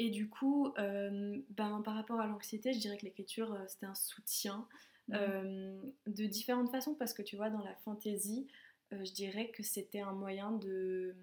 Et 0.00 0.10
du 0.10 0.28
coup, 0.28 0.72
euh, 0.78 1.40
ben, 1.50 1.82
par 1.82 1.94
rapport 1.94 2.20
à 2.20 2.26
l'anxiété, 2.26 2.72
je 2.72 2.78
dirais 2.78 2.96
que 2.98 3.04
l'écriture, 3.04 3.52
euh, 3.52 3.64
c'était 3.66 3.86
un 3.86 3.94
soutien 3.94 4.68
Mm. 5.08 5.14
euh, 5.14 5.80
de 6.06 6.26
différentes 6.26 6.70
façons, 6.70 6.94
parce 6.94 7.14
que 7.14 7.22
tu 7.22 7.36
vois, 7.36 7.48
dans 7.50 7.62
la 7.62 7.74
fantaisie, 7.76 8.46
je 8.90 9.12
dirais 9.12 9.50
que 9.50 9.62
c'était 9.62 10.00
un 10.00 10.12
moyen 10.12 10.52
de, 10.52 11.14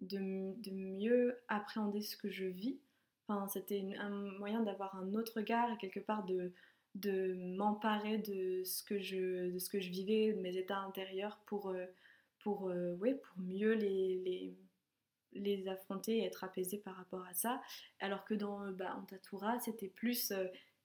de 0.00 0.70
mieux 0.70 1.38
appréhender 1.48 2.00
ce 2.02 2.16
que 2.16 2.30
je 2.30 2.44
vis. 2.44 2.78
Enfin, 3.36 3.48
c'était 3.48 3.82
un 3.98 4.10
moyen 4.38 4.62
d'avoir 4.62 4.94
un 4.96 5.14
autre 5.14 5.32
regard 5.36 5.70
et 5.72 5.76
quelque 5.78 6.00
part 6.00 6.24
de, 6.24 6.52
de 6.94 7.34
m'emparer 7.56 8.18
de 8.18 8.62
ce 8.64 8.82
que 8.82 9.00
je 9.00 9.50
de 9.50 9.58
ce 9.58 9.68
que 9.68 9.80
je 9.80 9.90
vivais, 9.90 10.32
de 10.32 10.40
mes 10.40 10.56
états 10.56 10.78
intérieurs 10.78 11.38
pour, 11.46 11.70
euh, 11.70 11.86
pour, 12.40 12.68
euh, 12.68 12.94
ouais, 12.96 13.14
pour 13.14 13.38
mieux 13.42 13.72
les, 13.74 14.18
les, 14.24 14.54
les 15.34 15.68
affronter 15.68 16.18
et 16.18 16.24
être 16.24 16.44
apaisée 16.44 16.78
par 16.78 16.96
rapport 16.96 17.24
à 17.26 17.34
ça. 17.34 17.60
Alors 18.00 18.24
que 18.24 18.34
dans 18.34 18.64
euh, 18.64 18.72
bah, 18.72 18.94
Antatura, 18.96 19.58
c'était 19.60 19.88
plus 19.88 20.32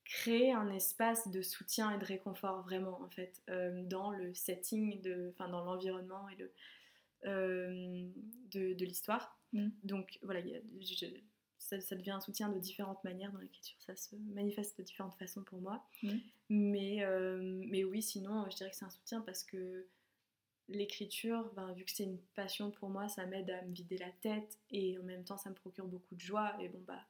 créer 0.05 0.53
un 0.53 0.71
espace 0.71 1.29
de 1.29 1.41
soutien 1.41 1.91
et 1.93 1.97
de 1.99 2.05
réconfort 2.05 2.61
vraiment 2.63 3.01
en 3.01 3.09
fait 3.09 3.41
euh, 3.49 3.83
dans 3.83 4.11
le 4.11 4.33
setting, 4.33 5.01
de, 5.01 5.31
enfin 5.33 5.49
dans 5.49 5.65
l'environnement 5.65 6.29
et 6.29 6.35
le, 6.35 6.51
euh, 7.25 8.07
de, 8.51 8.73
de 8.73 8.85
l'histoire. 8.85 9.37
Mm. 9.53 9.69
Donc 9.83 10.17
voilà, 10.21 10.41
je- 10.79 11.05
ça, 11.67 11.81
ça 11.81 11.95
devient 11.95 12.11
un 12.11 12.21
soutien 12.21 12.49
de 12.49 12.59
différentes 12.59 13.03
manières 13.03 13.31
dans 13.31 13.39
l'écriture, 13.39 13.75
ça 13.81 13.95
se 13.95 14.15
manifeste 14.15 14.77
de 14.77 14.83
différentes 14.83 15.15
façons 15.15 15.43
pour 15.43 15.59
moi. 15.59 15.85
Mm. 16.01 16.17
Mais, 16.49 17.03
euh, 17.03 17.61
mais 17.67 17.83
oui, 17.83 18.01
sinon, 18.01 18.49
je 18.49 18.55
dirais 18.55 18.69
que 18.69 18.75
c'est 18.75 18.85
un 18.85 18.89
soutien 18.89 19.21
parce 19.21 19.43
que 19.43 19.85
l'écriture, 20.69 21.51
ben, 21.55 21.73
vu 21.73 21.83
que 21.83 21.91
c'est 21.91 22.03
une 22.05 22.19
passion 22.35 22.71
pour 22.71 22.89
moi, 22.89 23.09
ça 23.09 23.25
m'aide 23.25 23.49
à 23.49 23.61
me 23.63 23.73
vider 23.73 23.97
la 23.97 24.11
tête 24.21 24.57
et 24.71 24.97
en 24.97 25.03
même 25.03 25.23
temps, 25.25 25.37
ça 25.37 25.49
me 25.49 25.55
procure 25.55 25.87
beaucoup 25.87 26.15
de 26.15 26.21
joie. 26.21 26.55
Et 26.61 26.69
bon, 26.69 26.81
bah, 26.87 27.05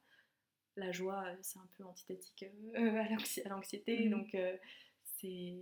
la 0.76 0.90
joie, 0.90 1.24
euh, 1.26 1.36
c'est 1.42 1.58
un 1.58 1.68
peu 1.76 1.84
antithétique 1.84 2.44
euh, 2.74 2.74
à 3.00 3.08
l'anxi- 3.08 3.42
à 3.42 3.48
l'anxiété. 3.50 4.06
Mhm. 4.06 4.10
Donc, 4.10 4.34
euh, 4.34 4.56
c'est 5.20 5.54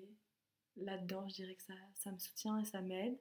là-dedans, 0.77 1.29
je 1.29 1.35
dirais 1.35 1.55
que 1.55 1.63
ça, 1.63 1.75
ça 1.95 2.11
me 2.13 2.19
soutient 2.19 2.59
et 2.59 2.65
ça 2.65 2.81
m'aide. 2.81 3.17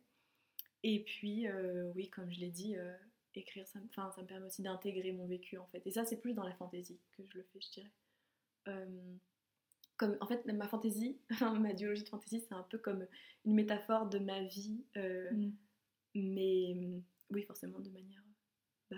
Et 0.83 1.03
puis, 1.03 1.47
euh, 1.47 1.91
oui, 1.95 2.09
comme 2.09 2.31
je 2.31 2.39
l'ai 2.39 2.51
dit, 2.51 2.75
euh, 2.77 2.95
écrire, 3.37 3.67
ça, 3.67 3.79
me- 3.79 3.85
enfin, 3.87 4.11
ça 4.15 4.21
me 4.21 4.27
permet 4.27 4.47
aussi 4.47 4.61
d'intégrer 4.61 5.11
mon 5.11 5.27
vécu 5.27 5.57
en 5.57 5.67
fait. 5.67 5.81
Et 5.85 5.91
ça, 5.91 6.05
c'est 6.05 6.17
plus 6.19 6.33
dans 6.33 6.43
la 6.43 6.53
fantaisie 6.55 6.99
que 7.13 7.23
je 7.27 7.37
le 7.37 7.43
fais, 7.43 7.59
je 7.61 7.71
dirais. 7.71 7.91
Euh, 8.69 9.15
comme, 9.97 10.17
en 10.21 10.27
fait, 10.27 10.45
ma 10.45 10.67
fantaisie, 10.67 11.19
ma 11.69 11.73
duologie 11.73 12.03
de 12.03 12.09
fantaisie, 12.09 12.41
c'est 12.41 12.53
un 12.53 12.63
peu 12.63 12.77
comme 12.77 13.07
une 13.45 13.53
métaphore 13.55 14.07
de 14.07 14.19
ma 14.19 14.43
vie, 14.43 14.83
euh, 14.97 15.31
Mm. 15.31 15.51
mais 16.15 16.75
oui, 17.31 17.43
forcément 17.43 17.79
de 17.79 17.89
manière 17.89 18.23
bah, 18.91 18.97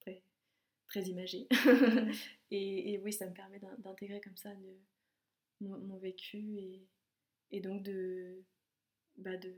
très, 0.00 0.22
très 0.88 1.02
imagée. 1.04 1.48
Et, 2.52 2.92
et 2.94 2.98
oui, 3.00 3.12
ça 3.12 3.26
me 3.26 3.34
permet 3.34 3.58
d'in- 3.58 3.76
d'intégrer 3.78 4.20
comme 4.20 4.36
ça 4.36 4.54
de, 4.54 4.78
mon, 5.60 5.78
mon 5.78 5.96
vécu 5.98 6.38
et, 6.58 6.86
et 7.52 7.60
donc 7.60 7.82
de, 7.82 8.44
bah, 9.16 9.36
de, 9.36 9.54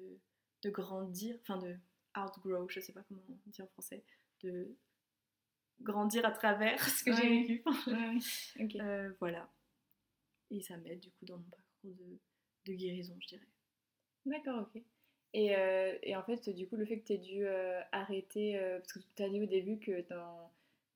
de 0.63 0.71
grandir, 0.71 1.37
enfin 1.43 1.59
de 1.59 1.77
outgrow, 2.25 2.69
je 2.69 2.81
sais 2.81 2.93
pas 2.93 3.03
comment 3.09 3.21
on 3.29 3.51
dit 3.51 3.63
en 3.63 3.67
français, 3.69 4.03
de 4.43 4.75
grandir 5.81 6.25
à 6.27 6.33
travers 6.33 6.83
ce 6.89 7.05
que 7.05 7.13
j'ai 7.15 7.29
vécu. 7.29 7.63
Ouais. 7.87 8.19
Euh, 8.81 9.13
voilà. 9.21 9.49
Et 10.51 10.61
ça 10.63 10.77
m'aide 10.79 11.01
du 11.01 11.11
coup 11.11 11.25
dans 11.27 11.37
mon 11.37 11.45
parcours 11.45 11.95
de, 11.95 12.19
de 12.67 12.73
guérison, 12.77 13.15
je 13.21 13.29
dirais. 13.29 13.47
D'accord, 14.27 14.67
ok. 14.75 14.83
Et, 15.35 15.55
euh, 15.57 15.97
et 16.03 16.17
en 16.17 16.23
fait, 16.23 16.49
du 16.51 16.67
coup, 16.67 16.77
le 16.77 16.87
fait 16.87 16.99
que 17.01 17.07
tu 17.07 17.13
aies 17.13 17.19
dû 17.19 17.47
euh, 17.47 17.81
arrêter, 17.93 18.59
parce 18.79 18.93
que 18.95 18.99
tu 19.15 19.23
as 19.23 19.29
dit 19.29 19.41
au 19.41 19.47
début 19.47 19.79
que 19.79 20.01
dans 20.09 20.51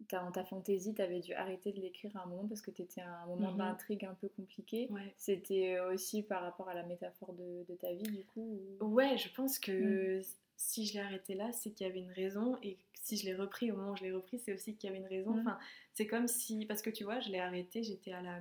ta, 0.09 0.21
dans 0.25 0.33
ta 0.33 0.43
fantaisie, 0.45 0.95
tu 0.95 1.03
avais 1.03 1.21
dû 1.21 1.33
arrêter 1.35 1.71
de 1.73 1.81
l'écrire 1.81 2.17
à 2.17 2.23
un 2.23 2.27
moment 2.27 2.49
parce 2.49 2.63
que 2.63 2.71
tu 2.71 2.83
étais 2.83 3.03
à 3.03 3.21
un 3.23 3.27
moment 3.27 3.53
Mhm. 3.53 3.59
d'intrigue 3.59 4.05
un 4.07 4.15
peu 4.15 4.29
compliqué. 4.31 4.89
Ouais. 4.91 5.15
C'était 5.19 5.79
aussi 5.81 6.23
par 6.23 6.43
rapport 6.43 6.69
à 6.71 6.75
la 6.75 6.83
métaphore 6.83 7.35
de, 7.35 7.65
de 7.69 7.75
ta 7.77 7.93
vie, 7.93 8.03
du 8.11 8.25
coup 8.25 8.59
ou- 8.81 8.85
Ouais, 8.87 9.17
je 9.19 9.29
pense 9.29 9.59
que 9.59 10.23
si 10.63 10.87
je 10.87 10.95
l'ai 10.95 11.01
arrêté 11.01 11.35
là, 11.35 11.53
c'est 11.53 11.73
qu'il 11.73 11.87
y 11.87 11.91
avait 11.91 11.99
une 11.99 12.13
raison. 12.13 12.57
Et 12.63 12.79
si 13.03 13.17
je 13.17 13.25
l'ai 13.27 13.35
repris 13.35 13.71
au 13.73 13.77
moment 13.77 13.93
où 13.93 13.97
je 13.97 14.05
l'ai 14.05 14.13
repris, 14.13 14.39
c'est 14.39 14.55
aussi 14.55 14.77
qu'il 14.77 14.89
y 14.89 14.93
avait 14.93 15.03
une 15.03 15.09
raison. 15.09 15.39
Enfin, 15.39 15.59
c'est 15.93 16.07
comme 16.07 16.29
si. 16.29 16.67
Parce 16.67 16.83
que 16.83 16.91
tu 16.91 17.05
vois, 17.05 17.21
je 17.21 17.31
l'ai 17.31 17.41
arrêté, 17.41 17.83
j'étais 17.83 18.13
à 18.13 18.23
la 18.23 18.41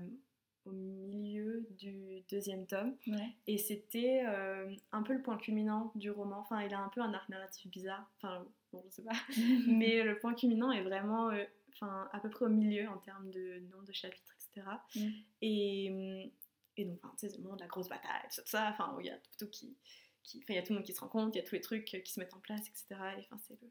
au 0.66 0.72
milieu 0.72 1.68
du 1.80 2.22
deuxième 2.30 2.68
tome 2.68 2.96
Ouais. 3.08 3.36
et 3.48 3.58
c'était 3.58 4.24
euh, 4.28 4.72
un 4.92 5.02
peu 5.02 5.14
le 5.14 5.22
point 5.24 5.36
culminant 5.38 5.92
du 5.96 6.12
roman. 6.12 6.38
Enfin, 6.38 6.62
il 6.62 6.72
a 6.72 6.80
un 6.80 6.90
peu 6.90 7.02
un 7.02 7.12
arc 7.16 7.28
narratif 7.30 7.70
bizarre. 7.72 8.08
Enfin, 8.18 8.46
bon, 8.72 8.84
je 8.86 8.90
sais 8.92 9.02
pas. 9.02 9.16
Mais 9.68 10.04
le 10.04 10.20
point 10.20 10.36
culminant 10.36 10.72
est 10.72 10.84
vraiment 10.84 11.32
euh, 11.32 11.44
enfin, 11.74 12.08
à 12.14 12.20
peu 12.20 12.30
près 12.30 12.46
au 12.46 12.50
milieu 12.50 12.88
en 12.90 12.98
termes 13.00 13.32
de 13.32 13.60
nombre 13.72 13.86
de 13.86 13.94
chapitres, 13.94 14.36
etc. 14.38 14.68
Mm. 14.96 15.10
Et, 15.42 16.32
et 16.78 16.86
donc, 16.86 17.00
enfin, 17.04 17.14
tu 17.18 17.22
sais, 17.22 17.30
c'est 17.30 17.38
le 17.38 17.44
moment 17.44 17.56
de 17.56 17.62
la 17.62 17.68
grosse 17.68 17.90
bataille, 17.90 18.30
tout 18.32 18.42
ça, 18.46 18.70
enfin, 18.70 18.94
où 18.96 19.02
il 19.02 19.08
y 19.08 19.10
a 19.10 19.18
tout 19.40 19.48
qui, 19.48 19.76
qui, 20.24 20.38
enfin, 20.40 20.54
il 20.54 20.56
y 20.56 20.60
a 20.60 20.62
tout 20.64 20.74
le 20.74 20.80
monde 20.80 20.86
qui 20.86 20.94
se 20.94 21.00
rencontre, 21.02 21.36
il 21.36 21.40
y 21.40 21.42
a 21.42 21.48
tous 21.48 21.56
les 21.56 21.62
trucs 21.62 21.86
qui 21.86 22.12
se 22.12 22.20
mettent 22.20 22.34
en 22.34 22.40
place, 22.40 22.62
etc. 22.68 22.96
Et 23.18 23.22
enfin, 23.22 23.38
c'est 23.48 23.60
le, 23.62 23.68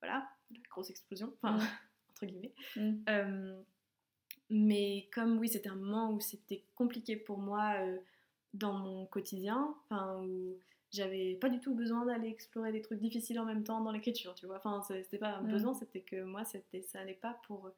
voilà, 0.00 0.28
la 0.50 0.58
grosse 0.70 0.90
explosion, 0.90 1.32
enfin, 1.42 1.56
Mm. 1.58 1.60
entre 2.10 2.26
guillemets. 2.26 2.54
Mm. 2.76 3.02
Euh, 3.08 3.62
mais 4.50 5.08
comme 5.12 5.38
oui, 5.38 5.48
c'était 5.48 5.68
un 5.68 5.76
moment 5.76 6.10
où 6.12 6.20
c'était 6.20 6.64
compliqué 6.74 7.16
pour 7.16 7.38
moi 7.38 7.74
euh, 7.78 7.98
dans 8.54 8.72
mon 8.74 9.06
quotidien, 9.06 9.74
enfin, 9.84 10.20
où 10.24 10.58
j'avais 10.92 11.36
pas 11.36 11.48
du 11.48 11.60
tout 11.60 11.72
besoin 11.74 12.04
d'aller 12.04 12.28
explorer 12.28 12.72
des 12.72 12.80
trucs 12.82 12.98
difficiles 13.00 13.38
en 13.38 13.44
même 13.44 13.62
temps 13.62 13.80
dans 13.80 13.92
l'écriture, 13.92 14.34
tu 14.34 14.46
vois. 14.46 14.56
Enfin, 14.56 14.82
c'était 14.82 15.18
pas 15.18 15.36
un 15.36 15.42
Mm. 15.42 15.50
besoin, 15.50 15.74
c'était 15.74 16.00
que 16.00 16.22
moi, 16.24 16.44
c'était, 16.44 16.82
ça 16.82 17.00
allait 17.00 17.14
pas 17.14 17.40
pour 17.46 17.70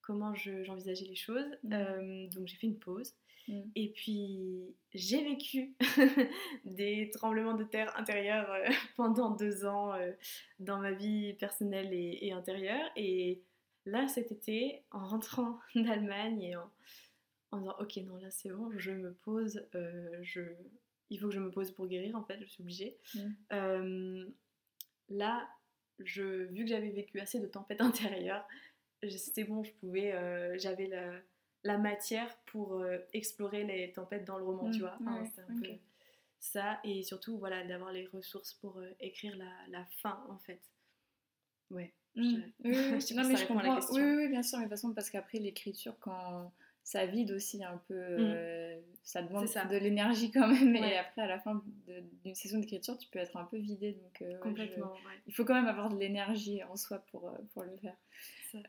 comment 0.00 0.34
je- 0.34 0.64
j'envisageais 0.64 1.04
les 1.06 1.14
choses. 1.14 1.46
Euh, 1.72 2.26
donc 2.30 2.46
j'ai 2.46 2.56
fait 2.56 2.66
une 2.66 2.78
pause. 2.78 3.14
Mm. 3.48 3.62
Et 3.74 3.88
puis 3.90 4.74
j'ai 4.92 5.22
vécu 5.22 5.74
des 6.64 7.10
tremblements 7.10 7.54
de 7.54 7.64
terre 7.64 7.96
intérieurs 7.98 8.50
euh, 8.50 8.68
pendant 8.96 9.30
deux 9.30 9.66
ans 9.66 9.92
euh, 9.94 10.12
dans 10.58 10.78
ma 10.78 10.92
vie 10.92 11.34
personnelle 11.34 11.92
et, 11.92 12.18
et 12.22 12.32
intérieure. 12.32 12.90
Et 12.96 13.42
là, 13.86 14.08
cet 14.08 14.32
été, 14.32 14.82
en 14.90 15.06
rentrant 15.06 15.58
d'Allemagne 15.74 16.42
et 16.42 16.56
en, 16.56 16.70
en 17.50 17.58
disant 17.58 17.76
ok 17.80 17.96
non 17.98 18.16
là 18.16 18.30
c'est 18.30 18.50
bon, 18.50 18.70
je 18.76 18.90
me 18.92 19.12
pose, 19.12 19.66
euh, 19.74 20.18
je, 20.22 20.42
il 21.10 21.20
faut 21.20 21.28
que 21.28 21.34
je 21.34 21.40
me 21.40 21.50
pose 21.50 21.70
pour 21.70 21.86
guérir 21.86 22.16
en 22.16 22.24
fait, 22.24 22.38
je 22.40 22.46
suis 22.46 22.62
obligée. 22.62 22.96
Mm. 23.50 24.24
Là, 25.10 25.46
je, 25.98 26.44
vu 26.46 26.64
que 26.64 26.70
j'avais 26.70 26.88
vécu 26.88 27.20
assez 27.20 27.38
de 27.38 27.46
tempêtes 27.46 27.82
intérieures, 27.82 28.48
c'était 29.06 29.44
bon, 29.44 29.62
je 29.62 29.70
pouvais, 29.74 30.58
j'avais 30.58 30.86
la, 30.86 31.20
la 31.64 31.78
matière 31.78 32.36
pour 32.46 32.74
euh, 32.74 32.98
explorer 33.12 33.64
les 33.64 33.92
tempêtes 33.92 34.24
dans 34.24 34.38
le 34.38 34.44
roman, 34.44 34.70
tu 34.70 34.78
Mm, 34.78 34.82
vois. 34.82 34.96
Enfin, 35.00 35.20
ouais, 35.20 35.26
c'était 35.26 35.40
un 35.42 35.60
peu 35.60 35.68
ça, 36.38 36.78
et 36.84 37.02
surtout 37.02 37.38
voilà 37.38 37.64
d'avoir 37.64 37.90
les 37.90 38.06
ressources 38.06 38.52
pour 38.54 38.78
euh, 38.78 38.90
écrire 39.00 39.34
la, 39.36 39.50
la 39.68 39.84
fin 40.02 40.22
en 40.28 40.38
fait. 40.38 40.60
Ouais. 41.70 41.92
Mm. 42.16 42.22
Je- 42.22 42.36
Oui, 42.36 42.50
oui, 42.64 43.00
je 43.08 43.14
non, 43.14 43.26
mais 43.28 43.36
je 43.36 43.46
comprends. 43.46 43.80
Oui, 43.92 44.02
oui, 44.02 44.28
bien 44.28 44.42
sûr, 44.42 44.58
mais 44.58 44.64
de 44.66 44.68
toute 44.70 44.78
façon, 44.78 44.92
parce 44.94 45.10
qu'après, 45.10 45.38
l'écriture, 45.38 45.96
quand 46.00 46.52
ça 46.82 47.06
vide 47.06 47.30
aussi 47.30 47.64
un 47.64 47.78
peu, 47.88 47.94
euh, 47.96 48.78
ça 49.02 49.22
demande 49.22 49.44
Mm. 49.44 49.48
Ça. 49.48 49.64
de 49.64 49.76
l'énergie 49.78 50.30
quand 50.30 50.46
même. 50.46 50.74
Ouais. 50.74 50.92
Et 50.92 50.96
après, 50.98 51.22
à 51.22 51.26
la 51.26 51.40
fin 51.40 51.62
d'une 51.88 52.34
session 52.34 52.58
d'écriture, 52.58 52.98
tu 52.98 53.08
peux 53.08 53.18
être 53.20 53.36
un 53.38 53.44
peu 53.46 53.56
vidé. 53.56 53.92
Donc, 53.92 54.18
je- 54.20 54.36
Complètement, 54.40 54.92
ouais. 54.92 55.18
il 55.26 55.34
faut 55.34 55.46
quand 55.46 55.54
même 55.54 55.66
avoir 55.66 55.88
de 55.88 55.96
l'énergie 55.98 56.62
en 56.64 56.76
soi 56.76 56.98
pour, 57.10 57.34
pour 57.54 57.62
le 57.62 57.74
faire. 57.78 57.96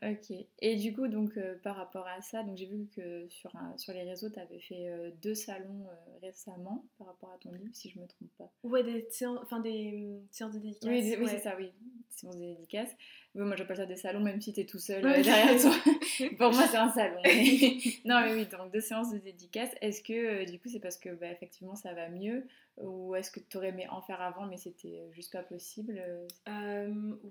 Ok. 0.02 0.36
Et 0.60 0.76
du 0.76 0.92
coup, 0.92 1.06
donc, 1.08 1.36
euh, 1.36 1.54
par 1.62 1.76
rapport 1.76 2.06
à 2.06 2.20
ça, 2.20 2.42
donc 2.42 2.56
j'ai 2.56 2.66
vu 2.66 2.88
que 2.94 3.28
sur, 3.28 3.54
un- 3.56 3.76
sur 3.78 3.92
les 3.92 4.02
réseaux, 4.02 4.28
tu 4.30 4.38
avais 4.40 4.58
fait 4.58 4.88
euh, 4.88 5.10
deux 5.22 5.34
salons 5.34 5.86
euh, 5.86 6.18
récemment 6.22 6.84
par 6.98 7.06
rapport 7.08 7.30
à 7.32 7.38
ton 7.38 7.52
livre, 7.52 7.70
si 7.72 7.90
je 7.90 7.98
me 8.00 8.06
trompe 8.06 8.30
pas. 8.38 8.50
Ouais, 8.64 8.82
des 8.82 9.06
séances, 9.10 9.38
enfin 9.42 9.60
des 9.60 9.92
hum, 9.94 10.26
séances 10.30 10.54
de 10.54 10.58
dédicaces. 10.58 10.90
Oui, 10.90 11.14
oui 11.18 11.24
ouais. 11.24 11.30
c'est 11.30 11.38
ça, 11.40 11.56
oui. 11.56 11.72
C'est 12.08 12.28
des 12.30 12.54
dédicaces. 12.54 12.94
Oui, 13.34 13.44
moi, 13.44 13.56
j'appelle 13.56 13.76
ça 13.76 13.86
des 13.86 13.96
salons, 13.96 14.20
même 14.20 14.40
si 14.40 14.52
tu 14.52 14.60
es 14.60 14.64
tout 14.66 14.78
seul 14.78 15.02
derrière 15.02 15.60
toi. 15.60 15.74
Pour 16.38 16.52
moi, 16.52 16.66
c'est 16.66 16.76
un 16.78 16.90
salon. 16.90 17.20
mais- 17.24 17.78
non, 18.04 18.20
mais 18.22 18.32
oui, 18.34 18.46
donc 18.46 18.72
deux 18.72 18.80
séances 18.80 19.12
de 19.12 19.18
dédicaces. 19.18 19.74
Est-ce 19.82 20.02
que, 20.02 20.50
du 20.50 20.58
coup, 20.58 20.68
c'est 20.68 20.80
parce 20.80 20.96
que, 20.96 21.10
bah, 21.10 21.30
effectivement, 21.30 21.74
ça 21.76 21.92
va 21.92 22.08
mieux 22.08 22.46
Ou 22.78 23.14
est-ce 23.14 23.30
que 23.30 23.40
tu 23.40 23.56
aurais 23.58 23.68
aimé 23.68 23.86
en 23.88 24.00
faire 24.00 24.20
avant, 24.22 24.46
mais 24.46 24.56
c'était 24.56 25.10
juste 25.12 25.32
pas 25.32 25.42
possible 25.42 26.00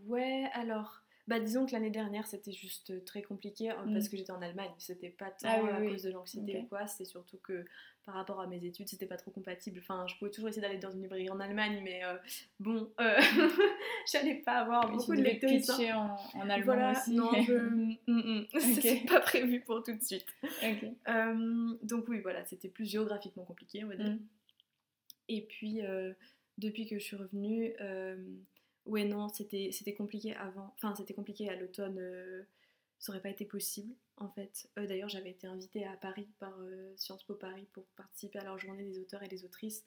ouais, 0.07 0.45
alors, 0.53 1.01
bah 1.27 1.39
disons 1.39 1.65
que 1.65 1.71
l'année 1.71 1.89
dernière 1.89 2.27
c'était 2.27 2.51
juste 2.51 3.03
très 3.05 3.21
compliqué 3.23 3.69
hein, 3.71 3.85
parce 3.93 4.05
Mm. 4.05 4.09
que 4.09 4.17
j'étais 4.17 4.31
en 4.31 4.41
Allemagne. 4.41 4.71
C'était 4.77 5.09
pas 5.09 5.31
tant 5.31 5.47
Ah 5.49 5.63
oui, 5.63 5.69
à 5.71 5.79
oui. 5.79 5.89
cause 5.91 6.03
de 6.03 6.11
l'anxiété 6.11 6.57
ou 6.59 6.63
quoi, 6.67 6.85
c'est 6.87 7.05
surtout 7.05 7.37
que 7.39 7.65
par 8.05 8.13
rapport 8.13 8.39
à 8.39 8.45
mes 8.45 8.63
études 8.63 8.87
c'était 8.87 9.07
pas 9.07 9.17
trop 9.17 9.31
compatible. 9.31 9.79
Enfin, 9.79 10.05
je 10.07 10.15
pouvais 10.17 10.29
toujours 10.29 10.49
essayer 10.49 10.61
d'aller 10.61 10.77
dans 10.77 10.91
une 10.91 11.01
librairie 11.01 11.29
en 11.31 11.39
Allemagne, 11.39 11.81
mais 11.83 12.03
euh, 12.05 12.15
bon, 12.59 12.91
euh, 13.01 13.17
j'allais 14.11 14.35
pas 14.35 14.59
avoir 14.59 14.85
Oui, 14.91 14.97
beaucoup 14.97 15.15
de 15.15 15.23
pitcher 15.23 15.91
en, 15.93 16.15
en 16.35 16.41
allemand 16.49 16.65
Voilà, 16.65 16.91
aussi. 16.91 17.15
non, 17.15 17.31
je... 17.41 17.53
mm, 17.53 17.97
mm. 18.07 18.45
c'est 18.81 19.05
pas 19.07 19.21
prévu 19.21 19.61
pour 19.61 19.81
tout 19.81 19.95
de 19.95 20.03
suite. 20.03 20.27
Euh, 21.07 21.73
donc 21.81 22.07
oui, 22.07 22.19
voilà, 22.19 22.45
c'était 22.45 22.69
plus 22.69 22.85
géographiquement 22.85 23.43
compliqué, 23.45 23.83
on 23.83 23.87
va 23.87 23.95
dire. 23.95 24.11
Mm. 24.13 24.19
Et 25.29 25.41
puis, 25.41 25.81
euh, 25.83 26.13
depuis 26.59 26.85
que 26.87 26.99
je 26.99 27.03
suis 27.03 27.15
revenue, 27.15 27.73
euh, 27.81 28.15
ouais, 28.85 29.05
non, 29.05 29.29
c'était 29.29 29.69
c'était 29.71 29.93
compliqué 29.93 30.35
avant. 30.35 30.73
Enfin, 30.75 30.95
c'était 30.95 31.13
compliqué 31.13 31.49
à 31.49 31.55
l'automne. 31.55 31.97
euh, 31.99 32.43
ça 32.97 33.11
aurait 33.11 33.21
pas 33.21 33.29
été 33.29 33.45
possible, 33.45 33.93
en 34.17 34.29
fait. 34.29 34.67
Euh, 34.79 34.87
D'ailleurs, 34.87 35.09
j'avais 35.09 35.31
été 35.31 35.47
invitée 35.47 35.85
à 35.85 35.95
Paris 35.97 36.29
par 36.39 36.57
euh, 36.61 36.93
Sciences 36.95 37.23
Po 37.25 37.35
Paris 37.35 37.67
pour 37.73 37.85
participer 37.97 38.39
à 38.39 38.43
leur 38.45 38.57
journée 38.57 38.83
des 38.85 38.99
auteurs 38.99 39.21
et 39.21 39.27
des 39.27 39.43
autrices, 39.43 39.85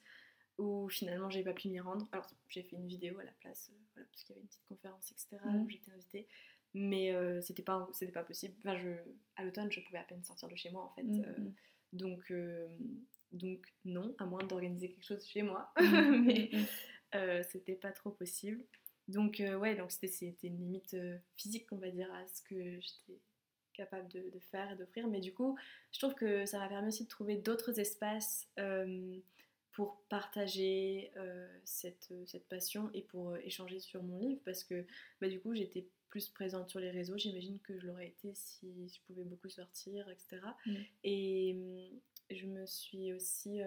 où 0.59 0.89
finalement, 0.91 1.31
j'ai 1.31 1.43
pas 1.43 1.55
pu 1.55 1.69
m'y 1.69 1.81
rendre. 1.81 2.07
Alors, 2.13 2.27
j'ai 2.49 2.63
fait 2.63 2.77
une 2.77 2.87
vidéo 2.87 3.19
à 3.19 3.25
la 3.25 3.33
place, 3.41 3.73
voilà, 3.95 4.07
parce 4.13 4.23
qu'il 4.25 4.35
y 4.35 4.39
avait 4.39 4.43
une 4.43 4.49
petite 4.49 4.67
conférence, 4.69 5.11
etc., 5.11 5.39
Mhm. 5.45 5.63
où 5.65 5.69
j'étais 5.71 5.91
invitée. 5.91 6.29
Mais 6.75 7.15
c'était 7.41 7.63
pas, 7.63 7.89
c'était 7.93 8.13
pas 8.13 8.23
possible. 8.25 8.55
Enfin, 8.59 8.77
je, 8.77 8.91
à 9.37 9.43
l'automne, 9.45 9.73
je 9.73 9.81
pouvais 9.81 9.99
à 9.99 10.05
peine 10.05 10.23
sortir 10.23 10.49
de 10.49 10.55
chez 10.55 10.71
moi, 10.71 10.85
en 10.85 10.91
fait. 10.91 11.03
Mm, 11.03 11.25
Euh, 11.25 11.39
mm. 11.39 11.55
donc, 11.95 12.33
donc 13.33 13.67
non, 13.87 14.15
à 14.19 14.27
moins 14.27 14.45
d'organiser 14.45 14.91
quelque 14.91 15.05
chose 15.07 15.27
chez 15.27 15.43
moi. 15.43 15.73
Mais 16.27 16.51
c'était 17.51 17.75
pas 17.75 17.91
trop 17.93 18.11
possible. 18.11 18.63
Donc 19.09 19.41
euh, 19.41 19.57
ouais, 19.57 19.75
donc 19.75 19.91
c'était 19.91 20.37
une 20.43 20.59
limite 20.59 20.95
euh, 20.95 21.17
physique, 21.37 21.67
on 21.73 21.77
va 21.77 21.91
dire, 21.91 22.13
à 22.13 22.27
ce 22.29 22.43
que 22.43 22.79
j'étais 22.81 23.19
capable 23.73 24.09
de, 24.09 24.21
de 24.21 24.39
faire 24.51 24.71
et 24.71 24.77
d'offrir. 24.77 25.09
Mais 25.09 25.21
du 25.21 25.33
coup, 25.33 25.57
je 25.93 25.99
trouve 25.99 26.15
que 26.15 26.45
ça 26.45 26.59
m'a 26.59 26.69
permis 26.69 26.89
aussi 26.89 27.05
de 27.05 27.09
trouver 27.09 27.37
d'autres 27.37 27.81
espaces 27.81 28.47
euh, 28.59 29.19
pour 29.73 30.03
partager 30.09 31.11
euh, 31.17 31.49
cette, 31.65 32.13
cette 32.27 32.47
passion 32.49 32.91
et 32.93 33.03
pour 33.03 33.37
échanger 33.39 33.81
sur 33.81 34.03
mon 34.03 34.19
livre 34.19 34.41
parce 34.45 34.65
que 34.65 34.85
bah, 35.21 35.29
du 35.29 35.39
coup 35.41 35.55
j'étais 35.55 35.87
plus 36.09 36.29
présente 36.29 36.69
sur 36.69 36.81
les 36.81 36.91
réseaux. 36.91 37.17
J'imagine 37.17 37.59
que 37.61 37.79
je 37.79 37.87
l'aurais 37.87 38.09
été 38.09 38.33
si 38.35 38.89
je 38.89 39.01
pouvais 39.07 39.25
beaucoup 39.25 39.49
sortir, 39.49 40.09
etc. 40.09 40.43
Et 41.05 41.55
hum, 41.55 42.01
je 42.31 42.47
me 42.47 42.67
suis 42.67 43.13
aussi 43.13 43.61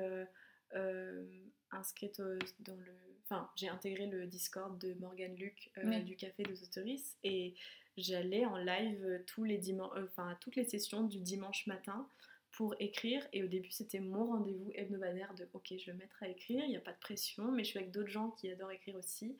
inscrite 1.72 2.20
au- 2.20 2.40
dans 2.60 2.76
le. 2.76 2.92
Enfin, 3.26 3.50
j'ai 3.56 3.70
intégré 3.70 4.08
le 4.08 4.28
Discord 4.28 4.78
de 4.80 4.94
Morgane 4.96 5.36
Luc 5.36 5.72
euh, 5.78 5.84
Oui. 5.86 6.04
du 6.04 6.16
Café 6.18 6.44
des 6.44 6.64
Autoristes 6.64 7.18
et 7.24 7.54
j'allais 7.98 8.46
en 8.46 8.58
live 8.58 9.24
tous 9.26 9.44
les 9.46 9.58
dimanches, 9.58 9.98
enfin 10.04 10.30
à 10.30 10.36
toutes 10.36 10.56
les 10.58 10.66
sessions 10.66 11.04
du 11.04 11.20
dimanche 11.20 11.66
matin 11.68 12.10
pour 12.52 12.76
écrire. 12.80 13.26
Et 13.32 13.42
au 13.44 13.48
début, 13.48 13.72
c'était 13.72 14.02
mon 14.02 14.26
rendez-vous 14.26 14.72
hebdomadaire 14.76 15.34
de 15.36 15.48
OK, 15.54 15.68
je 15.78 15.86
vais 15.86 15.94
me 15.94 16.00
mettre 16.00 16.22
à 16.22 16.28
écrire, 16.28 16.64
il 16.66 16.70
n'y 16.72 16.76
a 16.78 16.82
pas 16.82 16.92
de 16.92 17.00
pression, 17.00 17.52
mais 17.54 17.64
je 17.64 17.70
suis 17.70 17.80
avec 17.80 17.92
d'autres 17.92 18.10
gens 18.10 18.32
qui 18.32 18.50
adorent 18.52 18.72
écrire 18.72 18.96
aussi. 18.98 19.38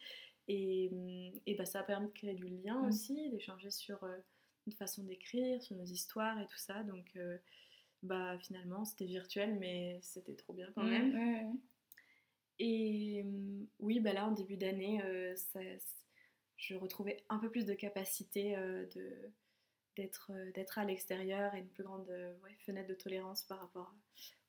Et, 0.48 0.90
hum, 0.94 1.32
et 1.46 1.56
bah, 1.56 1.66
ça 1.66 1.82
a 1.82 1.84
permis 1.84 2.08
de 2.08 2.14
créer 2.14 2.34
du 2.34 2.48
lien 2.48 2.82
Mm. 2.82 2.88
aussi, 2.88 3.30
d'échanger 3.30 3.72
sur 3.72 4.02
euh, 4.06 4.18
une 4.68 4.74
façon 4.74 5.04
d'écrire, 5.04 5.62
sur 5.62 5.76
nos 5.76 5.84
histoires 5.84 6.40
et 6.40 6.46
tout 6.48 6.58
ça. 6.58 6.84
Donc, 6.84 7.06
euh, 7.18 7.38
bah 8.04 8.38
finalement, 8.39 8.86
c'était 8.86 9.06
virtuel, 9.06 9.58
mais 9.60 9.99
c'était 10.02 10.36
trop 10.36 10.54
bien 10.54 10.72
quand 10.74 10.84
Mm, 10.84 10.88
même. 10.88 11.14
ouais, 11.16 11.43
ouais. 11.45 11.52
Et 12.60 13.22
hum, 13.24 13.68
oui, 13.80 13.99
bah 13.99 14.14
là, 14.14 14.28
en 14.28 14.32
début 14.32 14.58
d'année, 14.58 15.02
euh, 15.04 15.36
ça- 15.36 15.60
je 16.58 16.76
retrouvais 16.76 17.24
un 17.30 17.39
peu 17.39 17.49
plus 17.49 17.66
de 17.66 17.74
capacité 17.74 18.56
euh, 18.56 18.86
de, 18.95 19.32
d'être, 19.97 20.32
euh, 20.34 20.52
d'être 20.54 20.80
à 20.80 20.86
l'extérieur 20.86 21.56
et 21.56 21.60
une 21.60 21.70
plus 21.70 21.84
grande 21.84 22.08
ouais, 22.43 22.56
fenêtre 22.60 22.89
de 22.89 22.95
tolérance 22.95 23.43
par 23.43 23.60
rapport 23.62 23.95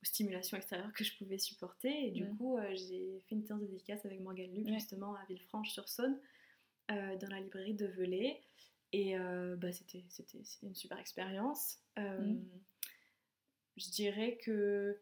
aux 0.03 0.07
stimulations 0.07 0.57
extérieures 0.57 0.93
que 0.93 1.05
je 1.05 1.17
pouvais 1.19 1.39
supporter. 1.39 2.09
Et 2.09 2.11
du 2.13 2.27
Mm. 2.27 2.37
coup, 2.37 2.59
j'ai 2.75 3.21
fait 3.29 3.37
une 3.37 3.45
séance 3.47 3.63
de 3.63 3.67
dédicace 3.67 4.05
avec 4.07 4.21
Morgane 4.21 4.55
Luc, 4.55 4.69
justement, 4.69 5.15
à 5.17 5.25
Villefranche-sur-Saône, 5.27 6.21
dans 6.89 7.29
la 7.31 7.41
librairie 7.41 7.75
de 7.75 7.87
Velay. 7.87 8.43
Et 8.93 9.17
bah, 9.59 9.73
c'était, 9.73 10.05
c'était, 10.09 10.45
c'était 10.45 10.67
une 10.67 10.75
super 10.75 10.99
expérience. 10.99 11.79
Mm. 12.19 12.63
Je 13.77 13.91
dirais 13.91 14.39
que 14.43 14.99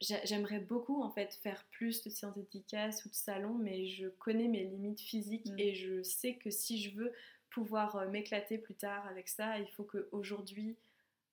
J'a- 0.00 0.24
J'aimerais 0.24 0.60
beaucoup 0.60 1.02
en 1.02 1.10
fait 1.10 1.34
faire 1.42 1.64
plus 1.72 2.04
de 2.04 2.10
séances 2.10 2.36
dédicaces 2.36 3.04
ou 3.04 3.08
de 3.08 3.14
salons, 3.16 3.54
mais 3.58 3.88
je 3.88 4.06
connais 4.06 4.46
mes 4.46 4.62
limites 4.62 5.00
physiques 5.00 5.46
Mm. 5.46 5.58
et 5.58 5.74
je 5.74 6.02
sais 6.04 6.36
que 6.36 6.50
si 6.50 6.80
je 6.80 6.94
veux 6.94 7.12
pouvoir 7.50 7.96
euh, 7.96 8.08
m'éclater 8.08 8.58
plus 8.58 8.76
tard 8.76 9.04
avec 9.08 9.28
ça, 9.28 9.58
il 9.58 9.66
faut 9.72 9.82
qu'aujourd'hui 9.82 10.76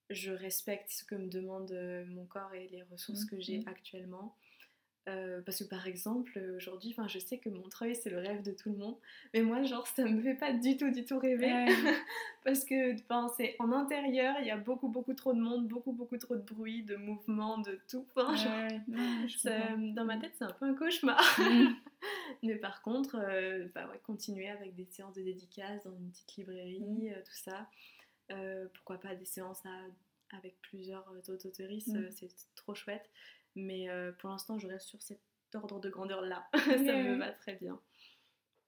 je 0.10 0.32
respecte 0.32 0.90
ce 0.90 1.04
que 1.04 1.14
me 1.14 1.28
demande 1.28 1.72
euh, 1.74 2.06
mon 2.08 2.26
corps 2.26 2.56
et 2.56 2.68
les 2.70 2.82
ressources 2.82 3.26
Mm, 3.26 3.30
que 3.30 3.40
j'ai 3.40 3.60
mm. 3.60 3.68
actuellement. 3.68 4.36
Euh, 5.08 5.40
parce 5.46 5.60
que 5.60 5.66
par 5.66 5.86
exemple, 5.86 6.40
aujourd'hui, 6.58 6.90
enfin, 6.98 7.08
je 7.08 7.20
sais 7.20 7.38
que 7.38 7.48
Montreuil 7.50 7.94
c'est 7.96 8.10
le 8.10 8.18
rêve 8.18 8.42
de 8.42 8.52
tout 8.52 8.72
le 8.72 8.78
monde, 8.78 8.96
mais 9.36 9.44
moi, 9.44 9.62
genre, 9.62 9.86
ça 9.86 10.04
me 10.04 10.20
fait 10.20 10.34
pas 10.34 10.52
du 10.52 10.78
tout, 10.78 10.90
du 10.90 11.06
tout 11.06 11.20
rêver 11.20 11.46
Ouais. 11.46 11.68
parce 12.44 12.66
que 12.66 12.94
enfin, 13.02 13.32
c'est 13.38 13.56
en 13.60 13.72
intérieur, 13.72 14.36
il 14.40 14.48
y 14.48 14.52
a 14.52 14.58
beaucoup, 14.58 14.88
beaucoup 14.88 15.14
trop 15.14 15.34
de 15.34 15.40
monde, 15.40 15.68
beaucoup, 15.68 15.92
beaucoup 15.92 16.18
trop 16.18 16.36
de 16.36 16.42
bruit, 16.42 16.82
de 16.82 16.96
mouvement, 16.96 17.60
de 17.60 17.80
tout. 17.88 18.08
Genre, 18.16 18.36
Ouais, 18.88 19.28
ça- 19.38 19.76
dans 19.78 20.06
ma 20.06 20.18
tête, 20.18 20.34
c'est 20.38 20.46
un 20.46 20.54
peu 20.54 20.66
un 20.66 20.74
cauchemar. 20.74 21.22
Mm. 21.40 21.76
Mais 22.44 22.56
par 22.56 22.82
contre, 22.82 23.18
euh, 23.20 23.68
bah 23.76 23.88
ouais, 23.88 24.00
continuer 24.04 24.50
avec 24.50 24.74
des 24.76 24.86
séances 24.86 25.14
de 25.16 25.22
dédicaces 25.22 25.84
dans 25.84 25.96
une 25.96 26.10
petite 26.10 26.36
librairie, 26.38 26.80
Mm. 26.82 27.08
euh, 27.10 27.22
tout 27.24 27.32
ça. 27.44 27.70
Euh, 28.32 28.66
pourquoi 28.74 28.98
pas 29.00 29.14
des 29.14 29.26
séances 29.26 29.64
à- 29.68 30.36
avec 30.36 30.60
plusieurs 30.64 31.06
autoristes, 31.30 31.90
Mm. 31.94 31.98
euh, 31.98 32.10
c'est 32.10 32.30
trop 32.56 32.74
chouette. 32.74 33.08
Mais 33.56 33.90
euh, 33.90 34.12
pour 34.14 34.30
l'instant, 34.30 34.60
je 34.60 34.68
reste 34.68 34.88
sur 34.88 35.02
cet 35.02 35.22
ordre 35.54 35.80
de 35.80 35.90
grandeur-là. 35.90 36.48
Ça 36.54 36.78
me 36.78 37.16
va 37.18 37.32
très 37.32 37.56
bien. 37.56 37.80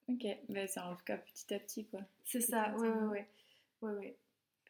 Ok, 0.08 0.26
bah, 0.48 0.68
c'est 0.68 0.80
en 0.80 0.96
tout 0.96 1.04
cas 1.04 1.18
petit 1.18 1.54
à 1.54 1.60
petit 1.60 1.86
quoi. 1.86 2.00
C'est 2.24 2.40
ça, 2.40 2.74
ouais, 2.78 2.88
ouais, 2.88 3.08
ouais. 3.08 3.30
ouais, 3.82 3.92
ouais. 3.92 4.18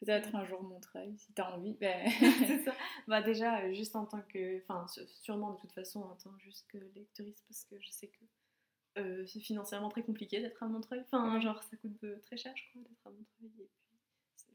Peut-être 0.00 0.34
un 0.34 0.44
jour 0.44 0.62
Montreuil, 0.62 1.16
si 1.16 1.32
t'as 1.32 1.52
envie. 1.52 1.74
bah. 1.74 2.04
ça. 2.64 2.74
Bah 3.06 3.22
déjà, 3.22 3.60
euh, 3.60 3.72
juste 3.72 3.94
en 3.96 4.04
tant 4.04 4.22
que... 4.22 4.58
Enfin, 4.58 4.86
sûrement 5.22 5.52
de 5.52 5.60
toute 5.60 5.72
façon 5.72 6.02
en 6.02 6.14
tant 6.16 6.36
juste 6.38 6.66
que 6.68 6.78
lectrice, 6.94 7.40
parce 7.48 7.64
que 7.64 7.80
je 7.80 7.90
sais 7.90 8.08
que 8.08 9.00
euh, 9.00 9.26
c'est 9.26 9.40
financièrement 9.40 9.88
très 9.88 10.02
compliqué 10.02 10.40
d'être 10.40 10.62
à 10.62 10.66
Montreuil. 10.66 11.00
Enfin, 11.00 11.40
genre, 11.40 11.62
ça 11.62 11.76
coûte 11.76 12.04
très 12.26 12.36
cher, 12.36 12.52
je 12.56 12.62
crois, 12.70 12.82
d'être 12.82 13.06
à 13.06 13.10
Montreuil. 13.10 13.62
Et 13.62 13.68
puis, 13.76 13.87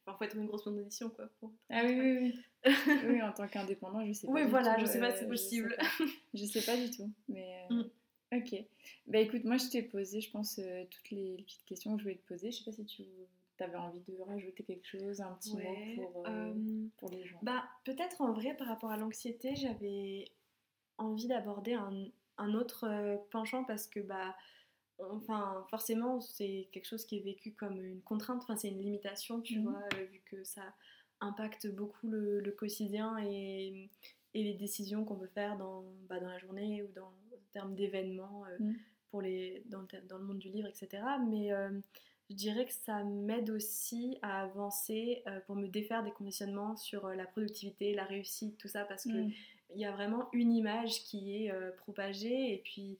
enfin, 0.06 0.18
faut 0.18 0.24
être 0.24 0.36
une 0.36 0.48
grosse 0.48 0.66
maison 0.66 0.78
d'édition, 0.78 1.10
quoi. 1.10 1.30
Ah 1.70 1.82
oui, 1.86 2.00
oui, 2.00 2.18
oui. 2.66 2.74
oui, 3.08 3.22
en 3.22 3.32
tant 3.32 3.48
qu'indépendant, 3.48 4.06
je 4.06 4.14
sais 4.14 4.28
pas. 4.28 4.34
Oui, 4.34 4.44
voilà, 4.48 4.78
je 4.80 4.86
sais 4.86 5.00
pas 5.00 5.12
si 5.12 5.20
c'est 5.20 5.28
possible. 5.28 5.78
Je 6.34 6.46
sais, 6.46 6.62
pas, 6.62 6.78
du 6.78 6.90
tout. 6.92 7.12
Mais. 7.28 7.68
Mm. 7.70 7.84
Ok. 8.36 8.56
Bah 9.06 9.20
écoute, 9.20 9.44
moi 9.44 9.58
je 9.58 9.70
t'ai 9.70 9.84
posé, 9.84 10.22
je 10.22 10.32
pense, 10.32 10.60
toutes 10.90 11.10
les, 11.12 11.36
petites 11.38 11.66
questions 11.66 11.94
que 11.94 12.00
je 12.00 12.04
voulais 12.04 12.16
te 12.16 12.28
poser. 12.28 12.52
Je 12.52 12.58
sais 12.58 12.64
pas 12.64 12.72
si 12.72 12.86
tu 12.86 13.06
avais 13.60 13.78
envie 13.78 14.02
de 14.08 14.18
rajouter 14.28 14.64
quelque 14.64 14.86
chose, 14.86 15.22
un 15.22 15.34
petit 15.34 15.56
mot 15.56 15.62
pour, 15.96 16.24
euh, 16.28 16.54
pour, 16.98 17.10
les 17.10 17.26
gens 17.26 17.40
bah, 17.42 17.64
Peut-être 17.84 18.22
en 18.22 18.34
vrai, 18.34 18.56
par 18.56 18.68
rapport 18.68 18.92
à 18.92 18.98
l'anxiété, 18.98 19.56
j'avais 19.56 20.26
envie 20.98 21.28
d'aborder 21.28 21.74
un, 21.74 22.06
un, 22.38 22.54
autre 22.54 22.86
euh, 22.88 23.18
penchant 23.32 23.64
parce 23.64 23.88
que 23.88 24.00
bah, 24.00 24.36
enfin, 25.00 25.66
forcément, 25.70 26.20
c'est 26.22 26.70
quelque 26.72 26.88
chose 26.88 27.06
qui 27.06 27.18
est 27.18 27.22
vécu 27.22 27.52
comme 27.54 27.84
une 27.84 28.02
contrainte, 28.02 28.42
enfin, 28.44 28.56
c'est 28.56 28.70
une 28.70 28.82
limitation, 28.82 29.42
tu 29.42 29.60
mmh. 29.60 29.64
vois, 29.64 29.84
euh, 29.96 30.06
vu 30.06 30.22
que 30.26 30.44
ça 30.44 30.62
impacte 31.20 31.68
beaucoup 31.68 32.08
le, 32.08 32.40
le 32.40 32.52
quotidien 32.52 33.18
et, 33.20 33.90
et, 34.34 34.44
les 34.44 34.54
décisions 34.54 35.06
qu'on 35.06 35.16
peut 35.16 35.28
faire 35.28 35.58
dans, 35.58 35.86
bah, 36.10 36.20
dans 36.20 36.28
la 36.28 36.40
journée 36.40 36.84
ou 36.84 36.92
dans, 36.94 37.08
en 37.08 37.52
termes 37.54 37.76
d'événements 37.76 38.44
mmh. 38.60 38.74
pour 39.10 39.22
les, 39.22 39.64
dans, 39.68 39.82
le, 39.82 39.88
dans, 40.08 40.18
le 40.18 40.24
monde 40.24 40.40
du 40.40 40.50
livre, 40.50 40.68
etc. 40.68 41.02
Mais 41.30 41.52
je 42.30 42.36
dirais 42.36 42.66
que 42.66 42.74
ça 42.74 43.04
m'aide 43.04 43.50
aussi 43.50 44.18
à 44.22 44.42
avancer 44.42 45.24
euh, 45.28 45.40
pour 45.42 45.56
me 45.56 45.68
défaire 45.68 46.04
des 46.04 46.12
conditionnements 46.12 46.76
sur 46.76 47.06
euh, 47.06 47.16
la 47.16 47.26
productivité, 47.26 47.94
la 47.94 48.06
réussite, 48.06 48.58
tout 48.58 48.68
ça, 48.68 48.86
parce 48.86 49.04
qu'il 49.04 49.28
mm. 49.28 49.32
il 49.76 49.82
y 49.82 49.86
a 49.86 49.92
vraiment 49.92 50.30
une 50.34 50.52
image 50.52 51.04
qui 51.04 51.44
est 51.44 51.52
euh, 51.52 51.72
propagée 51.72 52.54
et 52.54 52.62
puis 52.64 52.98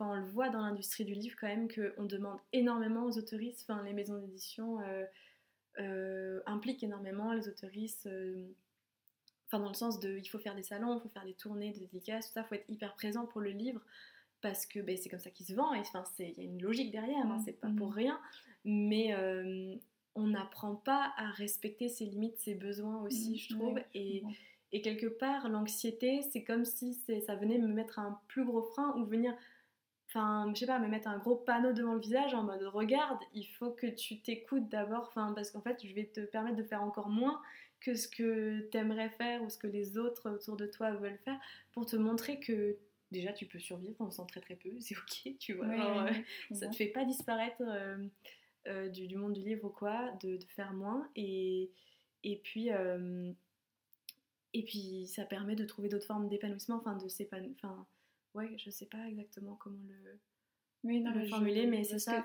on 0.00 0.14
le 0.14 0.24
voit 0.24 0.48
dans 0.48 0.60
l'industrie 0.60 1.04
du 1.04 1.14
livre 1.14 1.36
quand 1.40 1.46
même 1.46 1.68
qu'on 1.68 2.04
demande 2.04 2.38
énormément 2.52 3.04
aux 3.04 3.18
autoristes, 3.18 3.64
enfin 3.68 3.82
les 3.84 3.92
maisons 3.92 4.18
d'édition 4.18 4.78
impliquent 6.46 6.82
énormément 6.82 7.32
les 7.32 7.48
autoristes, 7.48 8.08
enfin 9.46 9.60
dans 9.60 9.68
le 9.68 9.74
sens 9.74 10.00
de 10.00 10.18
il 10.18 10.26
faut 10.26 10.38
faire 10.38 10.54
des 10.54 10.62
salons, 10.62 10.98
il 10.98 11.02
faut 11.02 11.08
faire 11.08 11.24
des 11.24 11.34
tournées, 11.34 11.70
des 11.70 11.80
dédicaces, 11.80 12.26
tout 12.26 12.32
ça, 12.32 12.40
il 12.40 12.46
faut 12.46 12.54
être 12.54 12.68
hyper 12.68 12.94
présent 12.94 13.26
pour 13.26 13.40
le 13.40 13.50
livre 13.50 13.80
parce 14.40 14.66
que 14.66 14.80
ben, 14.80 14.96
c'est 14.96 15.08
comme 15.08 15.20
ça 15.20 15.30
qu'il 15.30 15.46
se 15.46 15.54
vend 15.54 15.72
et 15.72 15.82
il 16.18 16.34
y 16.36 16.40
a 16.40 16.44
une 16.44 16.60
logique 16.60 16.90
derrière, 16.90 17.24
hein, 17.26 17.38
mm. 17.38 17.42
c'est 17.44 17.60
pas 17.60 17.70
pour 17.76 17.90
mm. 17.90 17.94
rien 17.94 18.20
mais 18.64 19.14
euh, 19.14 19.74
on 20.14 20.28
n'apprend 20.28 20.76
pas 20.76 21.12
à 21.16 21.30
respecter 21.30 21.88
ses 21.88 22.06
limites, 22.06 22.38
ses 22.38 22.54
besoins 22.54 23.02
aussi, 23.02 23.32
mmh, 23.32 23.36
je 23.36 23.54
trouve. 23.54 23.78
et, 23.94 24.22
et, 24.72 24.82
quelque 24.82 25.06
part, 25.06 25.48
l'anxiété, 25.48 26.22
c'est 26.30 26.44
comme 26.44 26.64
si 26.64 26.94
ça 27.26 27.34
venait 27.36 27.58
me 27.58 27.68
mettre 27.68 27.98
un 27.98 28.20
plus 28.28 28.44
gros 28.44 28.62
frein 28.62 28.94
ou 28.96 29.04
venir, 29.04 29.34
enfin, 30.14 30.52
je 30.54 30.60
sais 30.60 30.66
pas, 30.66 30.78
me 30.78 30.88
mettre 30.88 31.08
un 31.08 31.18
gros 31.18 31.36
panneau 31.36 31.72
devant 31.72 31.94
le 31.94 32.00
visage 32.00 32.34
en 32.34 32.42
mode 32.42 32.62
regarde, 32.64 33.18
il 33.32 33.44
faut 33.44 33.70
que 33.70 33.86
tu 33.86 34.20
t'écoutes 34.20 34.68
d'abord, 34.68 35.06
enfin, 35.08 35.32
parce 35.34 35.50
qu'en 35.50 35.62
fait, 35.62 35.84
je 35.84 35.94
vais 35.94 36.06
te 36.06 36.20
permettre 36.20 36.56
de 36.56 36.62
faire 36.62 36.82
encore 36.82 37.08
moins 37.08 37.40
que 37.80 37.94
ce 37.94 38.08
que 38.08 38.68
tu 38.70 38.78
aimerais 38.78 39.10
faire 39.10 39.42
ou 39.42 39.48
ce 39.48 39.58
que 39.58 39.66
les 39.66 39.98
autres 39.98 40.30
autour 40.30 40.56
de 40.56 40.66
toi 40.66 40.92
veulent 40.92 41.18
faire 41.24 41.38
pour 41.72 41.86
te 41.86 41.96
montrer 41.96 42.38
que 42.38 42.76
déjà 43.10 43.32
tu 43.32 43.46
peux 43.46 43.58
survivre 43.58 44.00
en 44.00 44.06
faisant 44.06 44.26
très 44.26 44.40
très 44.40 44.56
peu, 44.56 44.70
c'est 44.80 44.96
ok, 44.96 45.38
tu 45.38 45.54
vois. 45.54 45.66
Euh, 45.66 46.10
ça 46.52 46.68
te 46.68 46.76
fait 46.76 46.86
pas 46.88 47.04
disparaître. 47.04 47.62
Euh, 47.66 48.06
euh, 48.68 48.88
du, 48.88 49.16
monde 49.16 49.32
du 49.32 49.40
livre 49.40 49.64
ou 49.64 49.70
quoi, 49.70 50.12
de, 50.22 50.38
faire 50.54 50.72
moins. 50.72 51.10
Et, 51.16 51.72
et, 52.22 52.36
puis, 52.36 52.68
et 54.52 54.62
puis, 54.62 55.08
ça 55.08 55.24
permet 55.24 55.56
de 55.56 55.64
trouver 55.64 55.88
d'autres 55.88 56.06
formes 56.06 56.28
d'épanouissement, 56.28 56.76
enfin, 56.76 56.96
de 56.96 57.08
s'épanouir. 57.08 57.50
Enfin, 57.56 57.84
ouais, 58.34 58.54
je 58.58 58.70
sais 58.70 58.86
pas 58.86 59.06
exactement 59.08 59.56
comment 59.56 59.82
le, 59.88 60.18
oui, 60.84 61.04
formuler, 61.28 61.66
mais 61.66 61.84
c'est 61.84 61.98
ça. 61.98 62.24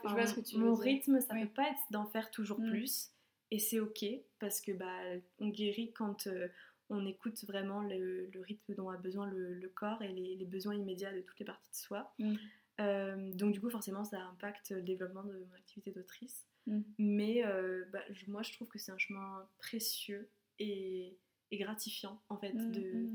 mon 0.56 0.74
rythme, 0.74 1.22
ça 1.22 1.36
ne 1.36 1.46
peut 1.46 1.54
pas 1.54 1.70
être 1.70 1.80
d'en 1.92 2.06
faire 2.06 2.32
toujours 2.32 2.60
mm. 2.60 2.70
plus. 2.70 3.12
Et 3.52 3.60
c'est 3.60 3.80
ok, 3.80 4.06
parce 4.40 4.60
que 4.62 4.72
bah, 4.72 5.00
on 5.40 5.50
guérit 5.50 5.94
quand 5.94 6.28
euh, 6.28 6.48
on 6.90 7.06
écoute 7.06 7.44
vraiment 7.46 7.82
le, 7.82 8.30
rythme 8.42 8.76
dont 8.76 8.90
a 8.90 8.98
besoin 8.98 9.30
le, 9.30 9.72
corps 9.74 10.02
et 10.02 10.12
les, 10.12 10.46
besoins 10.46 10.76
immédiats 10.76 11.14
de 11.14 11.22
toutes 11.22 11.40
les 11.40 11.46
parties 11.46 11.70
de 11.72 11.76
soi. 11.76 12.14
Mm. 12.20 12.36
Euh, 12.80 13.32
donc 13.34 13.54
du 13.54 13.62
coup, 13.62 13.70
forcément, 13.70 14.04
ça 14.04 14.22
impacte 14.22 14.72
le 14.72 14.82
développement 14.82 15.24
de 15.24 15.34
mon 15.34 15.56
activité 15.56 15.92
d'autrice. 15.92 16.46
Mm. 16.66 16.82
Mais 16.98 17.46
euh, 17.46 17.86
bah, 17.94 18.02
moi, 18.28 18.42
je 18.42 18.52
trouve 18.54 18.68
que 18.68 18.80
c'est 18.80 18.92
un 18.92 18.98
chemin 18.98 19.48
précieux 19.60 20.30
et, 20.60 21.18
gratifiant, 21.54 22.22
en 22.30 22.38
fait, 22.38 22.54
de, 22.54 23.08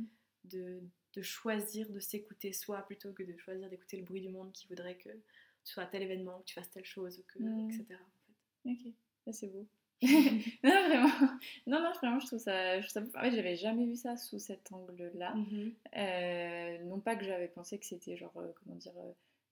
de, 0.44 0.80
de, 1.14 1.22
choisir 1.22 1.88
de 1.90 2.00
s'écouter 2.00 2.52
soi 2.52 2.82
plutôt 2.82 3.12
que 3.12 3.22
de 3.22 3.36
choisir 3.36 3.68
d'écouter 3.68 3.96
le 3.96 4.04
bruit 4.04 4.20
du 4.20 4.28
monde 4.28 4.52
qui 4.52 4.66
voudrait 4.68 4.96
que 4.96 5.10
tu 5.10 5.72
sois 5.72 5.84
à 5.84 5.86
tel 5.86 6.02
événement, 6.02 6.38
que 6.40 6.44
tu 6.44 6.54
fasses 6.54 6.70
telle 6.70 6.84
chose, 6.84 7.22
que, 7.28 7.38
etc. 7.38 7.86
En 8.64 8.74
fait. 8.74 8.88
Ok, 9.26 9.32
c'est 9.32 9.48
beau. 9.48 9.66
non, 10.02 10.88
vraiment. 10.88 11.12
Non, 11.66 11.80
non, 11.80 11.92
vraiment, 11.92 12.18
je 12.18 12.26
trouve 12.26 12.40
ça. 12.40 12.80
Je 12.80 12.88
trouve 12.88 13.04
ça... 13.04 13.18
En 13.18 13.22
fait, 13.22 13.30
j'avais 13.30 13.54
jamais 13.54 13.86
vu 13.86 13.94
ça 13.94 14.16
sous 14.16 14.40
cet 14.40 14.72
angle-là. 14.72 15.34
Mm-hmm. 15.36 15.72
Euh, 15.96 16.84
non 16.86 16.98
pas 16.98 17.14
que 17.14 17.24
j'avais 17.24 17.46
pensé 17.48 17.78
que 17.78 17.86
c'était 17.86 18.16
genre, 18.16 18.32
comment 18.32 18.76
dire 18.76 18.92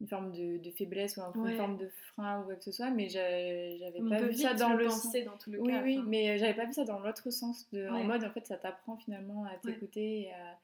une 0.01 0.09
forme 0.09 0.33
de, 0.33 0.71
faiblesse 0.71 1.19
ou 1.19 1.23
une 1.47 1.57
forme 1.57 1.77
de 1.77 1.89
frein 1.89 2.41
ou 2.41 2.45
quoi 2.45 2.55
que 2.55 2.65
ce 2.65 2.73
soit, 2.73 2.91
mais 2.91 3.09
j'avais 3.09 4.01
pas 4.09 4.23
vu 4.23 4.35
ça 4.35 4.55
dans 4.55 4.75
le 4.75 4.89
sens. 4.89 5.15
dans 5.25 5.37
tout 5.37 5.51
le 5.51 5.61
oui, 5.61 5.71
cas. 5.71 5.83
Oui, 5.83 6.01
mais 6.07 6.39
j'avais 6.39 6.55
pas 6.55 6.65
vu 6.65 6.73
ça 6.73 6.85
dans 6.85 7.01
l'autre 7.01 7.31
sens, 7.31 7.69
de, 7.71 7.87
en 7.89 8.05
mode 8.05 8.25
en 8.25 8.31
fait 8.31 8.47
ça 8.47 8.57
t'apprend 8.57 8.97
finalement 8.97 9.45
à 9.45 9.57
t'écouter 9.59 10.23
et 10.23 10.33
à, 10.33 10.59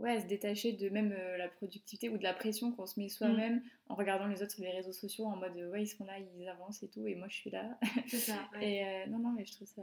ouais, 0.00 0.16
à 0.16 0.20
se 0.20 0.26
détacher 0.26 0.72
de 0.72 0.88
même 0.88 1.12
euh, 1.12 1.36
la 1.36 1.48
productivité 1.48 2.08
ou 2.08 2.18
de 2.18 2.22
la 2.22 2.34
pression 2.34 2.72
qu'on 2.72 2.86
se 2.86 2.98
met 2.98 3.08
soi-même 3.08 3.56
mm. 3.56 3.62
en 3.88 3.94
regardant 3.94 4.26
les 4.26 4.42
autres 4.42 4.52
sur 4.52 4.64
les 4.64 4.70
réseaux 4.70 4.92
sociaux 4.92 5.26
en 5.26 5.36
mode 5.36 5.56
ouais 5.72 5.82
ils 5.82 5.88
sont 5.88 6.04
là, 6.04 6.14
ils 6.18 6.48
avancent 6.48 6.82
et 6.82 6.88
tout, 6.88 7.06
et 7.06 7.14
moi 7.14 7.28
je 7.28 7.36
suis 7.36 7.50
là. 7.50 7.78
C'est 8.08 8.18
ça. 8.18 8.34
et 8.60 8.84
euh, 8.84 9.06
non, 9.06 9.18
non, 9.18 9.32
mais 9.36 9.44
je 9.44 9.52
trouve 9.52 9.68
ça. 9.68 9.82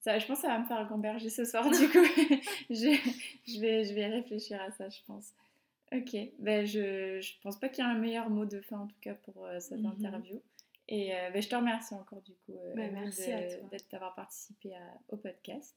Ça, 0.00 0.18
je 0.18 0.26
pense 0.26 0.38
que 0.38 0.48
ça 0.48 0.54
va 0.54 0.58
me 0.58 0.66
faire 0.66 0.88
gamberger 0.88 1.30
ce 1.30 1.44
soir, 1.44 1.70
du 1.70 1.88
coup. 1.88 2.04
je, 2.70 2.98
je, 3.46 3.60
vais, 3.60 3.84
je 3.84 3.94
vais 3.94 4.06
réfléchir 4.06 4.60
à 4.60 4.72
ça, 4.72 4.88
je 4.88 4.98
pense. 5.06 5.32
Ok, 5.92 6.16
ben 6.38 6.64
je, 6.64 7.20
je 7.20 7.32
pense 7.42 7.58
pas 7.58 7.68
qu'il 7.68 7.84
y 7.84 7.86
a 7.86 7.90
un 7.90 7.98
meilleur 7.98 8.30
mot 8.30 8.46
de 8.46 8.60
fin 8.60 8.78
en 8.78 8.86
tout 8.86 8.98
cas 9.00 9.14
pour 9.14 9.44
euh, 9.44 9.60
cette 9.60 9.80
mhm. 9.80 9.92
interview. 9.98 10.42
Et 10.88 11.14
euh, 11.14 11.30
ben, 11.30 11.42
je 11.42 11.48
te 11.48 11.54
remercie 11.54 11.94
encore 11.94 12.22
du 12.22 12.32
coup 12.46 12.56
euh, 12.56 12.74
ben, 12.74 12.92
merci 12.92 13.30
d'avoir 13.90 14.14
participé 14.14 14.72
au 15.08 15.16
podcast. 15.16 15.76